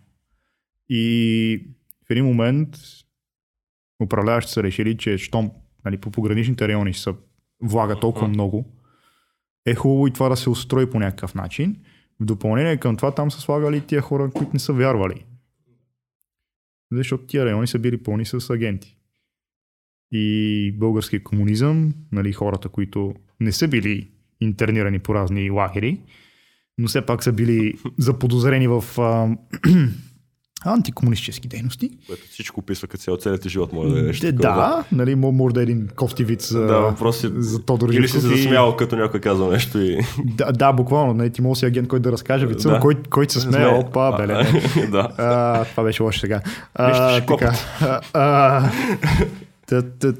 И 0.89 1.67
в 2.07 2.09
един 2.09 2.25
момент 2.25 2.77
управляващите 4.03 4.53
са 4.53 4.63
решили, 4.63 4.97
че 4.97 5.17
щом 5.17 5.51
нали, 5.85 5.97
по 5.97 6.11
пограничните 6.11 6.67
райони 6.67 6.93
са 6.93 7.15
влага 7.61 7.99
толкова 7.99 8.27
много, 8.27 8.65
е 9.65 9.75
хубаво 9.75 10.07
и 10.07 10.13
това 10.13 10.29
да 10.29 10.37
се 10.37 10.49
устрои 10.49 10.89
по 10.89 10.99
някакъв 10.99 11.35
начин. 11.35 11.75
В 12.19 12.25
допълнение 12.25 12.77
към 12.77 12.95
това 12.95 13.15
там 13.15 13.31
са 13.31 13.41
слагали 13.41 13.81
тия 13.81 14.01
хора, 14.01 14.31
които 14.31 14.53
не 14.53 14.59
са 14.59 14.73
вярвали. 14.73 15.25
Защото 16.91 17.25
тия 17.25 17.45
райони 17.45 17.67
са 17.67 17.79
били 17.79 18.03
пълни 18.03 18.25
с 18.25 18.49
агенти. 18.49 18.98
И 20.11 20.71
български 20.71 21.19
комунизъм, 21.19 21.93
нали, 22.11 22.33
хората, 22.33 22.69
които 22.69 23.13
не 23.39 23.51
са 23.51 23.67
били 23.67 24.07
интернирани 24.41 24.99
по 24.99 25.15
разни 25.15 25.49
лагери, 25.49 25.99
но 26.77 26.87
все 26.87 27.01
пак 27.01 27.23
са 27.23 27.31
били 27.31 27.73
заподозрени 27.97 28.67
в 28.67 28.83
а, 28.97 29.27
антикомунистически 30.65 31.47
дейности. 31.47 31.89
Което 32.07 32.21
всичко 32.23 32.59
описва 32.59 32.87
като 32.87 33.03
цяло 33.03 33.17
целият 33.17 33.47
живот, 33.47 33.73
може 33.73 33.93
да 33.93 33.99
е 33.99 34.03
нещо. 34.03 34.27
Е, 34.27 34.31
такова. 34.31 34.55
да, 34.55 34.83
нали, 34.91 35.15
мо- 35.15 35.31
може 35.31 35.53
да 35.53 35.59
е 35.59 35.63
един 35.63 35.87
кофти 35.87 36.23
вид 36.23 36.41
за, 36.41 36.59
Да, 36.61 36.79
въпрос 36.79 37.23
е- 37.23 37.31
за 37.35 37.65
Тодор 37.65 37.89
Или 37.89 38.07
си 38.07 38.13
се 38.13 38.27
засмял, 38.27 38.75
като 38.75 38.95
някой 38.95 39.19
казва 39.19 39.51
нещо 39.51 39.79
и... 39.79 39.99
Да, 40.25 40.51
да, 40.51 40.73
буквално, 40.73 41.13
нали, 41.13 41.29
ти 41.29 41.41
може 41.41 41.59
си 41.59 41.65
агент, 41.65 41.87
който 41.87 42.03
да 42.03 42.11
разкаже 42.11 42.45
вица, 42.45 42.69
Да. 42.69 42.79
кой, 42.79 42.95
който 43.09 43.33
се 43.33 43.39
смее, 43.39 43.67
опа, 43.67 44.17
беле. 44.17 44.33
да. 44.91 45.09
А, 45.17 45.65
това 45.65 45.83
беше 45.83 46.03
лошо 46.03 46.19
сега. 46.19 46.41
А, 46.73 47.21
така. 47.21 47.53
А, 47.81 48.01
а, 48.13 48.71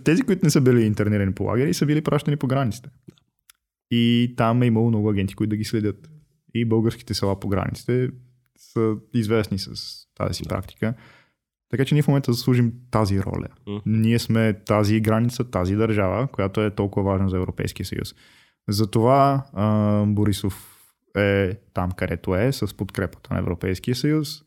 тези, 0.04 0.22
които 0.22 0.46
не 0.46 0.50
са 0.50 0.62
били 0.62 0.84
интернирани 0.84 1.34
по 1.34 1.44
лагери, 1.44 1.74
са 1.74 1.86
били 1.86 2.02
пращани 2.02 2.38
по 2.38 2.48
границите. 2.48 2.90
И 3.92 4.34
там 4.38 4.62
е 4.62 4.66
имало 4.66 4.88
много 4.88 5.10
агенти, 5.10 5.36
които 5.36 5.50
да 5.50 5.58
ги 5.58 5.64
следят. 5.64 6.10
И 6.54 6.66
българските 6.66 7.14
села 7.14 7.40
по 7.40 7.48
границите 7.48 8.10
са 8.58 8.96
известни 9.14 9.60
с 9.60 9.74
тази 10.16 10.34
си 10.34 10.44
практика. 10.44 10.94
Така 11.70 11.86
че 11.86 11.96
ние 11.96 12.02
в 12.02 12.08
момента 12.08 12.34
заслужим 12.34 12.74
тази 12.92 13.22
роля. 13.22 13.48
Ние 13.86 14.20
сме 14.20 14.54
тази 14.54 15.00
граница, 15.00 15.52
тази 15.52 15.76
държава, 15.76 16.28
която 16.28 16.62
е 16.62 16.76
толкова 16.76 17.12
важна 17.12 17.30
за 17.30 17.38
Европейския 17.38 17.86
съюз. 17.86 18.16
Затова 18.68 19.46
а, 19.54 20.06
Борисов 20.08 20.80
е 21.18 21.56
там, 21.74 21.92
където 21.92 22.36
е, 22.36 22.52
с 22.52 22.78
подкрепата 22.78 23.34
на 23.34 23.40
Европейския 23.40 23.96
съюз. 23.96 24.44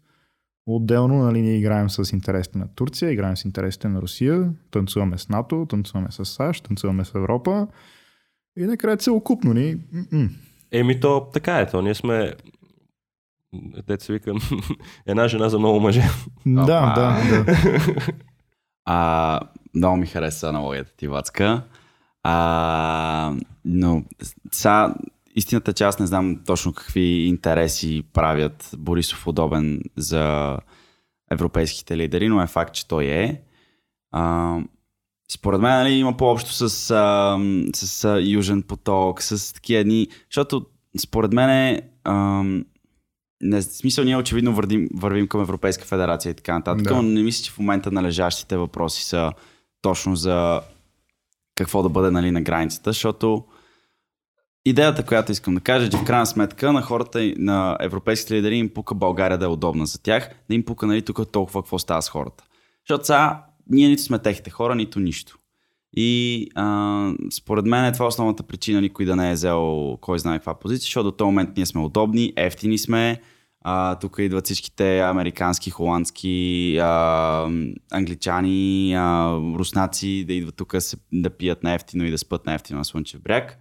Отделно 0.66 1.14
нали, 1.24 1.42
ние 1.42 1.56
играем 1.56 1.90
с 1.90 2.12
интересите 2.12 2.58
на 2.58 2.68
Турция, 2.74 3.12
играем 3.12 3.36
с 3.36 3.44
интересите 3.44 3.88
на 3.88 4.02
Русия, 4.02 4.52
танцуваме 4.70 5.18
с 5.18 5.28
НАТО, 5.28 5.66
танцуваме 5.70 6.08
с 6.10 6.24
САЩ, 6.24 6.64
танцуваме 6.64 7.04
с 7.04 7.14
Европа. 7.14 7.68
И 8.58 8.62
накрая 8.64 8.96
целокупно 8.96 9.54
ни. 9.54 9.76
м-м. 9.92 10.28
Еми 10.72 11.00
то 11.00 11.28
така 11.32 11.58
е, 11.60 11.66
то 11.66 11.82
ние 11.82 11.94
сме 11.94 12.34
Деца 13.86 14.12
вика, 14.12 14.32
една 15.06 15.28
жена 15.28 15.48
за 15.48 15.58
много 15.58 15.80
мъже. 15.80 16.02
Да, 16.46 16.62
Опа. 16.62 16.94
да, 16.94 17.44
да. 17.44 17.56
А, 18.84 19.40
много 19.74 19.96
ми 19.96 20.06
хареса 20.06 20.48
аналогията 20.48 20.92
ти, 20.96 21.08
Вацка. 21.08 21.62
А, 22.22 23.34
но 23.64 24.04
сега, 24.52 24.94
истината 25.34 25.70
е, 25.70 25.74
че 25.74 25.84
аз 25.84 25.98
не 25.98 26.06
знам 26.06 26.40
точно 26.46 26.72
какви 26.72 27.26
интереси 27.26 28.02
правят 28.12 28.70
Борисов 28.78 29.26
удобен 29.26 29.80
за 29.96 30.56
европейските 31.30 31.96
лидери, 31.96 32.28
но 32.28 32.42
е 32.42 32.46
факт, 32.46 32.74
че 32.74 32.88
той 32.88 33.04
е. 33.04 33.42
А, 34.10 34.56
според 35.32 35.60
мен 35.60 35.70
нали, 35.70 35.92
има 35.92 36.16
по-общо 36.16 36.52
с, 36.52 36.62
а, 36.90 37.38
с 37.74 38.04
а, 38.04 38.20
Южен 38.20 38.62
поток, 38.62 39.22
с 39.22 39.54
такива 39.54 39.80
едни, 39.80 40.08
защото 40.30 40.66
според 41.00 41.32
мен 41.32 41.50
е, 41.50 41.82
а, 42.04 42.44
не, 43.40 43.62
смисъл 43.62 44.04
ние 44.04 44.16
очевидно 44.16 44.54
вървим, 44.54 44.88
вървим 44.94 45.28
към 45.28 45.40
Европейска 45.40 45.84
федерация 45.84 46.30
и 46.30 46.34
така 46.34 46.54
нататък, 46.54 46.82
Да. 46.82 46.94
но 46.94 47.02
не 47.02 47.22
мисля, 47.22 47.44
че 47.44 47.50
в 47.50 47.58
момента 47.58 47.90
належащите 47.90 48.56
въпроси 48.56 49.04
са 49.04 49.32
точно 49.82 50.16
за 50.16 50.60
какво 51.54 51.82
да 51.82 51.88
бъде 51.88 52.10
нали, 52.10 52.30
на 52.30 52.42
границата, 52.42 52.90
защото 52.90 53.44
идеята, 54.64 55.04
която 55.04 55.32
искам 55.32 55.54
да 55.54 55.60
кажа, 55.60 55.86
е, 55.86 55.90
че 55.90 55.96
в 55.96 56.04
крайна 56.04 56.26
сметка 56.26 56.72
на 56.72 56.82
хората, 56.82 57.32
на 57.36 57.76
европейските 57.80 58.34
лидери 58.34 58.56
им 58.56 58.68
пука 58.68 58.94
България 58.94 59.38
да 59.38 59.44
е 59.44 59.48
удобна 59.48 59.86
за 59.86 60.02
тях, 60.02 60.30
да 60.48 60.54
им 60.54 60.64
пука 60.64 60.86
нали, 60.86 61.02
тук 61.02 61.32
толкова 61.32 61.62
какво 61.62 61.78
става 61.78 62.02
с 62.02 62.08
хората. 62.08 62.44
Защото 62.88 63.06
сега 63.06 63.44
ние 63.70 63.88
нито 63.88 64.02
сме 64.02 64.18
техните 64.18 64.50
хора, 64.50 64.74
нито 64.74 65.00
нищо. 65.00 65.38
И 65.96 66.48
а, 66.54 67.12
според 67.32 67.66
мен 67.66 67.84
е 67.84 67.92
това 67.92 68.06
основната 68.06 68.42
причина 68.42 68.80
никой 68.80 69.04
да 69.04 69.16
не 69.16 69.30
е 69.30 69.34
взел 69.34 69.96
кой 70.00 70.18
знае 70.18 70.38
каква 70.38 70.54
позиция, 70.54 70.84
защото 70.84 71.04
до 71.04 71.16
този 71.16 71.26
момент 71.26 71.50
ние 71.56 71.66
сме 71.66 71.80
удобни, 71.80 72.32
ефтини 72.36 72.78
сме, 72.78 73.20
а, 73.60 73.94
тук 73.94 74.16
идват 74.18 74.44
всичките 74.44 75.00
американски, 75.00 75.70
холандски, 75.70 76.78
а, 76.82 77.48
англичани, 77.90 78.94
а, 78.94 79.36
руснаци 79.54 80.24
да 80.26 80.32
идват 80.32 80.56
тук 80.56 80.74
да 81.12 81.30
пият 81.30 81.62
на 81.62 81.74
ефтино 81.74 82.04
и 82.04 82.10
да 82.10 82.18
спят 82.18 82.46
на 82.46 82.54
ефтино 82.54 82.78
на 82.78 82.84
Слънчев 82.84 83.22
бряг. 83.22 83.58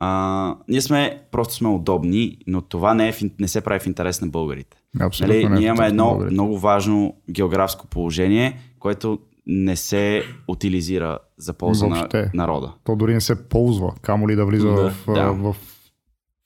А, 0.00 0.54
ние 0.68 0.80
сме, 0.80 1.22
просто 1.30 1.54
сме 1.54 1.68
удобни, 1.68 2.38
но 2.46 2.60
това 2.60 2.94
не, 2.94 3.08
е 3.08 3.12
не 3.38 3.48
се 3.48 3.60
прави 3.60 3.80
в 3.80 3.86
интерес 3.86 4.20
на 4.20 4.28
българите. 4.28 4.76
Абсолютно. 5.00 5.34
Нали, 5.34 5.44
не 5.44 5.56
е 5.56 5.58
ние 5.58 5.68
имаме 5.68 5.86
едно 5.86 6.04
българите. 6.04 6.32
много 6.32 6.58
важно 6.58 7.14
географско 7.30 7.86
положение, 7.86 8.58
което 8.78 9.18
не 9.46 9.76
се 9.76 10.22
утилизира 10.48 11.18
за 11.38 11.52
полза 11.52 11.86
на 11.86 11.96
Въобще. 11.96 12.30
народа. 12.34 12.72
То 12.84 12.96
дори 12.96 13.14
не 13.14 13.20
се 13.20 13.48
ползва, 13.48 13.92
камо 14.02 14.28
ли 14.28 14.36
да 14.36 14.46
влиза 14.46 14.68
Да, 14.68 14.90
в, 14.90 15.04
да. 15.06 15.20
а, 15.20 15.30
в 15.32 15.56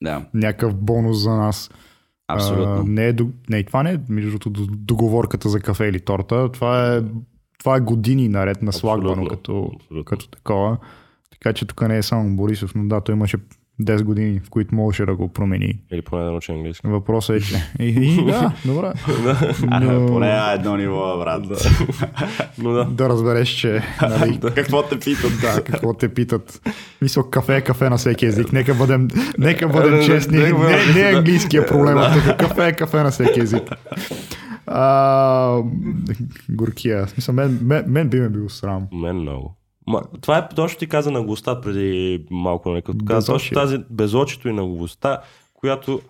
Да, 0.03 0.25
някакъв 0.35 0.75
бонус 0.75 1.19
за 1.19 1.31
нас. 1.31 1.71
А, 2.29 2.35
абсолютно. 2.35 2.83
не, 2.83 3.09
е, 3.09 3.15
не, 3.51 3.63
това 3.63 3.83
не 3.83 3.93
е, 3.93 3.99
между 4.09 4.31
другото, 4.31 4.51
до- 4.51 4.67
договорката 4.71 5.49
за 5.49 5.61
кафе 5.61 5.85
или 5.85 6.01
торта. 6.01 6.53
Това 6.53 6.95
е, 6.95 7.03
това 7.59 7.77
е 7.77 7.81
години 7.81 8.29
наред 8.29 8.63
наслагвано 8.63 9.11
Абсолютно. 9.13 9.37
като, 9.37 9.71
Абсолютно. 9.77 10.05
като 10.05 10.29
такова. 10.29 10.77
Така 11.41 11.53
че 11.53 11.67
тук 11.67 11.89
не 11.89 11.97
е 11.99 12.03
само 12.03 12.37
Борисов, 12.37 12.75
но 12.75 12.89
да, 12.89 13.01
той 13.01 13.15
имаше 13.15 13.37
10 13.83 14.03
години, 14.03 14.41
в 14.45 14.51
които 14.51 14.75
можеше 14.75 15.07
да 15.07 15.15
го 15.15 15.29
промени. 15.29 15.81
Или 15.93 16.03
поне 16.03 16.25
да 16.25 16.31
научи 16.31 16.53
английски. 16.53 16.87
Въпросът 16.87 17.37
е, 17.37 17.41
че... 17.41 17.55
И, 17.85 17.89
и, 17.89 18.25
да, 18.25 18.53
добре. 18.65 18.93
Но, 19.63 20.07
Поне 20.07 20.27
на 20.27 20.53
едно 20.53 20.77
ниво, 20.77 21.19
брат. 21.19 21.45
Но 22.59 22.73
да. 22.73 22.85
да 22.85 23.09
разбереш, 23.09 23.49
че 23.49 23.83
нали, 24.03 24.41
Какво 24.55 24.83
те 24.83 24.99
питат? 24.99 25.33
да, 25.41 25.63
какво 25.63 25.95
те 25.95 26.15
питат. 26.15 26.61
Мисъл, 27.03 27.31
кафе 27.31 27.57
е 27.57 27.61
кафе 27.61 27.91
на 27.91 27.97
всеки 27.97 28.27
език. 28.27 28.53
Нека 28.53 28.75
бъдем, 28.75 29.09
нека 29.39 29.69
бъдем 29.69 30.05
честни. 30.05 30.39
Не, 30.39 30.53
не 30.95 31.11
е 31.11 31.15
английския 31.15 31.67
проблем. 31.67 31.99
а 31.99 32.13
тук 32.15 32.37
Кафе 32.39 32.67
е 32.69 32.73
кафе 32.73 33.03
на 33.03 33.11
всеки 33.11 33.41
език. 33.41 33.63
А, 34.67 35.63
горкия. 36.49 37.09
Смисъл, 37.09 37.35
мен, 37.35 37.59
мен, 37.63 37.85
мен 37.87 38.09
би 38.09 38.21
ме 38.21 38.29
било 38.29 38.49
срам. 38.49 38.87
Мен 38.93 39.17
много. 39.17 39.57
Ма, 39.87 40.03
това 40.21 40.39
е 40.39 40.49
точно 40.49 40.79
ти 40.79 40.87
каза 40.87 41.11
наглостта 41.11 41.61
преди 41.61 42.27
малко, 42.31 42.71
нали, 42.71 42.83
като 42.83 43.05
каза 43.05 43.33
точно 43.33 43.55
тази 43.55 43.79
безочито 43.91 44.49
и 44.49 44.53
наглостта, 44.53 45.23
която 45.55 46.01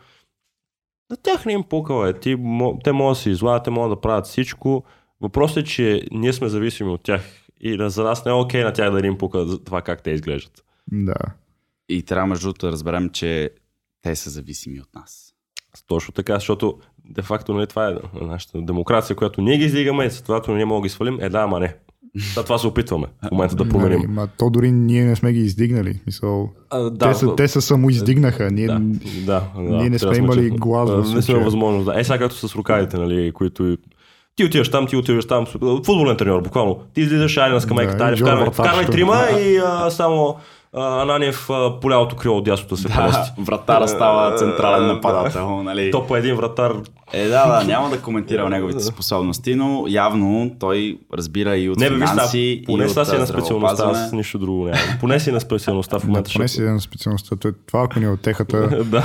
на 1.11 1.17
тях 1.17 1.47
не 1.47 1.53
им 1.53 1.63
пукала. 1.63 2.09
Е. 2.09 2.13
Ти, 2.13 2.37
мо- 2.37 2.85
те 2.85 2.93
могат 2.93 3.17
да 3.17 3.21
се 3.21 3.31
излагат, 3.31 3.65
те 3.65 3.71
могат 3.71 3.91
да 3.91 4.01
правят 4.01 4.27
всичко. 4.27 4.85
Въпросът 5.21 5.57
е, 5.57 5.65
че 5.65 6.03
ние 6.11 6.33
сме 6.33 6.49
зависими 6.49 6.91
от 6.91 7.03
тях 7.03 7.49
и 7.61 7.77
за 7.81 8.05
нас 8.05 8.25
не 8.25 8.31
е 8.31 8.35
окей 8.35 8.65
на 8.65 8.73
тях 8.73 8.91
да 8.91 9.07
им 9.07 9.19
пука 9.19 9.47
за 9.47 9.65
това 9.65 9.83
как 9.83 10.03
те 10.03 10.11
изглеждат. 10.11 10.65
Да. 10.93 11.17
И 11.89 12.03
трябва 12.03 12.27
между 12.27 12.47
другото 12.47 12.67
да 12.67 12.73
разберем, 12.73 13.11
че 13.11 13.51
те 14.03 14.17
са 14.17 14.31
зависими 14.31 14.81
от 14.81 14.95
нас. 14.95 15.35
Точно 15.87 16.13
така, 16.13 16.35
защото 16.35 16.79
де-факто 17.05 17.55
нали, 17.55 17.67
това 17.67 17.89
е 17.89 17.95
нашата 18.25 18.63
демокрация, 18.63 19.17
която 19.17 19.43
ние 19.43 19.59
ги 19.59 19.65
издигаме 19.65 20.05
и 20.05 20.11
следователно 20.11 20.57
ние 20.57 20.65
можем 20.65 20.83
да 20.83 20.87
ги 20.87 20.93
свалим. 20.93 21.21
Е, 21.21 21.29
да, 21.29 21.39
ама 21.39 21.61
не. 21.61 21.77
Да, 22.35 22.43
това 22.43 22.59
се 22.59 22.67
опитваме 22.67 23.07
в 23.23 23.31
момента 23.31 23.57
да 23.57 23.65
Нали, 23.65 23.73
променим. 23.73 24.11
ма, 24.11 24.29
то 24.39 24.51
дори 24.51 24.73
ние 24.73 25.05
не 25.05 25.17
сме 25.17 25.33
ги 25.33 25.41
издигнали. 25.41 26.01
Мисъл, 26.07 26.51
А, 26.71 26.79
да, 26.91 27.09
те, 27.09 27.15
са, 27.15 27.37
те 27.37 27.49
са 27.49 27.63
самоиздигнаха. 27.63 28.51
Ние, 28.51 28.67
Да, 28.67 28.79
да, 29.27 29.43
да. 29.57 29.63
Ние 29.63 29.91
не 29.91 29.99
сме 29.99 30.11
да 30.11 30.17
имали 30.17 30.51
глас 30.51 30.91
в 30.91 31.05
а, 31.13 31.15
Не 31.15 31.23
сме 31.23 31.35
възможност. 31.39 31.87
Да. 31.87 32.01
Е, 32.01 32.05
сега 32.05 32.19
както 32.19 32.49
с 32.49 32.55
рукавите, 32.55 32.97
нали, 32.99 33.33
които 33.33 33.77
ти 34.37 34.45
отиваш 34.45 34.71
там, 34.71 34.87
ти 34.87 34.97
отиваш 34.97 35.27
там, 35.27 35.47
футболен 35.87 36.17
треньор, 36.17 36.43
буквално. 36.43 36.79
Ти 36.95 37.01
излизаш, 37.01 37.37
айде 37.37 37.55
на 37.55 37.61
скамейката, 37.61 37.99
Да, 37.99 38.05
айде, 38.05 38.17
вкарвай, 38.17 38.51
вкарвай 38.53 38.87
трима 38.87 39.23
и 39.41 39.57
а, 39.57 39.91
само 39.91 40.37
а, 40.77 41.03
Ананиев 41.03 41.51
а, 41.51 41.81
по 41.81 41.91
лявото 41.91 42.17
крило 42.17 42.37
от 42.39 42.45
дясното 42.45 42.77
се 42.77 42.89
премести. 42.89 43.33
вратара 43.39 43.89
става 43.89 44.37
централен 44.37 44.87
нападател, 44.87 45.63
нали? 45.63 45.91
То 45.91 46.07
по 46.07 46.17
един 46.17 46.37
вратар. 46.37 46.73
Е, 47.13 47.29
да, 47.29 47.47
да, 47.59 47.65
няма 47.65 47.91
да 47.91 48.01
коментирам 48.01 48.51
неговите 48.51 48.81
способности, 48.81 49.55
но 49.55 49.85
явно 49.89 50.57
той 50.61 50.99
разбира 51.15 51.57
и 51.57 51.69
от 51.71 51.79
Не 51.79 51.91
бе, 51.91 51.95
финанси, 51.95 52.39
и 52.39 52.65
поне 52.65 52.85
от 52.85 52.91
сега 52.91 53.05
си 53.05 53.19
на 53.19 53.27
специалността, 53.27 53.85
аз 53.85 54.13
нищо 54.13 54.39
друго 54.39 54.65
няма. 54.65 54.77
Поне 55.01 55.21
си 55.21 55.33
на 55.33 55.41
специалността 55.41 55.99
в 55.99 56.05
момента. 56.05 56.31
поне 56.33 56.49
си 56.49 56.63
на 56.63 56.81
специалността. 56.81 57.37
Той- 57.37 57.53
Това, 57.67 57.83
ако 57.83 57.99
ни 57.99 58.05
е 58.05 58.09
отехата, 58.09 58.85
да. 58.85 59.05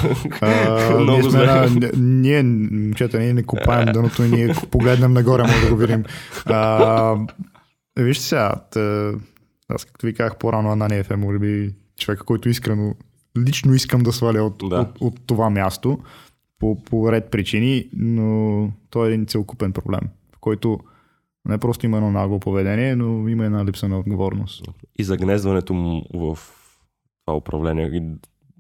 Много 1.00 1.24
сме 1.24 1.30
зле. 1.30 1.92
ние, 1.98 2.44
момчета, 2.44 3.20
ние 3.20 3.34
не 3.34 3.44
копаем 3.44 3.86
дъното 3.94 4.24
и 4.24 4.28
ние 4.28 4.56
погледнем 4.72 5.14
нагоре, 5.14 5.44
може 5.44 5.62
да 5.62 5.70
го 5.70 5.76
видим. 5.76 6.04
А, 6.46 7.16
вижте 7.98 8.24
сега, 8.24 8.54
аз 9.70 9.86
както 9.86 10.06
ви 10.06 10.14
казах 10.14 10.38
по-рано, 10.38 10.72
Ананиев 10.72 11.12
е, 11.12 11.16
може 11.16 11.40
би, 11.40 11.76
човека, 11.98 12.24
който 12.26 12.50
искрено, 12.50 12.96
лично 13.38 13.74
искам 13.74 14.02
да 14.02 14.14
сваля 14.14 14.44
от, 14.44 14.64
Да. 14.70 14.80
от, 14.82 15.02
от 15.02 15.28
това 15.28 15.50
място 15.50 16.00
по, 16.60 16.84
по 16.84 17.12
ред 17.12 17.32
причини, 17.32 17.90
но 17.94 18.72
той 18.90 19.08
е 19.08 19.14
един 19.14 19.26
целокупен 19.26 19.74
проблем, 19.74 20.02
в 20.36 20.40
който 20.40 20.80
не 21.46 21.58
просто 21.58 21.86
има 21.86 21.98
едно 21.98 22.12
нагло 22.12 22.40
поведение, 22.40 22.96
но 22.96 23.30
има 23.30 23.46
една 23.46 23.66
липса 23.66 23.88
на 23.88 24.00
отговорност. 24.00 24.68
И 25.00 25.04
загнезването 25.04 25.74
му 25.74 26.06
в 26.14 26.40
това 27.26 27.38
управление. 27.38 28.04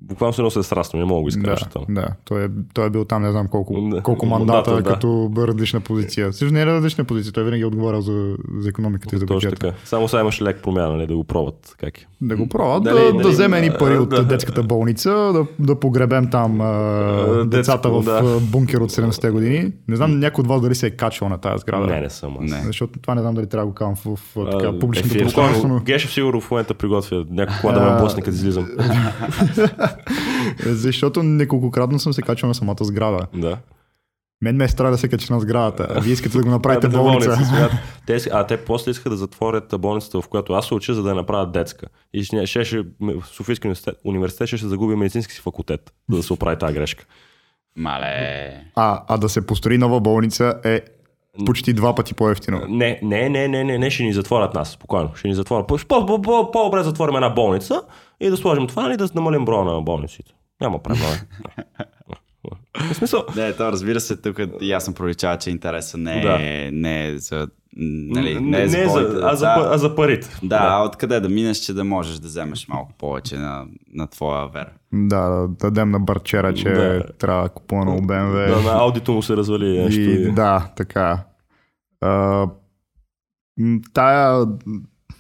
Буквално 0.01 0.33
се 0.33 0.41
носи 0.41 0.63
срасно, 0.63 0.99
не 0.99 1.05
мога 1.05 1.17
да 1.17 1.21
го 1.21 1.27
изкажа 1.27 1.65
Да, 1.65 1.71
там. 1.71 1.83
да. 1.89 2.07
Той, 2.25 2.45
е, 2.45 2.47
той 2.73 2.85
е 2.85 2.89
бил 2.89 3.05
там 3.05 3.21
не 3.21 3.31
знам 3.31 3.47
колко, 3.47 3.81
Да. 3.81 4.01
колко 4.01 4.25
мандата, 4.25 4.71
Мандата, 4.71 4.83
да. 4.83 4.93
като 4.93 5.31
различна 5.37 5.79
позиция. 5.79 6.33
Също 6.33 6.53
не 6.53 6.61
е 6.61 6.65
различна 6.65 7.03
позиция, 7.03 7.33
той 7.33 7.43
винаги 7.43 7.61
е 7.61 7.65
отговарял 7.65 8.01
за, 8.01 8.35
за 8.57 8.69
економиката 8.69 9.15
и 9.15 9.19
за 9.19 9.25
Точно 9.25 9.35
бюджета. 9.37 9.55
така. 9.57 9.75
Само 9.85 10.07
сега 10.07 10.21
имаше 10.21 10.43
лек 10.43 10.59
промяна, 10.63 10.89
нали, 10.89 11.07
да 11.07 11.15
го 11.15 11.23
пробват. 11.23 11.75
Как 11.79 11.97
е. 11.97 12.05
Да 12.21 12.35
го 12.37 12.49
пробват, 12.49 12.83
Дали- 12.83 12.95
да, 12.95 13.11
дали- 13.11 13.23
да 13.23 13.29
вземе 13.29 13.61
ни 13.61 13.71
пари 13.79 13.97
от 13.97 14.09
да. 14.09 14.25
детската 14.25 14.63
болница, 14.63 15.09
да, 15.09 15.45
да 15.59 15.75
погребем 15.75 16.29
там 16.29 16.61
а, 16.61 16.71
детско, 17.27 17.45
децата 17.47 17.89
в 17.89 18.03
да. 18.03 18.39
бункер 18.41 18.77
от 18.77 18.91
70-те 18.91 19.29
години. 19.29 19.71
Не 19.87 19.95
знам 19.95 20.19
някой 20.19 20.41
от 20.41 20.47
вас 20.47 20.61
дали 20.61 20.75
се 20.75 20.87
е 20.87 20.91
качвал 20.91 21.29
на 21.29 21.37
тази 21.37 21.61
сграда. 21.61 21.87
Не, 21.87 22.01
не 22.01 22.09
съм. 22.09 22.37
Не. 22.41 22.61
Защото 22.65 22.99
това 22.99 23.15
не 23.15 23.21
знам 23.21 23.35
дали 23.35 23.47
трябва 23.47 23.65
да 23.65 23.69
го 23.69 23.75
казвам 23.75 23.95
в, 23.95 24.19
в, 24.35 24.49
така, 24.51 24.79
публичното 24.79 25.17
пространство. 25.17 25.81
Гешев 25.85 26.11
сигурно 26.11 26.41
в 26.41 26.51
момента 26.51 26.73
приготвя 26.73 27.25
някакво 27.29 27.61
кола 27.61 27.73
да 27.73 27.79
ме 27.81 27.87
А, 27.87 27.99
блъсне, 27.99 28.21
като 28.21 28.35
излизам. 28.35 28.67
Защото 30.65 31.23
неколкократно 31.23 31.99
съм 31.99 32.13
се 32.13 32.21
качвал 32.21 32.47
на 32.47 32.55
самата 32.55 32.75
сграда. 32.81 33.27
Да. 33.33 33.57
Мен 34.41 34.55
ме 34.55 34.63
е 34.63 34.67
страх 34.67 34.91
да 34.91 34.97
се 34.97 35.07
кача 35.07 35.33
на 35.33 35.39
сградата. 35.39 35.87
А 35.89 35.99
вие 35.99 36.13
искате 36.13 36.37
да 36.37 36.43
го 36.43 36.49
направите 36.49 36.87
Да, 36.87 36.97
болница. 36.97 37.35
смятат. 37.35 37.71
те, 38.05 38.17
а 38.31 38.47
те 38.47 38.57
после 38.57 38.91
искаха 38.91 39.09
да 39.09 39.17
затворят 39.17 39.73
болницата, 39.79 40.21
в 40.21 40.27
която 40.27 40.53
аз 40.53 40.67
се 40.67 40.73
уча, 40.73 40.93
за 40.93 41.03
да 41.03 41.09
я 41.09 41.15
направят 41.15 41.51
детска. 41.51 41.85
И 42.13 42.23
ще, 42.23 42.45
ще, 42.45 42.65
ще, 42.65 42.83
Софийски 43.31 43.67
университет, 43.67 43.95
университет 44.03 44.47
ще 44.47 44.57
се 44.57 44.67
загуби 44.67 44.95
медицински 44.95 45.33
си 45.33 45.41
факултет, 45.41 45.93
за 46.09 46.17
да 46.17 46.23
се 46.23 46.33
оправи 46.33 46.57
тази 46.57 46.73
грешка. 46.73 47.05
Мале. 47.75 48.63
А, 48.75 49.03
а 49.07 49.17
да 49.17 49.29
се 49.29 49.45
построи 49.45 49.77
нова 49.77 49.99
болница 49.99 50.53
е 50.63 50.81
почти 51.45 51.73
два 51.73 51.95
пъти 51.95 52.13
по-ефтино. 52.13 52.61
Не, 52.69 52.99
не, 53.03 53.29
не, 53.29 53.47
не, 53.47 53.63
не, 53.63 53.77
не, 53.77 53.89
ще 53.89 54.03
ни 54.03 54.13
затворят 54.13 54.53
нас, 54.53 54.69
спокойно. 54.69 55.11
Ще 55.15 55.27
ни 55.27 55.33
затворят. 55.33 55.67
По- 55.67 55.77
по- 55.87 56.05
по- 56.05 56.21
по- 56.21 56.51
По-добре 56.51 56.83
затворим 56.83 57.15
една 57.15 57.29
болница 57.29 57.81
и 58.19 58.29
да 58.29 58.37
сложим 58.37 58.67
това, 58.67 58.83
нали, 58.83 58.97
да 58.97 59.09
намалим 59.15 59.45
броя 59.45 59.65
на 59.65 59.81
болниците. 59.81 60.31
Няма 60.61 60.79
проблем. 60.79 61.19
В 62.91 62.93
смисъл, 62.93 63.23
Не, 63.35 63.53
то 63.53 63.71
разбира 63.71 63.99
се, 63.99 64.17
тук 64.17 64.37
ясно 64.61 64.93
проличава, 64.93 65.37
че 65.37 65.49
интереса 65.49 65.97
не 65.97 66.21
е, 66.21 66.71
не 66.71 67.07
е 67.07 67.17
за... 67.17 67.47
Нали, 67.75 68.33
не, 68.35 68.41
не, 68.41 68.61
е 68.61 68.67
за, 68.67 68.77
не 68.77 68.85
болните 68.85 69.11
за, 69.11 69.19
а, 69.23 69.35
за, 69.35 69.45
па- 69.55 69.69
а 69.71 69.77
за 69.77 69.95
парите. 69.95 70.29
Да, 70.43 70.59
а 70.61 70.83
откъде 70.83 71.19
да 71.19 71.29
минеш, 71.29 71.57
че 71.57 71.73
да 71.73 71.83
можеш 71.83 72.15
да 72.15 72.27
вземеш 72.27 72.67
малко 72.67 72.93
повече 72.93 73.37
на, 73.37 73.65
на 73.93 74.07
твоя 74.07 74.47
вера. 74.47 74.69
Да, 74.93 75.19
да 75.29 75.47
дадем 75.47 75.91
на 75.91 75.99
барчера, 75.99 76.53
че 76.53 76.69
Да. 76.69 77.03
трябва 77.13 77.43
да 77.43 77.49
купува 77.49 77.85
на 77.85 77.91
BMW. 77.91 78.47
Да, 78.63 78.73
на 78.73 78.79
аудито 78.79 79.11
му 79.11 79.21
се 79.21 79.37
развали 79.37 79.79
нещо. 79.79 79.99
И, 80.01 80.31
да, 80.31 80.69
така. 80.75 81.23
А, 82.01 82.45
тая 83.93 84.45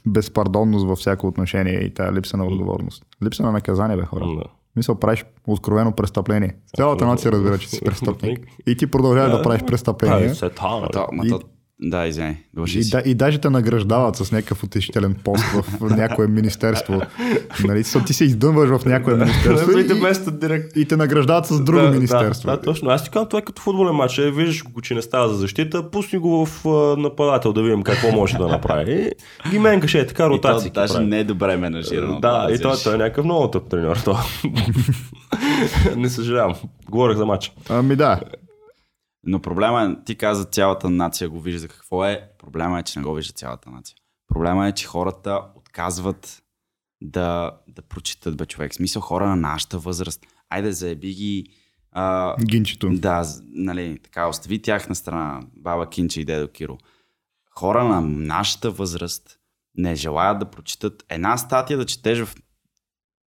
безпардонност 0.09 0.85
във 0.85 0.97
всяко 0.97 1.27
отношение 1.27 1.73
и 1.73 1.93
тая 1.93 2.13
липса 2.13 2.37
на 2.37 2.45
отговорност. 2.45 3.05
Липса 3.23 3.43
на 3.43 3.51
наказание, 3.51 3.97
бе, 3.97 4.05
хора. 4.05 4.25
Да. 4.25 4.43
Мисъл, 4.75 4.95
правиш 4.95 5.25
откровено 5.47 5.91
престъпление. 5.91 6.55
Цялата 6.75 7.05
нация 7.05 7.31
разбира, 7.31 7.57
че 7.57 7.69
си 7.69 7.81
престъпник. 7.85 8.47
И 8.67 8.77
ти 8.77 8.87
продължаваш 8.87 9.31
да 9.31 9.41
правиш 9.41 9.61
престъпление. 9.67 10.29
ма 11.11 11.25
И- 11.25 11.29
да, 11.81 12.07
извиняй, 12.07 12.35
довърши 12.53 12.79
И, 12.79 12.89
да, 12.89 13.01
и 13.05 13.15
даже 13.15 13.37
те 13.37 13.49
награждават 13.49 14.15
с 14.15 14.31
някакъв 14.31 14.63
утешителен 14.63 15.15
пост 15.23 15.43
в 15.43 15.89
някое 15.97 16.27
министерство. 16.27 17.01
Нали, 17.65 17.83
so, 17.83 18.05
ти 18.05 18.13
се 18.13 18.23
издънваш 18.23 18.69
в 18.69 18.85
някое 18.85 19.13
министерство 19.13 19.51
Разбирайте 19.51 19.93
и, 19.93 19.99
вместо 19.99 20.31
директ. 20.31 20.77
и 20.77 20.85
те 20.85 20.95
награждават 20.95 21.45
с 21.45 21.61
друго 21.61 21.81
да, 21.81 21.91
министерство. 21.91 22.49
Да, 22.49 22.57
да, 22.57 22.61
точно. 22.61 22.89
Аз 22.89 23.03
ти 23.03 23.09
казвам, 23.09 23.29
това 23.29 23.39
е 23.39 23.41
като 23.41 23.61
футболен 23.61 23.95
матч. 23.95 24.17
Е, 24.17 24.31
виждаш 24.31 24.63
го, 24.63 24.81
че 24.81 24.93
не 24.93 25.01
става 25.01 25.29
за 25.29 25.35
защита, 25.35 25.91
пусни 25.91 26.19
го 26.19 26.45
в 26.45 26.65
нападател 26.97 27.53
да 27.53 27.61
видим 27.63 27.83
какво 27.83 28.11
може 28.11 28.37
да 28.37 28.47
направи. 28.47 29.11
И 29.45 29.49
ги 29.49 29.59
менкаше 29.59 29.99
е 29.99 30.07
така 30.07 30.29
И 30.33 30.41
то 30.41 30.61
даже 30.73 30.99
не 30.99 31.19
е 31.19 31.23
добре 31.23 31.57
менажирано. 31.57 32.19
Да, 32.19 32.47
и 32.51 32.61
той, 32.61 32.75
той 32.83 32.93
е 32.93 32.97
някакъв 32.97 33.25
много 33.25 33.47
тъп 33.47 33.69
треньор. 33.69 33.97
Не 35.95 36.09
съжалявам. 36.09 36.55
Говорех 36.89 37.17
за 37.17 37.25
матча. 37.25 37.51
Ами 37.69 37.95
да. 37.95 38.19
Но 39.23 39.41
проблема 39.41 39.83
е, 39.83 40.03
ти 40.03 40.15
каза 40.15 40.45
цялата 40.45 40.89
нация 40.89 41.29
го 41.29 41.41
вижда 41.41 41.67
какво 41.67 42.05
е. 42.05 42.29
Проблема 42.37 42.79
е, 42.79 42.83
че 42.83 42.99
не 42.99 43.05
го 43.05 43.13
вижда 43.13 43.33
цялата 43.33 43.69
нация. 43.69 43.95
Проблема 44.27 44.67
е, 44.67 44.71
че 44.71 44.87
хората 44.87 45.41
отказват 45.55 46.43
да, 47.01 47.57
да 47.67 47.81
прочитат 47.81 48.37
бе 48.37 48.45
човек. 48.45 48.71
В 48.71 48.75
смисъл 48.75 49.01
хора 49.01 49.27
на 49.27 49.35
нашата 49.35 49.77
възраст. 49.77 50.25
Айде 50.49 50.71
заеби 50.71 51.13
ги. 51.13 51.45
А, 51.91 52.35
Гинчето. 52.45 52.89
да, 52.89 53.25
нали, 53.47 53.99
така, 54.03 54.27
остави 54.27 54.61
тях 54.61 54.89
на 54.89 54.95
страна, 54.95 55.41
баба 55.57 55.89
Кинче 55.89 56.21
и 56.21 56.25
дедо 56.25 56.47
Киро. 56.47 56.77
Хора 57.57 57.83
на 57.83 58.01
нашата 58.01 58.71
възраст 58.71 59.39
не 59.75 59.95
желаят 59.95 60.39
да 60.39 60.51
прочитат 60.51 61.05
една 61.09 61.37
статия 61.37 61.77
да 61.77 61.85
четеш 61.85 62.19
в 62.19 62.35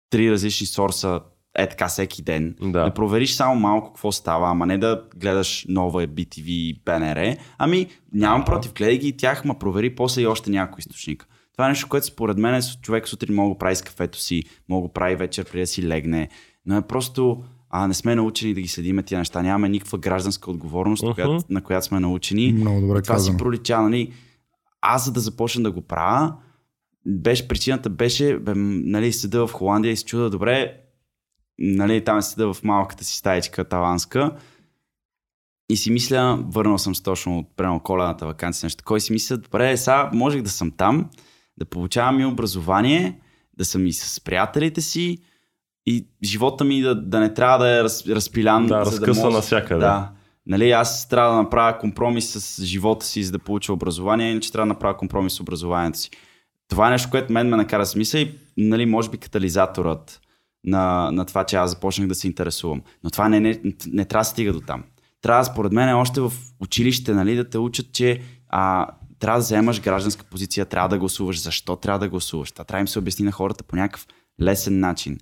три 0.10 0.32
различни 0.32 0.68
сорса, 0.68 1.22
е 1.58 1.70
така 1.70 1.88
всеки 1.88 2.22
ден. 2.22 2.56
Да. 2.62 2.84
Да 2.84 2.94
провериш 2.94 3.34
само 3.34 3.56
малко 3.56 3.88
какво 3.88 4.12
става, 4.12 4.50
ама 4.50 4.66
не 4.66 4.78
да 4.78 5.04
гледаш 5.16 5.66
нова 5.70 6.08
BTV 6.08 6.46
и 6.46 6.82
БНР. 6.86 7.36
Ами, 7.58 7.88
нямам 8.14 8.46
против, 8.46 8.74
гледай 8.74 8.98
ги 8.98 9.08
и 9.08 9.18
тях, 9.18 9.46
ма 9.46 9.60
провери 9.60 9.96
после 9.96 10.22
и 10.22 10.28
още 10.28 10.50
някой 10.50 10.80
източник. 10.80 11.28
Това 11.54 11.66
е 11.66 11.70
нещо, 11.70 11.88
което 11.90 12.06
според 12.06 12.38
мен 12.38 12.56
е, 12.56 12.62
човек 12.82 13.08
сутрин 13.08 13.36
мога 13.36 13.56
да 13.56 13.60
прави 13.60 13.76
с 13.76 13.82
кафето 13.82 14.20
си, 14.20 14.44
мога 14.70 14.88
да 14.88 14.94
прави 14.94 15.16
вечер 15.16 15.46
преди 15.46 15.60
да 15.60 15.68
си 15.68 15.88
легне, 15.88 16.30
но 16.66 16.78
е 16.78 16.82
просто 16.82 17.44
а, 17.70 17.88
не 17.88 17.94
сме 17.94 18.16
научени 18.16 18.54
да 18.54 18.62
ги 18.62 18.68
следиме 18.68 19.04
тия 19.04 19.18
неща. 19.18 19.42
Нямаме 19.42 19.70
никаква 19.70 19.98
гражданска 19.98 20.52
отговорност, 20.52 21.04
Мгм. 21.04 21.14
която, 21.14 21.40
на 21.50 21.62
която 21.62 21.86
сме 21.86 22.00
научени. 22.00 22.54
Много 22.54 22.82
добре 22.82 23.02
Това 23.02 23.16
си 23.16 23.20
казано. 23.20 23.38
пролича, 23.38 23.82
нали? 23.82 24.14
Аз 24.82 25.06
за 25.06 25.12
да 25.12 25.20
започна 25.20 25.64
да 25.64 25.72
го 25.72 25.82
правя, 25.82 26.34
беше, 27.06 27.48
причината 27.48 27.90
беше, 27.90 28.38
бе, 28.38 28.52
нали, 28.56 29.14
седа 29.14 29.48
в 29.48 29.54
Холандия 29.54 29.92
и 29.92 29.96
се 29.98 30.06
чуда, 30.06 30.30
добре, 30.30 30.74
нали, 31.60 32.04
там 32.04 32.22
седа 32.22 32.54
в 32.54 32.64
малката 32.64 33.04
си 33.04 33.18
стаечка 33.18 33.64
таванска 33.64 34.32
и 35.70 35.78
си 35.78 35.92
мисля, 35.92 36.44
върнал 36.48 36.78
съм 36.78 36.96
се 36.96 37.04
точно 37.04 37.40
от 37.40 37.48
прямо 37.56 37.80
коледната 37.80 38.26
вакансия, 38.26 38.66
нещо 38.66 38.78
такова, 38.78 38.98
и 38.98 39.02
си 39.02 39.14
мисля, 39.14 39.38
добре, 39.38 39.78
сега 39.78 40.10
можех 40.14 40.42
да 40.42 40.50
съм 40.50 40.72
там, 40.72 41.10
да 41.58 41.66
получавам 41.66 42.20
и 42.20 42.26
образование, 42.26 43.20
да 43.58 43.66
съм 43.66 43.86
и 43.86 43.94
с 43.94 44.24
приятелите 44.24 44.82
си 44.82 45.18
и 45.86 46.08
живота 46.24 46.64
ми 46.64 46.82
да, 46.82 46.96
да 46.96 47.20
не 47.20 47.34
трябва 47.34 47.58
да 47.58 47.80
е 47.80 47.84
раз, 47.84 48.08
разпилян. 48.08 48.68
Да, 48.68 48.86
за 48.86 48.92
разкъса 48.92 49.24
може- 49.24 49.36
навсякъде. 49.36 49.80
Да. 49.80 50.12
Нали, 50.46 50.72
аз 50.72 51.10
трябва 51.10 51.32
да 51.32 51.42
направя 51.42 51.78
компромис 51.78 52.30
с 52.30 52.64
живота 52.64 53.06
си, 53.06 53.24
за 53.24 53.32
да 53.32 53.40
получа 53.40 53.74
образование, 53.74 54.32
иначе 54.32 54.52
трябва 54.52 54.66
да 54.66 54.74
направя 54.74 54.98
компромис 54.98 55.34
с 55.34 55.40
образованието 55.40 56.00
си. 56.00 56.10
Това 56.70 56.88
е 56.88 56.92
нещо, 56.92 57.10
което 57.12 57.34
мен 57.34 57.50
ме 57.50 57.58
накара 57.58 57.86
да 57.86 57.92
мисля 57.96 58.20
и 58.20 58.32
нали, 58.58 58.86
може 58.86 59.10
би 59.10 59.18
катализаторът 59.18 60.22
на, 60.68 61.12
на 61.12 61.26
това, 61.26 61.44
че 61.44 61.56
аз 61.56 61.70
започнах 61.70 62.08
да 62.08 62.16
се 62.16 62.28
интересувам. 62.28 62.82
Но 63.04 63.10
това 63.10 63.30
не, 63.30 63.40
не, 63.40 63.60
не 63.88 64.06
трябва 64.06 64.22
да 64.22 64.30
стига 64.30 64.54
до 64.54 64.62
там. 64.62 64.84
Трябва, 65.22 65.46
според 65.46 65.72
мен, 65.72 65.96
още 65.96 66.22
в 66.22 66.34
училище 66.60 67.14
нали, 67.14 67.36
да 67.36 67.50
те 67.50 67.58
учат, 67.58 67.94
че 67.94 68.22
а, 68.50 68.88
трябва 69.20 69.40
да 69.40 69.44
вземаш 69.44 69.82
гражданска 69.82 70.26
позиция, 70.26 70.66
трябва 70.66 70.90
да 70.90 71.00
гласуваш. 71.00 71.42
Защо 71.42 71.76
трябва 71.76 72.00
да 72.00 72.10
гласуваш? 72.10 72.52
Това 72.52 72.66
трябва 72.66 72.80
да 72.80 72.84
им 72.84 72.88
се 72.88 73.00
обясни 73.00 73.26
на 73.26 73.32
хората 73.32 73.64
по 73.64 73.76
някакъв 73.76 74.08
лесен 74.42 74.80
начин. 74.80 75.18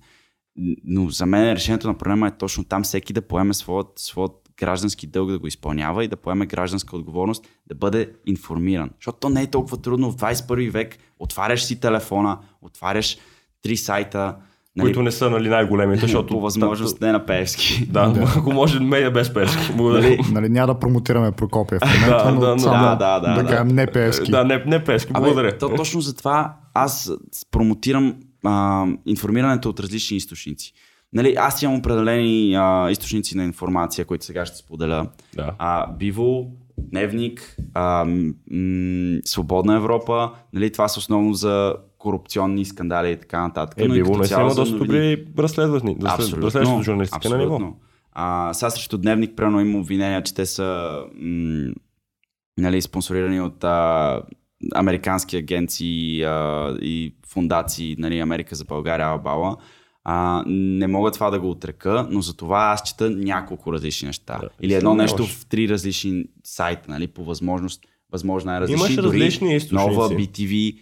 Но 0.84 1.10
за 1.10 1.26
мен 1.26 1.52
решението 1.52 1.86
на 1.86 1.98
проблема 1.98 2.28
е 2.28 2.38
точно 2.38 2.64
там 2.64 2.82
всеки 2.82 3.12
да 3.12 3.22
поеме 3.22 3.54
своят, 3.54 3.92
своят 3.96 4.32
граждански 4.58 5.06
дълг 5.06 5.30
да 5.30 5.38
го 5.38 5.46
изпълнява 5.46 6.04
и 6.04 6.08
да 6.08 6.16
поеме 6.16 6.46
гражданска 6.46 6.96
отговорност 6.96 7.48
да 7.66 7.74
бъде 7.74 8.12
информиран. 8.26 8.90
Защото 8.98 9.18
то 9.18 9.28
не 9.28 9.42
е 9.42 9.50
толкова 9.50 9.76
трудно 9.76 10.10
в 10.10 10.16
21 10.16 10.70
век. 10.70 10.98
Отваряш 11.18 11.64
си 11.64 11.80
телефона, 11.80 12.38
отваряш 12.62 13.18
три 13.62 13.76
сайта, 13.76 14.36
нали, 14.76 14.86
Които 14.86 15.02
не 15.02 15.10
са 15.10 15.30
нали, 15.30 15.48
най-големите, 15.48 16.00
защото... 16.00 16.26
по 16.28 16.40
възможност 16.40 17.00
не 17.00 17.12
на 17.12 17.26
Певски. 17.26 17.86
Да, 17.90 18.14
ако 18.28 18.52
може 18.52 18.80
медиа 18.80 19.10
без 19.10 19.34
пески. 19.34 19.72
Благодаря. 19.74 20.16
Нали, 20.32 20.48
няма 20.48 20.66
да 20.66 20.78
промотираме 20.78 21.32
Прокопия 21.32 21.80
в 21.80 21.84
момента, 21.94 22.24
Да, 22.24 22.32
но 22.32 22.40
да, 22.40 22.58
само 22.58 22.84
да, 22.84 22.94
да, 22.96 23.20
да, 23.20 23.42
да 23.42 23.48
кажем 23.48 23.68
не 23.68 23.86
пески. 23.86 24.30
Да, 24.30 24.44
не, 24.44 24.62
не 24.66 24.84
пески, 24.84 25.12
благодаря. 25.12 25.58
то, 25.58 25.68
точно 25.68 26.00
затова 26.00 26.54
аз 26.74 27.02
с- 27.32 27.44
промотирам 27.50 28.14
а, 28.44 28.86
информирането 29.06 29.68
от 29.68 29.80
различни 29.80 30.16
източници. 30.16 30.72
Нали, 31.12 31.34
аз 31.38 31.62
имам 31.62 31.76
определени 31.76 32.54
а, 32.54 32.90
източници 32.90 33.36
на 33.36 33.44
информация, 33.44 34.04
които 34.04 34.24
сега 34.24 34.46
ще 34.46 34.56
споделя. 34.56 35.06
Да. 35.36 35.50
А, 35.58 35.92
Биво, 35.92 36.46
Дневник, 36.78 37.56
а, 37.74 38.04
м- 38.04 38.32
м- 38.50 39.18
Свободна 39.24 39.76
Европа, 39.76 40.30
нали, 40.52 40.72
това 40.72 40.88
са 40.88 40.98
основно 41.00 41.34
за 41.34 41.74
корупционни 41.98 42.64
скандали 42.64 43.10
и 43.10 43.16
така 43.16 43.40
нататък. 43.40 43.78
Е, 43.80 43.88
било 43.88 44.18
не 44.18 44.26
има 44.30 44.54
доста 44.54 44.76
добри 44.76 45.26
разследвани. 45.38 45.96
Разследващи 46.02 46.82
журналистика 46.82 47.28
на 47.28 47.38
ниво. 47.38 47.72
А, 48.18 48.54
сега 48.54 48.70
срещу 48.70 48.98
Дневник, 48.98 49.36
примерно, 49.36 49.60
има 49.60 49.78
обвинения, 49.78 50.22
че 50.22 50.34
те 50.34 50.46
са 50.46 51.00
м- 51.14 51.72
нали, 52.58 52.82
спонсорирани 52.82 53.40
от 53.40 53.64
а, 53.64 54.22
американски 54.74 55.36
агенции 55.36 56.22
а, 56.22 56.70
и 56.82 57.14
фундации, 57.28 57.96
нали, 57.98 58.18
Америка 58.18 58.54
за 58.54 58.64
България, 58.64 59.06
Албала, 59.06 59.56
а, 60.04 60.44
не 60.46 60.86
мога 60.86 61.10
това 61.10 61.30
да 61.30 61.40
го 61.40 61.50
отрека, 61.50 62.08
но 62.10 62.20
за 62.20 62.36
това 62.36 62.58
аз 62.58 62.82
чета 62.82 63.10
няколко 63.10 63.72
различни 63.72 64.06
неща. 64.06 64.38
Да, 64.40 64.48
Или 64.62 64.74
едно 64.74 64.94
нещо 64.94 65.26
в 65.26 65.46
три 65.46 65.68
различни 65.68 66.24
сайта, 66.44 66.90
нали, 66.90 67.06
по 67.06 67.24
възможност, 67.24 67.86
възможно 68.12 68.52
е 68.52 68.60
различни. 68.60 68.82
Имаш 68.82 68.94
дори 68.94 69.06
различни 69.06 69.56
източници. 69.56 69.86
Нова, 69.86 70.10
BTV, 70.10 70.78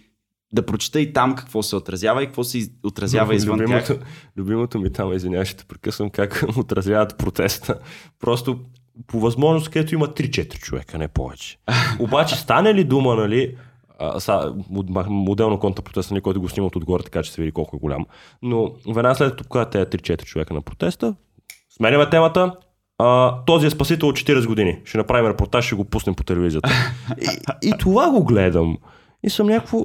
да 0.55 0.65
прочета 0.65 1.01
и 1.01 1.13
там 1.13 1.35
какво 1.35 1.63
се 1.63 1.75
отразява 1.75 2.23
и 2.23 2.25
какво 2.25 2.43
се 2.43 2.69
отразява 2.83 3.35
извън 3.35 3.57
тях. 3.57 3.67
любимото, 3.67 4.05
любимото 4.37 4.79
ми 4.79 4.91
там, 4.93 5.13
извинявай, 5.13 5.45
ще 5.45 5.57
те 5.57 5.65
прекъсвам, 5.65 6.09
как 6.09 6.43
отразяват 6.57 7.17
протеста. 7.17 7.79
Просто 8.19 8.59
по 9.07 9.19
възможност, 9.19 9.69
където 9.69 9.95
има 9.95 10.07
3-4 10.07 10.59
човека, 10.59 10.97
не 10.97 11.07
повече. 11.07 11.57
Обаче 11.99 12.35
стане 12.35 12.73
ли 12.73 12.83
дума, 12.83 13.15
нали, 13.15 13.55
а, 13.99 14.19
са, 14.19 14.53
мод- 14.71 15.07
моделно 15.07 15.59
контрпротест, 15.59 16.11
нали, 16.11 16.21
който 16.21 16.41
го 16.41 16.49
снимат 16.49 16.75
отгоре, 16.75 17.03
така 17.03 17.23
че 17.23 17.31
се 17.31 17.41
види 17.41 17.51
колко 17.51 17.75
е 17.75 17.79
голям. 17.79 18.05
Но 18.41 18.71
веднага 18.87 19.15
след 19.15 19.31
като 19.31 19.43
когато 19.49 19.85
те 19.85 19.97
3-4 19.97 20.23
човека 20.25 20.53
на 20.53 20.61
протеста, 20.61 21.15
сменяме 21.77 22.09
темата, 22.09 22.55
а, 22.97 23.35
този 23.45 23.67
е 23.67 23.69
спасител 23.69 24.09
от 24.09 24.15
40 24.15 24.47
години. 24.47 24.79
Ще 24.85 24.97
направим 24.97 25.31
репортаж, 25.31 25.65
ще 25.65 25.75
го 25.75 25.85
пуснем 25.85 26.15
по 26.15 26.23
телевизията. 26.23 26.69
И, 27.21 27.67
и 27.69 27.73
това 27.79 28.09
го 28.09 28.23
гледам. 28.23 28.77
И 29.23 29.29
съм 29.29 29.47
някакво... 29.47 29.79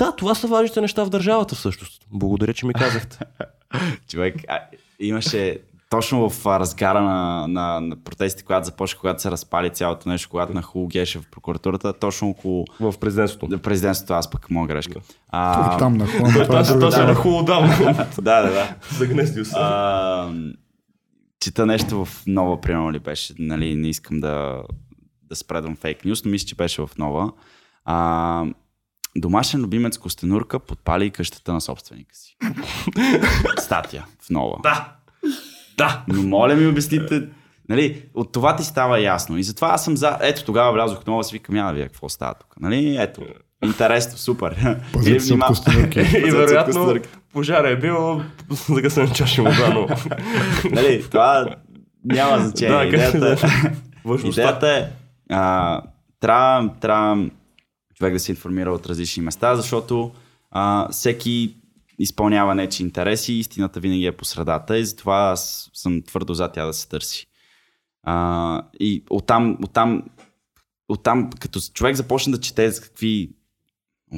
Да, 0.00 0.12
това 0.12 0.34
са 0.34 0.46
важните 0.46 0.80
неща 0.80 1.04
в 1.04 1.10
държавата 1.10 1.54
всъщност. 1.54 2.06
Благодаря, 2.12 2.54
че 2.54 2.66
ми 2.66 2.72
казахте. 2.74 3.18
Човек, 4.08 4.34
а, 4.48 4.60
имаше 5.00 5.58
точно 5.90 6.30
в 6.30 6.46
разгара 6.46 7.02
на, 7.02 7.46
на, 7.48 7.80
на 7.80 7.96
протестите, 7.96 8.44
когато 8.44 8.66
започна, 8.66 9.00
когато 9.00 9.22
се 9.22 9.30
разпали 9.30 9.70
цялото 9.70 10.08
нещо, 10.08 10.28
когато 10.30 10.52
на 10.52 10.62
Хул 10.62 10.86
Геше 10.86 11.18
в 11.18 11.30
прокуратурата, 11.30 11.92
точно 11.92 12.28
около 12.28 12.64
В 12.80 12.94
президентството. 13.00 13.58
президентството, 13.58 14.12
аз 14.12 14.30
пък 14.30 14.50
моя 14.50 14.66
грешка. 14.66 15.00
А, 15.28 15.78
там 15.78 15.96
на 15.96 16.04
е 16.04 16.08
се 16.64 16.78
тема. 16.78 17.06
на 17.06 17.14
хубаво 17.14 17.42
дам. 17.42 17.66
да, 18.20 18.42
да, 18.42 18.50
да. 18.50 18.74
Загнездил 18.98 19.44
се. 19.44 19.56
Чета 21.40 21.66
нещо 21.66 22.04
в 22.04 22.22
нова, 22.26 22.60
примерно 22.60 22.92
ли 22.92 22.98
беше, 22.98 23.34
нали, 23.38 23.74
не 23.74 23.88
искам 23.88 24.20
да, 24.20 24.62
да 25.28 25.36
спредвам 25.36 25.76
фейк 25.76 26.04
нюс, 26.04 26.24
но 26.24 26.30
мисля, 26.30 26.46
че 26.46 26.54
беше 26.54 26.82
в 26.82 26.90
нова. 26.98 27.32
А, 27.84 28.44
домашен 29.16 29.60
любимец 29.60 29.98
Костенурка 29.98 30.58
подпали 30.58 31.10
къщата 31.10 31.52
на 31.52 31.60
собственика 31.60 32.14
си. 32.14 32.36
Статия 33.58 34.06
в 34.22 34.30
нова. 34.30 34.56
Да. 34.62 34.92
Да. 35.76 36.04
Но 36.08 36.22
моля 36.22 36.54
ми 36.54 36.66
обясните, 36.66 37.22
нали, 37.68 38.02
от 38.14 38.32
това 38.32 38.56
ти 38.56 38.64
става 38.64 39.00
ясно. 39.00 39.38
И 39.38 39.42
затова 39.42 39.68
аз 39.68 39.84
съм 39.84 39.96
за... 39.96 40.18
Ето 40.20 40.44
тогава 40.44 40.72
влязох 40.72 41.06
нова, 41.06 41.24
си 41.24 41.32
викам, 41.32 41.56
я 41.56 41.72
вие 41.72 41.82
какво 41.82 42.08
става 42.08 42.34
тук. 42.34 42.54
Нали, 42.60 42.96
ето. 42.96 43.22
Интересно, 43.64 44.18
супер. 44.18 44.50
От 44.94 45.04
внима-. 45.04 46.26
И 46.26 46.30
вероятно 46.30 46.94
пожара 47.32 47.68
е 47.68 47.76
бил 47.76 48.22
загасен 48.50 49.10
чаша 49.10 49.42
вода, 49.42 49.70
но... 49.74 49.88
Нали, 50.70 51.04
това 51.10 51.46
няма 52.04 52.38
значение. 52.38 52.76
Да, 52.76 52.84
Идеята 52.84 53.36
е... 54.06 54.28
Идеята 54.28 54.68
е, 54.68 54.88
а, 55.30 55.80
трябва, 56.20 56.70
трябва 56.80 57.26
човек 58.00 58.12
да 58.12 58.20
се 58.20 58.32
информира 58.32 58.72
от 58.72 58.86
различни 58.86 59.22
места, 59.22 59.56
защото 59.56 60.12
а, 60.50 60.88
всеки 60.92 61.56
изпълнява 61.98 62.54
нечи 62.54 62.82
интереси 62.82 63.32
истината 63.32 63.80
винаги 63.80 64.06
е 64.06 64.16
по 64.16 64.24
средата 64.24 64.78
и 64.78 64.84
затова 64.84 65.16
аз 65.16 65.70
съм 65.74 66.02
твърдо 66.02 66.34
за 66.34 66.52
тя 66.52 66.66
да 66.66 66.72
се 66.72 66.88
търси. 66.88 67.26
А, 68.02 68.62
и 68.80 69.04
оттам, 69.10 69.58
оттам, 69.64 70.02
оттам, 70.88 71.30
като 71.40 71.60
човек 71.74 71.96
започне 71.96 72.32
да 72.32 72.40
чете 72.40 72.70
за 72.70 72.82
какви 72.82 73.30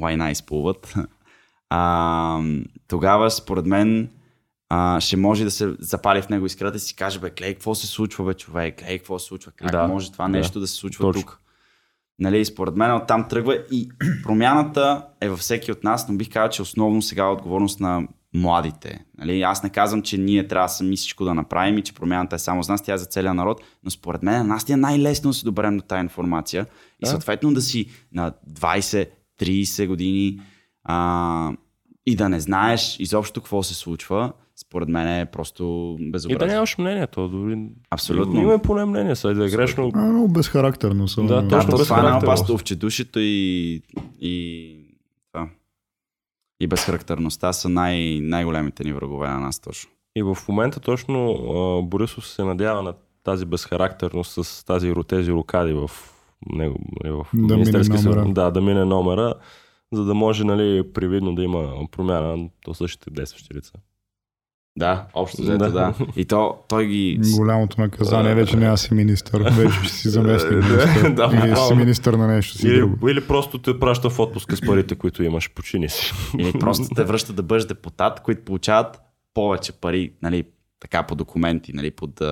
лайна 0.02 0.30
изплуват, 0.30 0.94
а, 1.70 2.40
тогава 2.88 3.30
според 3.30 3.66
мен 3.66 4.10
а, 4.68 5.00
ще 5.00 5.16
може 5.16 5.44
да 5.44 5.50
се 5.50 5.74
запали 5.78 6.22
в 6.22 6.28
него 6.28 6.46
искрата 6.46 6.76
и 6.76 6.80
си 6.80 6.96
каже, 6.96 7.18
бе, 7.18 7.30
клей, 7.30 7.54
какво 7.54 7.74
се 7.74 7.86
случва, 7.86 8.24
бе, 8.24 8.34
човек, 8.34 8.78
клей, 8.78 8.98
какво 8.98 9.18
се 9.18 9.26
случва, 9.26 9.52
как 9.52 9.70
Да, 9.70 9.88
може 9.88 10.12
това 10.12 10.24
да. 10.24 10.28
нещо 10.28 10.60
да 10.60 10.66
се 10.66 10.74
случва 10.74 11.02
Точно. 11.04 11.22
тук. 11.22 11.41
Нали, 12.22 12.44
според 12.44 12.76
мен 12.76 12.94
оттам 12.94 13.28
тръгва 13.28 13.58
и 13.70 13.88
промяната 14.22 15.06
е 15.20 15.28
във 15.28 15.38
всеки 15.38 15.72
от 15.72 15.84
нас, 15.84 16.08
но 16.08 16.16
бих 16.16 16.30
казал, 16.32 16.48
че 16.48 16.62
основно 16.62 17.02
сега 17.02 17.22
е 17.24 17.28
отговорност 17.28 17.80
на 17.80 18.08
младите. 18.34 19.04
Нали, 19.18 19.42
аз 19.42 19.62
не 19.62 19.70
казвам, 19.70 20.02
че 20.02 20.18
ние 20.18 20.48
трябва 20.48 20.68
сами 20.68 20.96
всичко 20.96 21.24
да 21.24 21.34
направим 21.34 21.78
и 21.78 21.82
че 21.82 21.94
промяната 21.94 22.36
е 22.36 22.38
само 22.38 22.64
с 22.64 22.68
нас, 22.68 22.82
тя 22.82 22.94
е 22.94 22.98
за 22.98 23.04
целия 23.04 23.34
народ, 23.34 23.60
но 23.84 23.90
според 23.90 24.22
мен 24.22 24.34
на 24.34 24.44
нас 24.44 24.64
ти 24.64 24.72
е 24.72 24.76
най-лесно 24.76 25.30
да 25.30 25.34
се 25.34 25.44
доберем 25.44 25.76
до 25.76 25.82
тази 25.82 26.00
информация 26.00 26.66
и 27.02 27.06
съответно 27.06 27.54
да 27.54 27.62
си 27.62 27.86
на 28.12 28.32
20-30 28.52 29.86
години 29.86 30.40
а, 30.84 31.52
и 32.06 32.16
да 32.16 32.28
не 32.28 32.40
знаеш 32.40 32.96
изобщо 33.00 33.40
какво 33.40 33.62
се 33.62 33.74
случва, 33.74 34.32
според 34.62 34.88
мен 34.88 35.20
е 35.20 35.26
просто 35.26 35.96
И 35.98 36.04
да 36.04 36.10
безобразно. 36.10 36.46
нямаш 36.46 36.78
мнение, 36.78 37.06
то 37.06 37.28
дори... 37.28 37.66
Абсолютно. 37.90 38.40
Има 38.40 38.58
поне 38.58 38.84
мнение, 38.84 39.16
сега 39.16 39.34
да 39.34 39.46
е 39.46 39.50
грешно. 39.50 39.90
А, 39.94 40.02
много 40.02 40.28
безхарактерно 40.28 41.08
са. 41.08 41.22
Да, 41.22 41.42
Да, 41.42 41.48
точно 41.48 41.78
това 41.78 41.98
е 41.98 42.02
най-опасното 42.02 42.54
овчедушието 42.54 43.18
и, 43.18 43.82
и, 44.20 44.76
това. 45.32 45.48
и 46.60 46.66
безхарактерността 46.66 47.52
са 47.52 47.68
най- 47.68 48.20
най-големите 48.22 48.84
ни 48.84 48.92
врагове 48.92 49.28
на 49.28 49.38
нас 49.40 49.60
точно. 49.60 49.90
И 50.16 50.22
в 50.22 50.36
момента 50.48 50.80
точно 50.80 51.30
а, 51.30 51.82
Борисов 51.82 52.26
се 52.26 52.44
надява 52.44 52.82
на 52.82 52.92
тази 53.24 53.44
безхарактерност 53.44 54.44
с 54.44 54.64
тази, 54.64 54.92
тези 55.08 55.32
рокади 55.32 55.72
в 55.72 55.90
него, 56.46 56.76
нали, 57.02 57.12
в 57.12 57.26
Да 57.34 57.56
номера. 57.56 57.84
съвет. 57.98 58.34
Да, 58.34 58.50
да 58.50 58.60
мине 58.60 58.84
номера, 58.84 59.34
за 59.92 60.04
да 60.04 60.14
може 60.14 60.44
нали, 60.44 60.92
привидно 60.92 61.34
да 61.34 61.42
има 61.42 61.72
промяна 61.90 62.48
до 62.66 62.74
същите 62.74 63.10
действащи 63.10 63.54
лица. 63.54 63.72
Да, 64.76 65.06
общо 65.14 65.42
взето, 65.42 65.58
Да. 65.58 65.70
да. 65.70 65.94
И 66.16 66.24
то, 66.24 66.58
той 66.68 66.86
ги... 66.86 67.20
Голямото 67.36 67.80
наказание 67.80 68.34
вече 68.34 68.56
не 68.56 68.66
аз 68.66 68.80
си 68.80 68.94
министър, 68.94 69.50
вече 69.50 69.78
ще 69.82 69.92
си 69.92 70.08
заместник 70.08 70.52
министър. 70.64 71.10
Да, 71.10 71.46
Или 71.46 71.56
си 71.56 71.74
министър 71.74 72.14
на 72.14 72.26
нещо 72.26 72.58
си 72.58 72.76
друго. 72.76 73.08
Или, 73.08 73.12
или 73.12 73.26
просто 73.26 73.58
те 73.58 73.78
праща 73.78 74.10
в 74.10 74.18
отпуска 74.18 74.56
с 74.56 74.60
парите, 74.60 74.94
които 74.94 75.22
имаш. 75.22 75.50
Почини 75.54 75.88
си. 75.88 76.12
Или 76.38 76.52
просто 76.52 76.94
те 76.94 77.04
връщат 77.04 77.36
да 77.36 77.42
бъдеш 77.42 77.64
депутат, 77.64 78.20
които 78.20 78.44
получават 78.44 79.00
повече 79.34 79.72
пари, 79.72 80.12
нали, 80.22 80.44
така 80.80 81.02
по 81.02 81.14
документи, 81.14 81.72
нали, 81.72 81.90
под... 81.90 82.22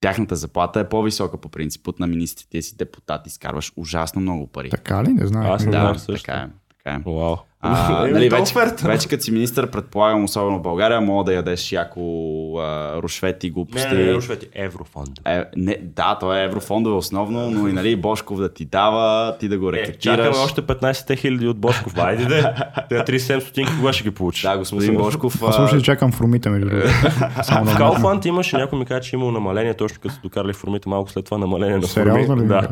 Тяхната 0.00 0.36
заплата 0.36 0.80
е 0.80 0.88
по-висока 0.88 1.40
по 1.40 1.48
принцип 1.48 1.88
от 1.88 2.00
на 2.00 2.06
министрите 2.06 2.62
си 2.62 2.76
депутат, 2.76 3.26
изкарваш 3.26 3.72
ужасно 3.76 4.20
много 4.20 4.46
пари. 4.46 4.70
Така 4.70 5.04
ли? 5.04 5.08
Не 5.08 5.26
знам. 5.26 5.46
Аз 5.46 5.64
не 5.64 5.70
да, 5.70 5.80
знам 5.80 5.98
също. 5.98 6.26
така 6.26 6.38
е. 6.38 6.48
Така 6.76 6.96
е. 6.96 7.10
Вау. 7.10 7.36
А, 7.64 8.02
Еми, 8.04 8.12
нали, 8.12 8.28
то 8.28 8.36
е 8.36 8.38
вече, 8.38 8.52
оферта. 8.52 8.86
вече 8.88 9.08
като 9.08 9.22
си 9.22 9.30
министър, 9.32 9.70
предполагам, 9.70 10.24
особено 10.24 10.58
в 10.58 10.62
България, 10.62 11.00
мога 11.00 11.24
да 11.24 11.34
ядеш 11.34 11.72
яко 11.72 12.00
а, 12.58 12.96
рушвети, 13.02 13.50
глупости. 13.50 13.88
Не, 13.88 13.94
не, 13.94 14.04
не, 14.04 14.14
рушвети. 14.14 14.46
Еврофонд. 14.54 15.08
Е, 15.26 15.42
не, 15.56 15.78
да, 15.82 16.16
то 16.20 16.34
е 16.34 16.44
еврофондове 16.44 16.96
основно, 16.96 17.50
но 17.50 17.68
и 17.68 17.72
нали, 17.72 17.96
Бошков 17.96 18.38
да 18.38 18.48
ти 18.48 18.64
дава, 18.64 19.36
ти 19.38 19.48
да 19.48 19.58
го 19.58 19.68
Е, 19.68 19.72
рекетираш. 19.72 20.16
чакаме 20.16 20.36
още 20.44 20.62
15 20.62 21.18
хиляди 21.18 21.48
от 21.48 21.58
Бошков. 21.58 21.98
Айде 21.98 22.24
де. 22.24 22.42
Те 23.04 23.12
37 23.12 23.38
стотинки 23.40 23.72
кога 23.78 23.92
ще 23.92 24.04
ги 24.04 24.10
получиш? 24.10 24.42
Да, 24.42 24.58
господин 24.58 24.96
Бошков. 24.96 25.42
Аз 25.42 25.58
а, 25.58 25.62
още 25.62 25.82
чакам 25.82 26.12
формите. 26.12 26.48
Само 27.42 27.64
В. 27.64 27.78
Kaufland 27.78 28.26
имаше 28.26 28.56
някой 28.56 28.78
ми 28.78 28.84
каза, 28.84 29.00
че 29.00 29.16
имало 29.16 29.30
намаление, 29.30 29.74
точно 29.74 29.98
като 30.02 30.14
са 30.14 30.20
докарали 30.20 30.52
формите, 30.52 30.88
малко 30.88 31.10
след 31.10 31.24
това 31.24 31.38
намаление 31.38 31.76
на 31.76 31.82
форми. 31.82 32.10
Сериозно 32.12 32.36
ли? 32.36 32.46
Да. 32.46 32.68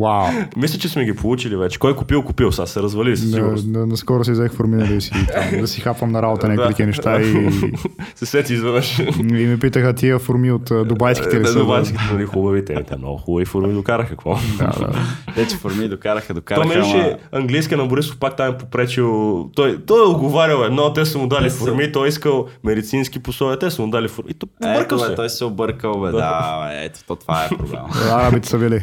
Вау. 0.00 0.26
Мисля, 0.56 0.78
че 0.78 0.88
сме 0.88 1.04
ги 1.04 1.16
получили 1.16 1.56
вече. 1.56 1.78
Кой 1.78 1.96
купил, 1.96 2.22
купил. 2.22 2.52
Сега 2.52 2.66
се 2.66 2.82
развали 2.82 3.16
със 3.16 3.30
сигурност. 3.30 3.66
наскоро 3.68 4.24
си 4.28 4.32
взех 4.32 4.52
форми, 4.52 4.86
да 4.86 5.00
си, 5.00 5.10
там, 5.10 5.60
да 5.60 5.66
си 5.66 5.80
хапвам 5.80 6.12
на 6.12 6.22
работа 6.22 6.48
някакви 6.48 6.68
такива 6.68 6.86
неща 6.86 7.20
и, 7.20 7.50
Се 8.14 8.26
сети 8.26 8.54
изведнъж. 8.54 8.98
и 8.98 9.22
ми 9.22 9.58
питаха 9.58 9.92
тия 9.92 10.18
форми 10.18 10.52
от 10.52 10.64
дубайските 10.84 11.36
ли 11.36 11.42
Да, 11.42 11.48
са. 11.48 11.58
дубайските, 11.58 12.02
нали, 12.12 12.24
хубавите. 12.24 12.84
Те 12.84 12.96
много 12.96 13.18
хубави 13.18 13.44
форми 13.44 13.72
докараха. 13.74 14.08
Какво? 14.08 14.38
Да, 14.58 14.66
да. 14.66 14.88
Те, 15.34 15.46
че 15.46 15.56
форми 15.56 15.88
докараха, 15.88 16.26
То 16.28 16.34
докараха. 16.34 16.68
ми 16.68 16.74
ама- 16.74 16.84
беше 16.84 17.16
английска 17.32 17.76
на 17.76 17.86
Борисов, 17.86 18.18
пак 18.18 18.36
там 18.36 18.48
е 18.48 18.58
попречил. 18.58 19.08
Той, 19.50 19.78
той 19.78 20.00
е 20.00 20.06
оговарял 20.06 20.58
едно, 20.58 20.92
те 20.92 21.04
са 21.04 21.18
му 21.18 21.26
дали 21.26 21.50
форми, 21.50 21.92
той 21.92 22.06
е 22.06 22.08
искал 22.08 22.46
медицински 22.64 23.18
пословия, 23.18 23.58
те 23.58 23.70
са 23.70 23.82
му 23.82 23.88
дали 23.88 24.08
форми. 24.08 24.30
И 24.30 24.34
то 24.34 24.46
побъркал 24.46 24.98
се. 24.98 25.14
той 25.14 25.30
се 25.30 25.44
объркал, 25.44 26.00
бе, 26.00 26.10
да, 26.10 26.54
ето, 26.74 27.00
то 27.06 27.16
това 27.16 27.44
е 27.44 27.48
проблема. 27.48 27.88
Арабите 28.12 28.48
са 28.48 28.58
били. 28.58 28.82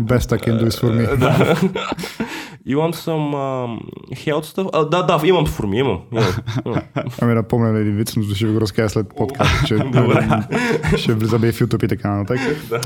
Без 0.00 0.26
так 0.26 0.40
can 0.40 0.60
do 0.60 0.68
is 0.68 0.82
for 0.82 0.90
me. 0.92 1.70
Да. 4.72 4.78
А, 4.78 4.84
да, 4.84 5.02
да, 5.02 5.26
имам 5.26 5.46
форми, 5.46 5.78
имам. 5.78 6.00
имам, 6.12 6.24
имам. 6.66 6.82
Ами 7.20 7.34
напомня 7.34 7.72
на 7.72 7.78
един 7.78 7.96
виц, 7.96 8.16
но 8.16 8.22
ще 8.22 8.46
ви 8.46 8.52
го 8.52 8.60
разкажа 8.60 8.88
след 8.88 9.08
подкаст, 9.16 9.66
че 9.66 9.78
ще 10.96 11.14
влизаме 11.14 11.52
в 11.52 11.58
YouTube 11.58 11.84
и 11.84 11.88
така 11.88 12.10
нататък. 12.10 12.40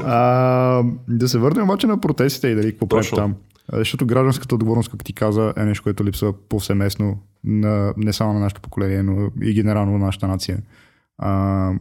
А, 0.04 0.82
да 1.08 1.28
се 1.28 1.38
върнем 1.38 1.64
обаче 1.64 1.86
на 1.86 2.00
протестите 2.00 2.48
и 2.48 2.54
дали 2.54 2.72
какво 2.72 2.86
Точно. 2.86 3.16
там. 3.16 3.34
Защото 3.72 4.06
гражданската 4.06 4.54
отговорност, 4.54 4.90
как 4.90 5.04
ти 5.04 5.12
каза, 5.12 5.52
е 5.56 5.64
нещо, 5.64 5.82
което 5.82 6.04
липсва 6.04 6.32
повсеместно 6.48 7.18
на, 7.44 7.94
не 7.96 8.12
само 8.12 8.32
на 8.32 8.40
нашето 8.40 8.60
поколение, 8.60 9.02
но 9.02 9.30
и 9.42 9.54
генерално 9.54 9.92
на 9.92 9.98
нашата 9.98 10.28
нация. 10.28 10.58
А, 11.18 11.72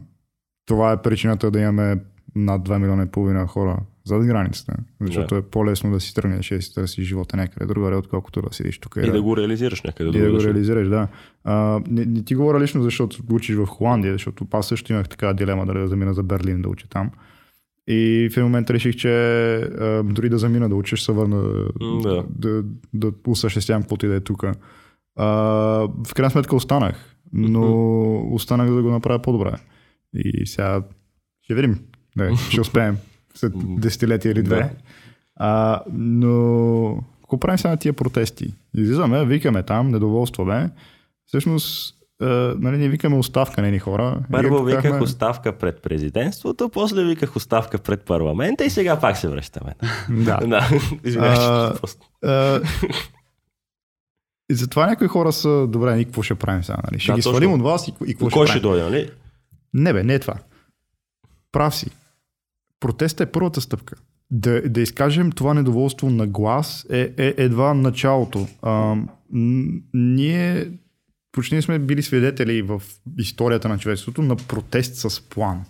това 0.66 0.92
е 0.92 1.02
причината 1.02 1.50
да 1.50 1.60
имаме 1.60 1.96
над 2.34 2.68
2 2.68 2.78
милиона 2.78 3.02
и 3.02 3.06
половина 3.06 3.46
хора 3.46 3.78
зад 4.08 4.26
границата. 4.26 4.74
Защото 5.00 5.36
е 5.36 5.42
по-лесно 5.42 5.90
да 5.90 6.00
си 6.00 6.14
тръгнеш 6.14 6.50
и 6.50 6.54
да 6.54 6.62
си 6.62 6.74
търсиш 6.74 7.06
живота 7.06 7.36
някъде 7.36 7.66
другаде, 7.66 7.96
отколкото 7.96 8.42
да 8.42 8.48
седиш 8.52 8.78
тук. 8.78 8.96
И 8.96 9.10
да 9.10 9.22
го 9.22 9.36
реализираш 9.36 9.82
някъде 9.82 10.18
и 10.18 10.22
да 10.22 10.30
го 10.30 10.40
реализираш, 10.40 10.88
да. 10.88 11.08
А, 11.44 11.80
не, 11.90 12.04
не 12.04 12.22
ти 12.24 12.34
говоря 12.34 12.60
лично, 12.60 12.82
защото 12.82 13.22
учиш 13.32 13.56
в 13.56 13.66
Холандия, 13.66 14.12
защото 14.12 14.46
аз 14.52 14.68
също 14.68 14.92
имах 14.92 15.08
така 15.08 15.32
дилема 15.32 15.66
дали 15.66 15.78
да 15.78 15.88
замина 15.88 16.14
за 16.14 16.22
Берлин 16.22 16.62
да 16.62 16.68
уча 16.68 16.88
там. 16.88 17.10
И 17.88 18.28
в 18.32 18.36
един 18.36 18.44
момент 18.44 18.70
реших, 18.70 18.96
че 18.96 19.10
а, 19.56 20.02
дори 20.02 20.28
да 20.28 20.38
замина 20.38 20.68
да 20.68 20.82
ще 20.84 20.96
се 20.96 21.12
върна 21.12 21.42
да. 22.02 22.24
да, 22.28 22.62
да 22.94 23.12
осъществявам 23.26 23.82
каквото 23.82 24.06
и 24.06 24.08
да 24.08 24.14
е 24.14 24.20
тук. 24.20 24.44
В 25.16 26.14
крайна 26.14 26.30
сметка 26.30 26.56
останах, 26.56 27.16
но 27.32 28.34
останах 28.34 28.74
да 28.74 28.82
го 28.82 28.90
направя 28.90 29.22
по-добре. 29.22 29.52
И 30.14 30.46
сега 30.46 30.82
ще 31.42 31.54
видим. 31.54 31.78
Не, 32.16 32.36
ще 32.36 32.60
успеем 32.60 32.96
след 33.34 33.52
десетилетия 33.56 34.32
или 34.32 34.42
две. 34.42 34.56
Да. 34.56 34.70
А, 35.36 35.82
но 35.92 36.98
какво 37.20 37.40
правим 37.40 37.58
сега 37.58 37.70
на 37.70 37.76
тия 37.76 37.92
протести? 37.92 38.54
Излизаме, 38.76 39.24
викаме 39.24 39.62
там, 39.62 39.90
недоволстваме. 39.90 40.70
Всъщност, 41.26 41.94
а, 42.22 42.26
нали, 42.58 42.78
ние 42.78 42.88
викаме 42.88 43.16
оставка 43.16 43.60
на 43.60 43.66
едни 43.66 43.78
хора. 43.78 44.20
Първо 44.32 44.56
както 44.56 44.64
виках 44.64 45.02
оставка 45.02 45.58
пред 45.58 45.82
президентството, 45.82 46.68
после 46.68 47.04
виках 47.04 47.36
оставка 47.36 47.78
пред 47.78 48.02
парламента 48.02 48.64
и 48.64 48.70
сега 48.70 49.00
пак 49.00 49.16
се 49.16 49.28
връщаме. 49.28 49.74
Да. 50.10 50.36
да. 50.46 50.68
Извинявай, 51.04 51.70
и 54.50 54.54
затова 54.54 54.86
някои 54.86 55.08
хора 55.08 55.32
са, 55.32 55.66
добре, 55.68 55.94
ние 55.94 56.04
какво 56.04 56.22
ще 56.22 56.34
правим 56.34 56.64
сега? 56.64 56.78
Нали? 56.90 57.00
Ще 57.00 57.12
Да, 57.12 57.16
ги 57.16 57.22
точно. 57.22 57.32
свалим 57.32 57.52
от 57.52 57.62
вас 57.62 57.88
и, 57.88 57.92
и 58.06 58.14
какво 58.14 58.46
ще 58.46 58.46
ще 58.46 58.60
дойде, 58.60 58.82
нали? 58.82 59.10
Не 59.74 59.92
бе, 59.92 60.04
не 60.04 60.14
е 60.14 60.18
това. 60.18 60.34
Прав 61.52 61.76
си. 61.76 61.90
Протестът 62.80 63.28
е 63.28 63.32
първата 63.32 63.60
стъпка. 63.60 63.94
Да, 64.30 64.62
да 64.68 64.80
изкажем 64.80 65.32
това 65.32 65.54
недоволство 65.54 66.10
на 66.10 66.26
глас 66.26 66.86
е, 66.90 67.12
е 67.16 67.34
едва 67.36 67.74
началото. 67.74 68.46
А, 68.62 68.96
ние 69.94 70.70
почти 71.32 71.62
сме 71.62 71.78
били 71.78 72.02
свидетели 72.02 72.62
в 72.62 72.82
историята 73.18 73.68
на 73.68 73.78
човечеството 73.78 74.22
на 74.22 74.36
протест 74.36 74.94
с 74.96 75.28
план. 75.28 75.64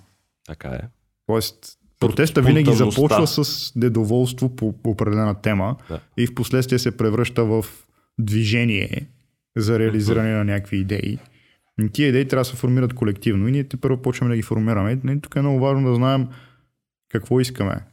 Така 0.46 0.68
е. 0.68 0.80
Тоест, 1.26 1.78
протеста 2.00 2.42
винаги 2.42 2.72
започва 2.72 3.26
с 3.26 3.72
недоволство 3.76 4.56
по 4.56 4.72
по 4.72 4.90
определена 4.90 5.34
тема 5.34 5.76
Да. 5.88 6.00
и 6.16 6.26
в 6.26 6.34
последствие 6.34 6.78
се 6.78 6.96
превръща 6.96 7.44
в 7.44 7.64
движение 8.18 9.08
за 9.56 9.78
реализиране 9.78 10.32
на 10.32 10.44
някакви 10.44 10.76
идеи. 10.76 11.18
Тия 11.92 12.08
идеи 12.08 12.28
трябва 12.28 12.40
да 12.40 12.50
се 12.50 12.56
формират 12.56 12.94
колективно 12.94 13.48
и 13.48 13.52
ние 13.52 13.64
те 13.64 13.76
първо 13.76 14.02
почваме 14.02 14.30
да 14.30 14.36
ги 14.36 14.42
формираме. 14.42 14.98
Нали, 15.04 15.20
тук 15.20 15.36
е 15.36 15.40
много 15.40 15.60
важно 15.60 15.88
да 15.88 15.94
знаем 15.94 16.28
какво 17.08 17.40
искаме. 17.40 17.84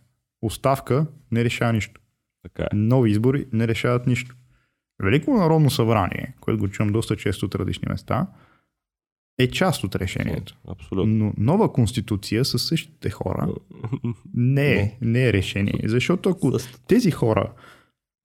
Оставка 0.42 1.08
не 1.32 1.44
решава 1.44 1.74
нищо. 1.74 2.02
Така 2.44 2.64
е. 2.64 2.76
Нови 2.76 3.12
избори 3.12 3.46
не 3.54 3.68
решават 3.68 4.08
нищо. 4.08 4.36
Велико 5.04 5.34
народно 5.34 5.70
събрание, 5.70 6.34
което 6.42 6.60
го 6.60 6.70
чувам 6.70 6.92
доста 6.92 7.16
често 7.16 7.46
от 7.46 7.56
различни 7.56 7.88
места, 7.90 8.28
е 9.40 9.52
част 9.52 9.84
от 9.84 9.96
решението. 9.96 10.58
Абсолютно. 10.68 11.14
Но 11.14 11.34
нова 11.38 11.74
конституция 11.74 12.46
със 12.46 12.68
същите 12.68 13.10
хора 13.10 13.48
не 14.34 14.74
е, 14.74 14.98
не 15.02 15.28
е 15.28 15.34
решение. 15.34 15.82
Защото 15.86 16.30
ако 16.30 16.52
тези 16.88 17.12
хора 17.12 17.54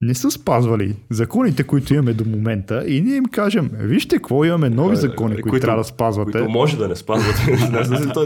не 0.01 0.13
са 0.13 0.31
спазвали 0.31 0.95
законите, 1.09 1.63
които 1.63 1.93
имаме 1.93 2.13
до 2.13 2.25
момента 2.25 2.83
и 2.87 3.01
ние 3.01 3.15
им 3.15 3.25
кажем, 3.25 3.69
вижте 3.73 4.15
какво 4.15 4.45
имаме 4.45 4.69
нови 4.69 4.95
закони, 4.95 5.35
които, 5.35 5.49
които- 5.49 5.65
трябва 5.65 5.81
да 5.81 5.87
спазвате, 5.87 6.31
Които 6.31 6.49
може 6.49 6.77
да 6.77 6.87
не 6.87 6.95
спазвате. 6.95 7.57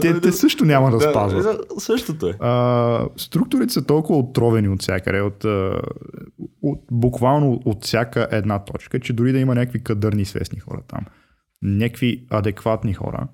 Те, 0.00 0.20
те 0.20 0.32
също 0.32 0.64
няма 0.64 0.90
да, 0.90 0.98
Да, 0.98 1.10
спазват. 1.10 1.60
Същото 1.78 2.28
е. 2.28 2.34
А, 2.40 3.06
структурите 3.16 3.72
са 3.72 3.86
толкова 3.86 4.18
отровени 4.18 4.68
от 4.68 4.82
всякъде, 4.82 5.20
от, 5.20 5.44
от, 6.62 6.80
буквално 6.90 7.62
от 7.64 7.84
всяка 7.84 8.28
една 8.30 8.58
точка, 8.58 9.00
че 9.00 9.12
дори 9.12 9.32
да 9.32 9.38
има 9.38 9.54
някакви 9.54 9.84
кадърни 9.84 10.24
свестни 10.24 10.58
хора 10.60 10.80
там, 10.88 11.04
някакви 11.62 12.26
адекватни 12.30 12.94
хора, 12.94 13.28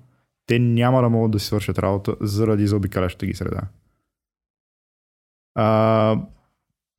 те 0.47 0.59
няма 0.59 1.01
да 1.01 1.09
могат 1.09 1.31
да 1.31 1.39
си 1.39 1.45
свършат 1.45 1.79
работа 1.79 2.15
заради 2.21 2.67
заобикалящата 2.67 3.25
ги 3.25 3.33
среда. 3.33 3.61
А, 5.55 6.17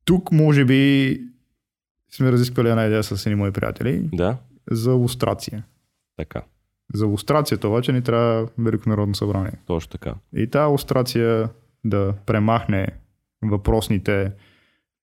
тук 0.05 0.31
може 0.31 0.65
би 0.65 1.19
сме 2.15 2.31
разисквали 2.31 2.69
една 2.69 2.85
идея 2.85 3.03
с 3.03 3.25
едни 3.25 3.35
мои 3.35 3.51
приятели 3.51 4.09
Да, 4.13 4.37
за 4.71 4.91
лустрация. 4.91 5.63
така. 6.17 6.41
За 6.93 7.05
лустрацията 7.05 7.67
обаче 7.67 7.91
ни 7.91 8.01
трябва 8.01 8.47
Велико 8.57 8.89
народно 8.89 9.15
събрание. 9.15 9.51
Точно 9.67 9.91
така. 9.91 10.13
И 10.35 10.47
тази 10.47 10.71
лустрация 10.71 11.49
да 11.85 12.13
премахне 12.25 12.87
въпросните 13.43 14.31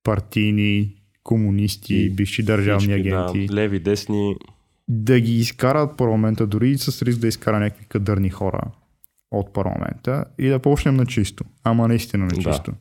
партийни, 0.02 0.96
комунисти, 1.24 1.94
И 1.96 2.10
бивши 2.10 2.42
държавни 2.42 2.78
Всички, 2.86 3.08
агенти, 3.08 3.46
Да, 3.46 3.54
леви, 3.54 3.80
десни. 3.80 4.36
да 4.88 5.20
ги 5.20 5.32
изкарат 5.32 5.96
парламента, 5.96 6.46
дори 6.46 6.70
и 6.70 6.78
с 6.78 7.02
риск 7.02 7.20
да 7.20 7.28
изкара 7.28 7.60
някакви 7.60 7.84
кадърни 7.84 8.30
хора 8.30 8.60
от 9.30 9.52
парламента 9.52 10.24
и 10.38 10.48
да 10.48 10.58
почнем 10.58 10.94
на 10.94 11.06
чисто. 11.06 11.44
Ама 11.64 11.88
наистина 11.88 12.24
на 12.24 12.42
Да. 12.42 12.72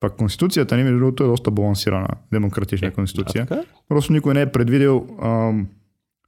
Пак 0.00 0.16
конституцията 0.16 0.76
ни, 0.76 0.82
между 0.82 0.98
другото, 0.98 1.24
е 1.24 1.26
доста 1.26 1.50
балансирана, 1.50 2.08
демократична 2.32 2.90
конституция. 2.90 3.42
А, 3.42 3.46
така? 3.46 3.60
е. 3.60 3.64
Просто 3.88 4.12
никой 4.12 4.34
не 4.34 4.40
е 4.40 4.46
предвидел 4.46 5.06
ам, 5.22 5.66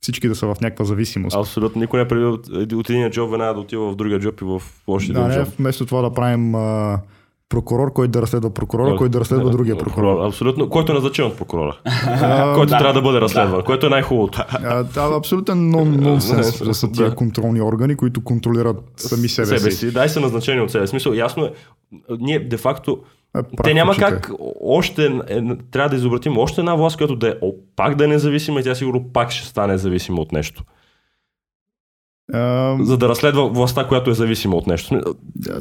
всички 0.00 0.28
да 0.28 0.34
са 0.34 0.46
в 0.46 0.60
някаква 0.60 0.84
зависимост. 0.84 1.36
Абсолютно. 1.36 1.80
Никой 1.80 1.98
не 1.98 2.04
е 2.04 2.08
предвидил 2.08 2.32
от- 2.32 2.48
един 2.90 3.10
джоб 3.10 3.30
веднага 3.30 3.54
да 3.54 3.60
отива 3.60 3.92
в 3.92 3.96
другия 3.96 4.20
джоб 4.20 4.40
и 4.40 4.44
в 4.44 4.62
още 4.86 5.12
Да, 5.12 5.20
един 5.22 5.44
джоб. 5.44 5.54
вместо 5.56 5.86
това 5.86 6.02
да 6.02 6.12
правим 6.12 6.54
а, 6.54 7.00
прокурор, 7.48 7.92
който 7.92 8.10
да 8.10 8.22
разследва 8.22 8.50
прокурора, 8.50 8.96
който 8.96 9.12
да 9.12 9.20
разследва 9.20 9.50
другия 9.50 9.78
прокурор. 9.78 10.26
Абсолютно. 10.26 10.68
Който 10.68 10.92
е 10.92 10.94
назначен 10.94 11.24
от 11.24 11.36
прокурора. 11.36 11.76
Който 12.54 12.70
трябва 12.70 12.92
да 12.92 13.02
бъде 13.02 13.20
разследван. 13.20 13.62
Което 13.62 13.86
е 13.86 13.90
най-хубавото. 13.90 14.44
да, 14.94 15.16
абсолютен 15.16 15.70
нон, 15.70 15.90
нонсенс 15.92 16.58
да 16.58 16.74
са 16.74 16.92
тия 16.92 17.08
Да. 17.10 17.14
контролни 17.14 17.62
органи, 17.62 17.96
които 17.96 18.20
контролират 18.20 18.76
сами 18.96 19.28
себе, 19.28 19.46
себе 19.48 19.70
си. 19.70 19.76
си. 19.76 19.92
Дай 19.92 20.08
са 20.08 20.20
назначени 20.20 20.60
от 20.60 20.70
себе. 20.70 20.86
Смисъл, 20.86 21.12
ясно 21.12 21.44
е. 21.44 21.52
Ние, 22.18 22.38
де 22.40 22.56
факто, 22.56 22.98
А, 23.34 23.42
те 23.64 23.74
няма 23.74 23.90
очите. 23.90 24.04
как 24.06 24.30
още, 24.60 25.06
е, 25.28 25.40
трябва 25.70 25.88
да 25.90 25.96
изобратим 25.96 26.38
още 26.38 26.60
една 26.60 26.74
власт, 26.74 26.96
която 26.96 27.16
да 27.16 27.28
е 27.28 27.34
о, 27.42 27.52
пак 27.76 27.94
да 27.94 28.04
е 28.04 28.08
независима 28.08 28.60
и 28.60 28.64
тя 28.64 28.74
сигурно 28.74 29.12
пак 29.12 29.30
ще 29.30 29.48
стане 29.48 29.78
зависима 29.78 30.20
от 30.20 30.32
нещо. 30.32 30.64
А, 32.32 32.76
За 32.80 32.98
да 32.98 33.08
разследва 33.08 33.42
властта, 33.42 33.88
която 33.88 34.10
е 34.10 34.14
зависима 34.14 34.56
от 34.56 34.66
нещо. 34.66 35.00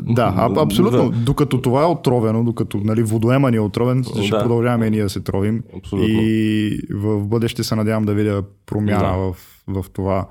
Да, 0.01 0.33
а, 0.37 0.61
абсолютно. 0.61 1.09
Да. 1.09 1.17
Докато 1.17 1.61
това 1.61 1.81
е 1.81 1.85
отровено, 1.85 2.43
докато 2.43 2.77
нали, 2.77 3.03
водоема 3.03 3.51
ни 3.51 3.57
е 3.57 3.61
отровен, 3.61 4.03
ще 4.03 4.29
Да. 4.29 4.39
продължаваме 4.39 4.85
и 4.87 4.91
ние 4.91 5.03
да 5.03 5.09
се 5.09 5.23
тровим. 5.23 5.63
Абсолютно. 5.77 6.09
И 6.11 6.79
в 6.93 7.27
бъдеще 7.27 7.63
се 7.63 7.75
надявам 7.75 8.05
да 8.05 8.13
видя 8.13 8.43
промяна 8.65 9.17
Да. 9.17 9.17
в, 9.17 9.35
в 9.67 9.89
това. 9.89 10.27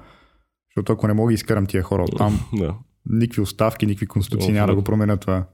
Защото 0.71 0.93
ако 0.93 1.07
не 1.07 1.15
мога 1.15 1.33
изкарам 1.33 1.67
тия 1.67 1.83
хора 1.83 2.03
от 2.03 2.19
там, 2.19 2.41
Да. 2.55 2.75
никакви 3.11 3.43
оставки, 3.43 3.87
никакви 3.87 4.07
конституции 4.07 4.53
няма 4.53 4.67
да 4.67 4.75
го 4.75 4.83
променят 4.85 5.21
това. 5.21 5.45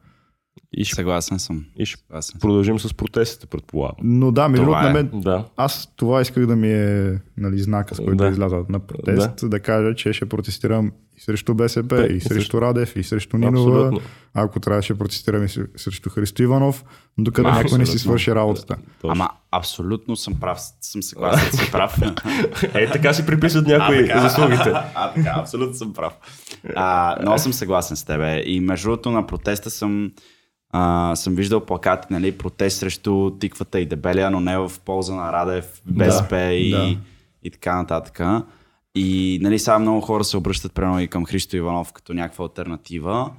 И 0.75 0.85
ще, 0.85 0.95
Съгласен 0.95 1.39
съм. 1.39 1.65
и 1.79 1.87
ще 1.87 2.01
Съгласен 2.01 2.33
съм. 2.33 2.41
продължим 2.41 2.79
с 2.79 2.95
протестите, 2.95 3.47
предполагам. 3.47 3.97
Но 4.03 4.33
да, 4.33 4.49
между 4.49 4.65
Това 4.67 4.83
другото, 4.83 4.93
на 4.93 5.01
е. 5.01 5.03
мен 5.03 5.21
Да. 5.21 5.45
Аз 5.57 5.93
това 5.97 6.21
исках 6.21 6.47
да 6.47 6.57
ми 6.57 6.73
е 6.73 7.19
нали, 7.37 7.59
знака, 7.59 7.95
с 7.95 7.99
който 7.99 8.17
да. 8.17 8.25
Да. 8.25 8.31
изляза 8.31 8.65
на 8.69 8.81
протест, 8.81 9.37
да. 9.41 9.49
да 9.49 9.61
кажа, 9.61 9.95
че 9.95 10.13
ще 10.13 10.29
протестирам 10.29 10.93
и 11.17 11.21
срещу 11.21 11.55
БСП, 11.55 11.97
Да, 11.97 12.07
и 12.07 12.17
и 12.17 12.21
срещу 12.21 12.61
Радев, 12.61 12.97
и 12.97 13.03
срещу 13.03 13.37
Нинова. 13.39 13.87
Абсолютно. 13.87 14.01
Ако 14.35 14.61
трябва, 14.61 14.83
ще 14.83 14.99
протестирам 14.99 15.45
и 15.45 15.49
срещу 15.77 16.11
Христо 16.11 16.43
Иванов, 16.43 16.85
докато 17.19 17.49
някой 17.49 17.79
не 17.79 17.87
си 17.87 17.99
свърши 17.99 18.35
работата. 18.35 18.77
Точно. 19.01 19.11
Ама 19.13 19.31
абсолютно 19.51 20.17
съм 20.17 20.35
прав. 20.41 20.59
Съм 20.81 21.03
съгласен, 21.03 21.51
че 21.51 21.57
си 21.57 21.73
прав. 21.73 21.99
Е, 22.75 22.91
така 22.91 23.13
си 23.13 23.27
приписват 23.27 23.67
някои 23.67 24.07
заслугите. 24.21 24.73
А, 24.95 25.13
така, 25.15 25.35
абсолютно 25.37 25.75
съм 25.75 25.93
прав. 25.93 26.13
А, 26.75 27.17
много 27.23 27.39
съм 27.39 27.53
съгласен 27.53 27.97
с 27.97 28.05
тебе. 28.05 28.43
И 28.47 28.61
между 28.61 28.89
другото 28.89 29.11
на 29.11 29.27
протеста 29.27 29.71
съм, 29.71 30.13
а, 30.73 31.17
съм 31.17 31.35
виждал 31.35 31.67
плакати, 31.67 32.07
нали, 32.11 32.39
протест 32.39 32.79
срещу 32.79 33.31
тиквата 33.31 33.81
и 33.81 33.87
дебелия, 33.87 34.31
но 34.31 34.41
не 34.41 34.59
в 34.59 34.73
полза 34.85 35.15
на 35.15 35.33
Радев, 35.33 35.83
БСП 35.87 36.37
и, 36.37 36.71
да. 36.71 36.97
и 37.43 37.51
така 37.51 37.77
нататък. 37.77 38.21
И 38.95 39.39
нали, 39.43 39.59
сега 39.59 39.79
много 39.79 40.01
хора 40.01 40.25
се 40.25 40.37
обръщат 40.37 40.73
примерно 40.73 41.01
и 41.01 41.09
към 41.09 41.25
Христо 41.25 41.57
Иванов 41.57 41.93
като 41.93 42.15
някаква 42.15 42.45
альтернатива. 42.45 43.31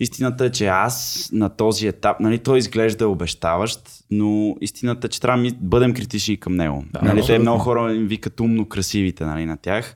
Истината 0.00 0.44
е, 0.44 0.50
че 0.50 0.66
аз 0.66 1.28
на 1.32 1.48
този 1.48 1.86
етап, 1.86 2.20
нали, 2.20 2.38
той 2.38 2.58
изглежда 2.58 3.08
обещаващ, 3.08 3.90
но 4.10 4.56
истината 4.60 5.06
е, 5.06 5.10
че 5.10 5.20
трябва 5.20 5.42
да 5.42 5.54
бъдем 5.60 5.94
критични 5.94 6.40
към 6.40 6.56
него. 6.56 6.84
Да, 6.92 7.02
нали, 7.02 7.26
те 7.26 7.38
много 7.38 7.58
хора 7.58 7.94
им 7.94 8.06
викат 8.06 8.40
умно 8.40 8.68
красивите 8.68 9.24
нали, 9.24 9.46
на 9.46 9.56
тях. 9.56 9.94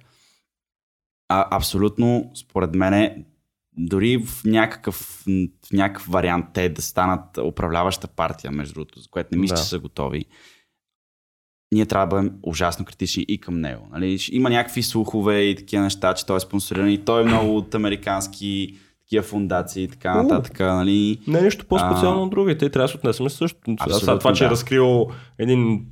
А, 1.28 1.56
абсолютно, 1.56 2.30
според 2.34 2.74
мен, 2.74 3.24
дори 3.78 4.18
в 4.18 4.44
някакъв, 4.44 4.94
в 4.96 5.72
някакъв 5.72 6.06
вариант 6.06 6.46
те 6.54 6.68
да 6.68 6.82
станат 6.82 7.38
управляваща 7.44 8.08
партия, 8.08 8.50
между 8.50 8.74
другото, 8.74 9.00
за 9.00 9.08
което 9.10 9.28
не 9.32 9.40
мисля, 9.40 9.54
Да. 9.54 9.62
че 9.62 9.68
са 9.68 9.78
готови, 9.78 10.24
ние 11.72 11.86
трябва 11.86 12.06
да 12.06 12.10
бъдем 12.16 12.38
ужасно 12.42 12.84
критични 12.84 13.24
и 13.28 13.40
към 13.40 13.60
него. 13.60 13.88
Нали? 13.92 14.18
Има 14.32 14.50
някакви 14.50 14.82
слухове 14.82 15.40
и 15.40 15.56
такива 15.56 15.82
неща, 15.82 16.14
че 16.14 16.26
той 16.26 16.36
е 16.36 16.40
спонсориран 16.40 16.90
и 16.90 17.04
той 17.04 17.22
е 17.22 17.24
много 17.24 17.56
от 17.56 17.74
американски 17.74 18.78
такива 19.00 19.22
фундации 19.22 19.82
и 19.82 19.88
така 19.88 20.22
нататък. 20.22 20.60
Нали? 20.60 21.18
Не 21.26 21.38
е 21.38 21.42
нищо 21.42 21.66
по-специално 21.66 22.20
А. 22.20 22.24
от 22.24 22.30
другите. 22.30 22.70
Трябва 22.70 22.84
да 22.84 22.88
се 22.88 22.96
отнесем 22.96 23.30
също. 23.30 23.58
Абсолютно, 23.80 24.18
това, 24.18 24.32
че 24.32 24.44
е 24.44 24.46
да. 24.46 24.50
разкрил 24.50 25.06
един 25.38 25.86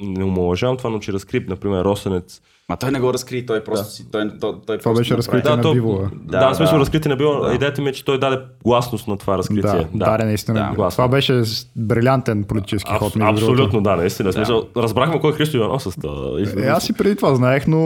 не 0.00 0.24
омалъжавам 0.24 0.76
това, 0.76 0.90
но 0.90 0.98
че 0.98 1.12
разкри, 1.12 1.44
например, 1.48 1.84
Росенец. 1.84 2.40
Ма 2.68 2.76
той 2.76 2.90
не 2.90 3.00
го 3.00 3.12
разкри, 3.12 3.46
той 3.46 3.64
просто 3.64 3.86
си. 3.86 4.10
Той, 4.10 4.28
той, 4.30 4.38
той 4.40 4.60
Това 4.60 4.76
просто 4.78 4.94
беше 4.94 5.12
направи. 5.12 5.18
разкритие 5.18 5.56
на 5.56 5.62
то- 5.62 5.72
Бивола. 5.74 6.10
Да, 6.14 6.38
Да, 6.38 6.48
да, 6.48 6.54
смисъл 6.54 6.74
да. 6.74 6.80
разкритие 6.80 7.08
не 7.08 7.16
било. 7.16 7.40
Да. 7.40 7.54
Идеята 7.54 7.82
ми 7.82 7.88
е, 7.88 7.92
че 7.92 8.04
той 8.04 8.18
даде 8.18 8.38
гласност 8.64 9.08
на 9.08 9.16
това 9.16 9.38
разкритие. 9.38 9.62
Да, 9.62 9.88
да, 9.94 10.16
да, 10.18 10.24
наистина. 10.24 10.60
Да, 10.60 10.74
гласно. 10.74 10.96
това 10.96 11.08
беше 11.08 11.42
брилянтен 11.76 12.44
политически 12.44 12.90
Аб- 12.90 12.98
ход. 12.98 13.12
абсолютно, 13.16 13.56
другото. 13.56 13.80
да, 13.80 13.96
наистина. 13.96 14.30
В 14.30 14.34
Смисъл, 14.34 14.62
разбрахме 14.76 15.20
кой 15.20 15.30
е 15.30 15.34
Христо 15.34 15.56
Иванов 15.56 15.82
с 15.82 15.90
това. 15.92 16.40
Е, 16.58 16.66
аз 16.66 16.88
и 16.88 16.92
преди 16.92 17.16
това 17.16 17.34
знаех, 17.34 17.66
но 17.66 17.78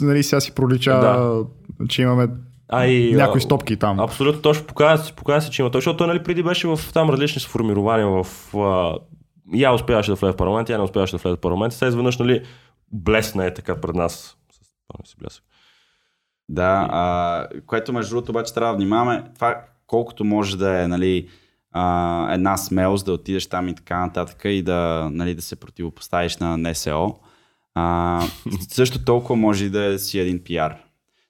нали, 0.00 0.22
сега 0.22 0.40
си 0.40 0.52
пролича, 0.52 0.90
Да. 0.92 1.42
че 1.88 2.02
имаме 2.02 2.28
А, 2.68 2.86
и, 2.86 3.14
някои 3.14 3.38
а, 3.38 3.42
стопки 3.42 3.76
там. 3.76 4.00
Абсолютно 4.00 4.42
точно 4.42 4.66
показва, 4.66 5.12
показва 5.12 5.40
се, 5.40 5.50
че 5.50 5.62
има 5.62 5.70
той, 5.70 5.78
защото 5.78 5.96
той 5.96 6.06
нали, 6.06 6.22
преди 6.22 6.42
беше 6.42 6.68
в 6.68 6.80
там 6.94 7.10
различни 7.10 7.40
сформирования 7.40 8.08
в... 8.08 8.26
А, 8.56 8.92
я 9.52 9.72
успяваше 9.74 10.10
да 10.10 10.14
влезе 10.14 10.32
в 10.32 10.36
парламент, 10.36 10.68
я 10.68 10.78
не 10.78 10.84
успяваше 10.84 11.16
да 11.16 11.22
влезе 11.22 11.36
в 11.36 11.40
парламент. 11.40 11.72
Сега 11.72 11.88
изведнъж, 11.88 12.18
нали, 12.18 12.44
блесна 12.92 13.46
е 13.46 13.54
така 13.54 13.80
пред 13.80 13.94
нас. 13.94 14.36
С 14.52 14.58
пълния 14.88 15.06
си 15.06 15.16
блясък. 15.18 15.44
Да, 16.48 16.88
а, 16.90 17.46
което 17.66 17.92
между 17.92 18.14
другото 18.14 18.32
обаче 18.32 18.54
трябва 18.54 18.72
да 18.72 18.76
внимаваме. 18.76 19.24
Това 19.34 19.64
колкото 19.86 20.24
може 20.24 20.58
да 20.58 20.82
е 20.82 20.88
нали, 20.88 21.28
а, 21.72 22.34
една 22.34 22.56
смелост 22.56 23.06
да 23.06 23.12
отидеш 23.12 23.46
там 23.46 23.68
и 23.68 23.74
така 23.74 23.98
нататък 23.98 24.40
и 24.44 24.62
да, 24.62 25.08
нали, 25.12 25.34
да 25.34 25.42
се 25.42 25.56
противопоставиш 25.56 26.36
на 26.36 26.56
НСО. 26.58 27.18
А, 27.74 28.22
също 28.68 29.04
толкова 29.04 29.36
може 29.36 29.68
да 29.68 29.98
си 29.98 30.18
един 30.18 30.44
пиар. 30.44 30.83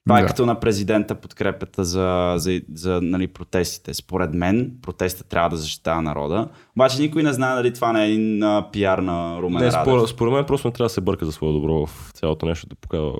Това 0.05 0.19
е 0.19 0.21
Да. 0.21 0.27
като 0.27 0.45
на 0.45 0.59
президента 0.59 1.15
подкрепата 1.15 1.83
за, 1.83 2.33
за, 2.37 2.61
за 2.73 2.99
нали, 3.01 3.27
протестите. 3.27 3.93
Според 3.93 4.33
мен 4.33 4.71
протестът 4.81 5.27
трябва 5.27 5.49
да 5.49 5.57
защитава 5.57 6.01
народа. 6.01 6.47
Обаче 6.75 7.01
никой 7.01 7.23
не 7.23 7.33
знае 7.33 7.55
дали 7.55 7.73
това 7.73 7.93
не 7.93 8.03
е 8.05 8.07
един 8.07 8.43
а, 8.43 8.71
пиар 8.71 8.97
на 8.97 9.41
Румен 9.41 9.63
Не, 9.63 9.71
Радев. 9.71 9.81
според, 9.81 10.07
според 10.09 10.33
мен 10.33 10.45
просто 10.45 10.67
не 10.67 10.71
трябва 10.71 10.85
да 10.85 10.93
се 10.93 11.01
бърка 11.01 11.25
за 11.25 11.31
свое 11.31 11.51
добро 11.51 11.85
в 11.85 12.11
цялото 12.13 12.45
нещо, 12.45 12.67
да 12.67 12.75
показва. 12.75 13.13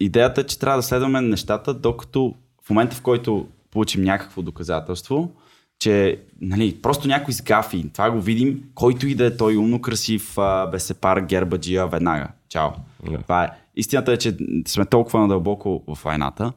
Идеята 0.00 0.40
е, 0.40 0.44
че 0.44 0.58
трябва 0.58 0.78
да 0.78 0.82
следваме 0.82 1.20
нещата, 1.20 1.74
докато 1.74 2.34
в 2.64 2.70
момента, 2.70 2.96
в 2.96 3.02
който 3.02 3.46
получим 3.70 4.02
някакво 4.02 4.42
доказателство, 4.42 5.30
че 5.78 6.20
нали, 6.40 6.78
просто 6.82 7.08
някой 7.08 7.34
сгафи, 7.34 7.90
това 7.92 8.10
го 8.10 8.20
видим, 8.20 8.62
който 8.74 9.06
и 9.06 9.14
да 9.14 9.26
е 9.26 9.36
той 9.36 9.56
умно 9.56 9.80
красив, 9.80 10.38
а, 10.38 10.66
бесепар, 10.66 11.20
гербаджия, 11.20 11.86
веднага. 11.86 12.28
Чао. 12.48 12.68
Да. 13.10 13.18
Това 13.18 13.44
е. 13.44 13.50
Истината 13.76 14.12
е, 14.12 14.16
че 14.16 14.36
сме 14.66 14.84
толкова 14.86 15.20
надълбоко 15.20 15.82
в 15.86 15.98
войната, 16.04 16.52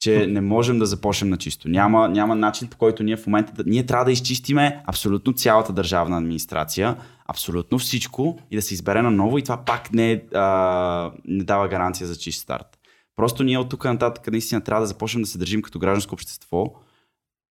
че 0.00 0.26
не 0.26 0.40
можем 0.40 0.78
да 0.78 0.86
започнем 0.86 1.30
на 1.30 1.36
чисто. 1.36 1.68
Няма, 1.68 2.08
няма 2.08 2.34
начин 2.34 2.68
по 2.68 2.76
който 2.76 3.02
ние 3.02 3.16
в 3.16 3.26
момента 3.26 3.52
да, 3.52 3.64
ние 3.66 3.86
трябва 3.86 4.04
да 4.04 4.12
изчистиме 4.12 4.82
абсолютно 4.86 5.32
цялата 5.32 5.72
държавна 5.72 6.18
администрация, 6.18 6.96
абсолютно 7.28 7.78
всичко 7.78 8.38
и 8.50 8.56
да 8.56 8.62
се 8.62 8.74
избере 8.74 9.02
на 9.02 9.10
ново 9.10 9.38
и 9.38 9.42
това 9.42 9.56
пак 9.56 9.92
не, 9.92 10.22
а, 10.34 11.12
не 11.24 11.44
дава 11.44 11.68
гаранция 11.68 12.06
за 12.06 12.16
чист 12.16 12.42
старт. 12.42 12.78
Просто 13.16 13.42
ние 13.44 13.58
от 13.58 13.68
тук 13.68 13.84
нататък 13.84 14.32
наистина 14.32 14.60
трябва 14.60 14.80
да 14.80 14.86
започнем 14.86 15.22
да 15.22 15.28
се 15.28 15.38
държим 15.38 15.62
като 15.62 15.78
гражданско 15.78 16.14
общество 16.14 16.74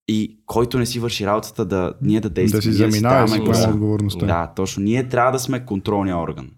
и 0.08 0.40
който 0.46 0.80
не 0.80 0.86
си 0.86 1.00
върши 1.00 1.26
работата 1.26 1.66
да 1.66 1.94
ние 2.02 2.20
да 2.20 2.30
действаме. 2.30 2.58
да 2.58 2.62
си 2.62 2.82
ние 2.82 2.92
заминава 2.92 3.24
и 3.24 3.28
ставаме 3.28 3.28
си 3.28 3.40
гласа. 3.40 3.62
поема 3.62 3.76
отговорността. 3.76 4.26
Да, 4.26 4.54
точно. 4.56 4.84
Ние 4.84 5.10
трябва 5.10 5.32
да 5.32 5.40
сме 5.40 5.66
контролния 5.66 6.18
орган. 6.18 6.50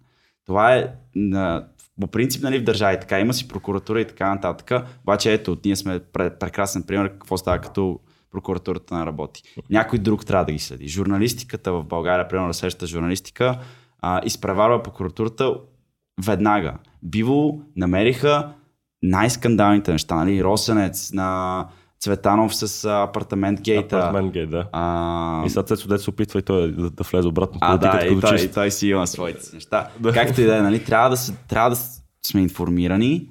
Това 0.45 0.75
е 0.75 0.87
на, 1.15 1.67
по 2.01 2.07
принцип 2.07 2.43
нали, 2.43 2.59
в 2.59 2.63
държави 2.63 2.97
така. 3.01 3.19
Има 3.19 3.33
си 3.33 3.47
прокуратура 3.47 4.01
и 4.01 4.07
така 4.07 4.29
нататък. 4.29 4.87
Обаче 5.03 5.33
ето, 5.33 5.57
ние 5.65 5.75
сме 5.75 5.99
пре, 5.99 6.37
прекрасен 6.37 6.83
пример 6.83 7.09
какво 7.09 7.37
става 7.37 7.59
като 7.59 7.99
прокуратурата 8.31 8.97
не 8.97 9.05
работи. 9.05 9.43
Някой 9.69 9.99
друг 9.99 10.25
трябва 10.25 10.45
да 10.45 10.51
ги 10.51 10.59
следи. 10.59 10.87
Журналистиката 10.87 11.73
в 11.73 11.83
България, 11.83 12.27
примерно 12.27 12.49
разсеща 12.49 12.87
журналистика, 12.87 13.59
а, 14.01 14.21
изпреварва 14.25 14.83
прокуратурата 14.83 15.53
веднага. 16.25 16.73
Биво 17.03 17.59
намериха 17.75 18.53
най-скандалните 19.03 19.91
неща. 19.91 20.15
Нали? 20.15 20.43
Росенец 20.43 21.11
на 21.13 21.67
Цветанов 21.99 22.55
с 22.55 22.85
апартамент 22.85 23.61
гейта. 23.61 23.97
Апартмент 23.97 24.33
гей, 24.33 24.45
да. 24.45 24.69
А, 24.71 25.43
И 25.45 25.49
сега 25.49 25.63
Цецо 25.63 25.87
Дет 25.87 26.01
се 26.01 26.09
опитва 26.09 26.39
и 26.39 26.41
той 26.41 26.71
да, 26.71 26.89
да 26.89 27.03
влезе 27.03 27.27
обратно 27.27 27.57
а, 27.61 27.77
да, 27.77 28.05
и 28.05 28.09
като 28.09 28.21
той, 28.21 28.37
чист. 28.37 28.45
и 28.45 28.53
той 28.53 28.71
си 28.71 28.87
има 28.87 29.07
своите 29.07 29.39
неща. 29.53 29.89
Да. 29.99 30.13
Както 30.13 30.41
и 30.41 30.43
да 30.43 30.57
е, 30.57 30.61
нали, 30.61 30.83
трябва 30.83 31.09
да, 31.09 31.17
се, 31.17 31.33
трябва 31.47 31.69
да 31.69 31.75
сме 32.25 32.41
информирани 32.41 33.29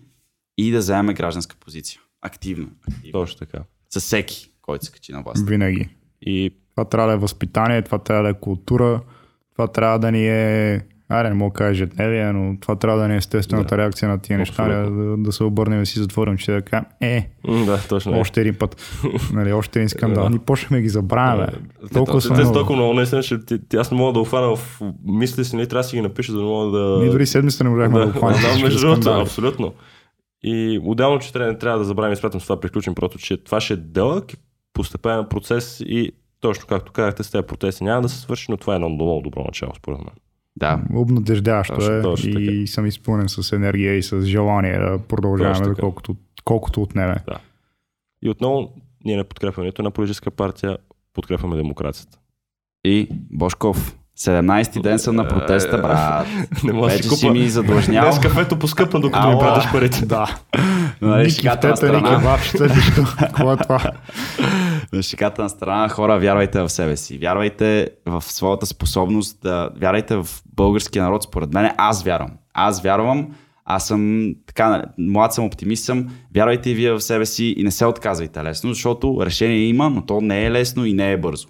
и 0.58 0.70
да 0.70 0.78
вземем 0.78 1.14
гражданска 1.14 1.56
позиция. 1.60 2.00
Активно. 2.22 2.68
активно. 2.88 3.12
Точно 3.12 3.38
така. 3.38 3.58
С 3.90 4.00
всеки, 4.00 4.52
който 4.62 4.84
се 4.84 4.92
качи 4.92 5.12
на 5.12 5.22
власт. 5.22 5.48
Винаги. 5.48 5.88
И 6.22 6.50
Това 6.74 6.84
трябва 6.84 7.08
да 7.08 7.14
е 7.14 7.16
възпитание, 7.18 7.82
това 7.82 7.98
трябва 7.98 8.22
да 8.22 8.28
е 8.28 8.40
култура, 8.40 9.00
това 9.52 9.68
трябва 9.68 9.98
да 9.98 10.12
ни 10.12 10.28
е... 10.28 10.86
Аре, 11.10 11.28
не 11.28 11.34
мога 11.34 11.52
да 11.52 11.54
кажа 11.54 11.70
ежедневие, 11.70 12.32
но 12.32 12.60
това 12.60 12.76
трябва 12.76 13.00
да 13.00 13.08
ни 13.08 13.14
е 13.14 13.16
естествената 13.16 13.76
Да. 13.76 13.82
реакция 13.82 14.08
на 14.08 14.18
тия 14.18 14.38
неща, 14.38 14.68
да, 14.68 14.90
да, 14.90 15.16
да 15.16 15.32
се 15.32 15.44
обърнем 15.44 15.78
и 15.78 15.82
да 15.82 15.86
си 15.86 15.98
затворим, 15.98 16.36
че 16.36 16.52
да 16.52 16.62
кажем, 16.62 16.84
е, 17.00 17.30
да, 17.66 17.80
точно. 17.88 18.16
е. 18.16 18.20
още 18.20 18.40
един 18.40 18.54
път, 18.54 19.00
нали, 19.32 19.52
още 19.52 19.78
един 19.78 19.88
скандал. 19.88 20.24
Да. 20.24 20.30
Ние 20.30 20.38
почнахме 20.38 20.80
ги 20.80 20.88
забравяме. 20.88 21.46
Е, 21.84 21.88
Толкова 21.88 22.20
са 22.20 22.34
много. 22.34 22.52
толкова 22.52 22.76
много, 22.76 22.94
наистина, 22.94 23.22
че 23.22 23.38
ти, 23.68 23.76
аз 23.76 23.90
не 23.90 23.96
мога 23.96 24.12
да 24.12 24.20
обхвана 24.20 24.56
в 24.56 24.80
мисли 25.04 25.44
си, 25.44 25.56
не 25.56 25.66
трябва 25.66 25.82
да 25.82 25.88
си 25.88 25.96
ги 25.96 26.02
напиша, 26.02 26.32
за 26.32 26.38
да 26.38 26.44
мога 26.44 26.78
да... 26.78 26.98
Ние 27.00 27.10
дори 27.10 27.26
седмица 27.26 27.64
не 27.64 27.70
можахме 27.70 27.98
да, 27.98 28.04
да, 28.04 28.10
обхванем. 28.10 28.40
да, 28.42 28.62
между 28.62 28.80
другото, 28.80 29.10
абсолютно. 29.10 29.74
И 30.42 30.80
отделно, 30.84 31.18
че 31.18 31.32
трябва, 31.32 31.58
трябва 31.58 31.78
да 31.78 31.84
забравим 31.84 32.12
и 32.12 32.16
смятам 32.16 32.40
с 32.40 32.44
това 32.44 32.60
приключим, 32.60 32.94
просто, 32.94 33.18
че 33.18 33.36
това 33.36 33.60
ще 33.60 33.74
е 33.74 33.76
дълъг, 33.76 34.24
постепенен 34.72 35.24
процес 35.30 35.80
и 35.80 36.12
точно 36.40 36.64
както 36.68 36.92
казахте 36.92 37.22
с 37.22 37.30
тези 37.30 37.46
протести 37.46 37.84
няма 37.84 38.02
да 38.02 38.08
се 38.08 38.20
свърши, 38.20 38.46
но 38.50 38.56
това 38.56 38.72
е 38.72 38.76
едно 38.76 38.88
много 38.88 39.20
добро 39.20 39.44
начало, 39.44 39.72
според 39.76 39.98
мен. 39.98 40.14
Да. 40.58 40.82
Обнадеждаващо 40.94 41.74
Точно, 41.74 41.94
е 41.94 42.02
точно 42.02 42.40
и 42.40 42.66
съм 42.66 42.86
изпълнен 42.86 43.28
с 43.28 43.52
енергия 43.52 43.94
и 43.94 44.02
с 44.02 44.22
желание 44.22 44.78
да 44.78 44.98
продължаваме 45.08 45.64
така. 45.64 45.80
колкото, 45.80 46.16
колкото 46.44 46.82
отнеме. 46.82 47.16
И 48.22 48.30
отново, 48.30 48.74
ние 49.04 49.16
не 49.16 49.24
подкрепяме 49.24 49.66
нито 49.66 49.82
една 49.82 49.90
политическа 49.90 50.30
партия, 50.30 50.78
подкрепяме 51.14 51.56
демокрацията. 51.56 52.18
И 52.84 53.08
Бошков. 53.30 53.97
17-ти 54.18 54.80
ден 54.80 54.98
съм 54.98 55.16
на 55.16 55.28
протеста, 55.28 55.78
брат. 55.78 56.26
Не 56.64 56.72
да 56.72 56.86
Вече 56.86 57.02
си 57.02 57.16
си 57.16 57.30
ми 57.30 57.48
задлъжнял. 57.48 58.04
Днес 58.04 58.18
кафето 58.18 58.58
поскъпна, 58.58 59.00
докато 59.00 59.26
ми 59.26 59.32
Ала. 59.32 59.40
пратиш 59.40 59.70
парите. 59.72 60.06
Да. 60.06 60.36
Нали, 61.00 61.22
Ники 61.22 61.34
шегата 61.34 61.68
на 61.68 61.76
страна. 61.76 62.18
бабчета? 62.18 62.68
Какво 63.18 63.52
е 63.52 63.56
това? 63.56 63.80
На 64.92 65.02
шиката 65.02 65.42
на 65.42 65.48
страна, 65.48 65.88
хора, 65.88 66.18
вярвайте 66.18 66.60
в 66.60 66.68
себе 66.68 66.96
си. 66.96 67.18
Вярвайте 67.18 67.88
в 68.06 68.22
своята 68.22 68.66
способност 68.66 69.38
да... 69.42 69.70
Вярвайте 69.80 70.16
в 70.16 70.26
българския 70.56 71.02
народ, 71.04 71.22
според 71.22 71.52
мен. 71.52 71.70
Аз 71.76 72.02
вярвам. 72.02 72.30
Аз 72.54 72.82
вярвам. 72.82 73.28
Аз 73.64 73.86
съм 73.86 74.32
така, 74.46 74.68
нали, 74.68 74.82
млад 74.98 75.34
съм, 75.34 75.44
оптимист 75.44 75.84
съм. 75.84 76.08
Вярвайте 76.34 76.70
и 76.70 76.74
вие 76.74 76.92
в 76.92 77.00
себе 77.00 77.26
си 77.26 77.54
и 77.56 77.62
не 77.64 77.70
се 77.70 77.86
отказвайте 77.86 78.44
лесно, 78.44 78.72
защото 78.72 79.18
решение 79.22 79.58
има, 79.58 79.90
но 79.90 80.06
то 80.06 80.20
не 80.20 80.44
е 80.44 80.50
лесно 80.50 80.84
и 80.84 80.92
не 80.92 81.12
е 81.12 81.16
бързо. 81.16 81.48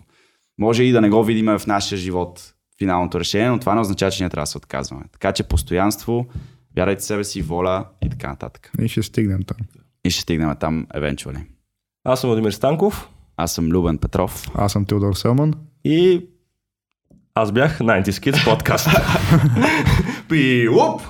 Може 0.59 0.83
и 0.83 0.93
да 0.93 1.01
не 1.01 1.11
го 1.11 1.25
видим 1.25 1.59
в 1.59 1.67
нашия 1.67 1.99
живот 1.99 2.55
финалното 2.79 3.21
решение, 3.21 3.51
но 3.51 3.59
това 3.59 3.75
не 3.75 3.81
означава, 3.81 4.13
че 4.13 4.23
ние 4.23 4.31
трябва 4.31 4.43
да 4.43 4.47
се 4.47 4.59
отказваме. 4.59 5.05
Така 5.13 5.33
че 5.33 5.43
постоянство, 5.43 6.27
вярвайте 6.77 7.01
в 7.01 7.05
себе 7.05 7.25
си, 7.25 7.43
воля 7.43 7.85
и 8.03 8.11
така 8.11 8.29
нататък. 8.29 8.73
И 8.81 8.89
ще 8.89 9.03
стигнем 9.03 9.43
там. 9.43 9.57
И 10.05 10.11
ще 10.11 10.23
стигнем 10.23 10.57
там, 10.61 10.87
евентуали. 10.95 11.39
Аз 12.05 12.21
съм 12.21 12.29
Владимир 12.29 12.51
Станков 12.51 13.09
Аз 13.37 13.53
съм 13.53 13.69
Любен 13.69 13.99
Петров. 13.99 14.47
Аз 14.55 14.73
съм 14.73 14.85
Теодор 14.85 15.15
Селман. 15.15 15.55
и 15.85 16.27
аз 17.35 17.53
бях 17.53 17.79
90 17.79 18.03
Kids 18.03 18.45
подкаст. 18.45 18.89
Пи, 20.29 20.69
уп! 20.69 21.03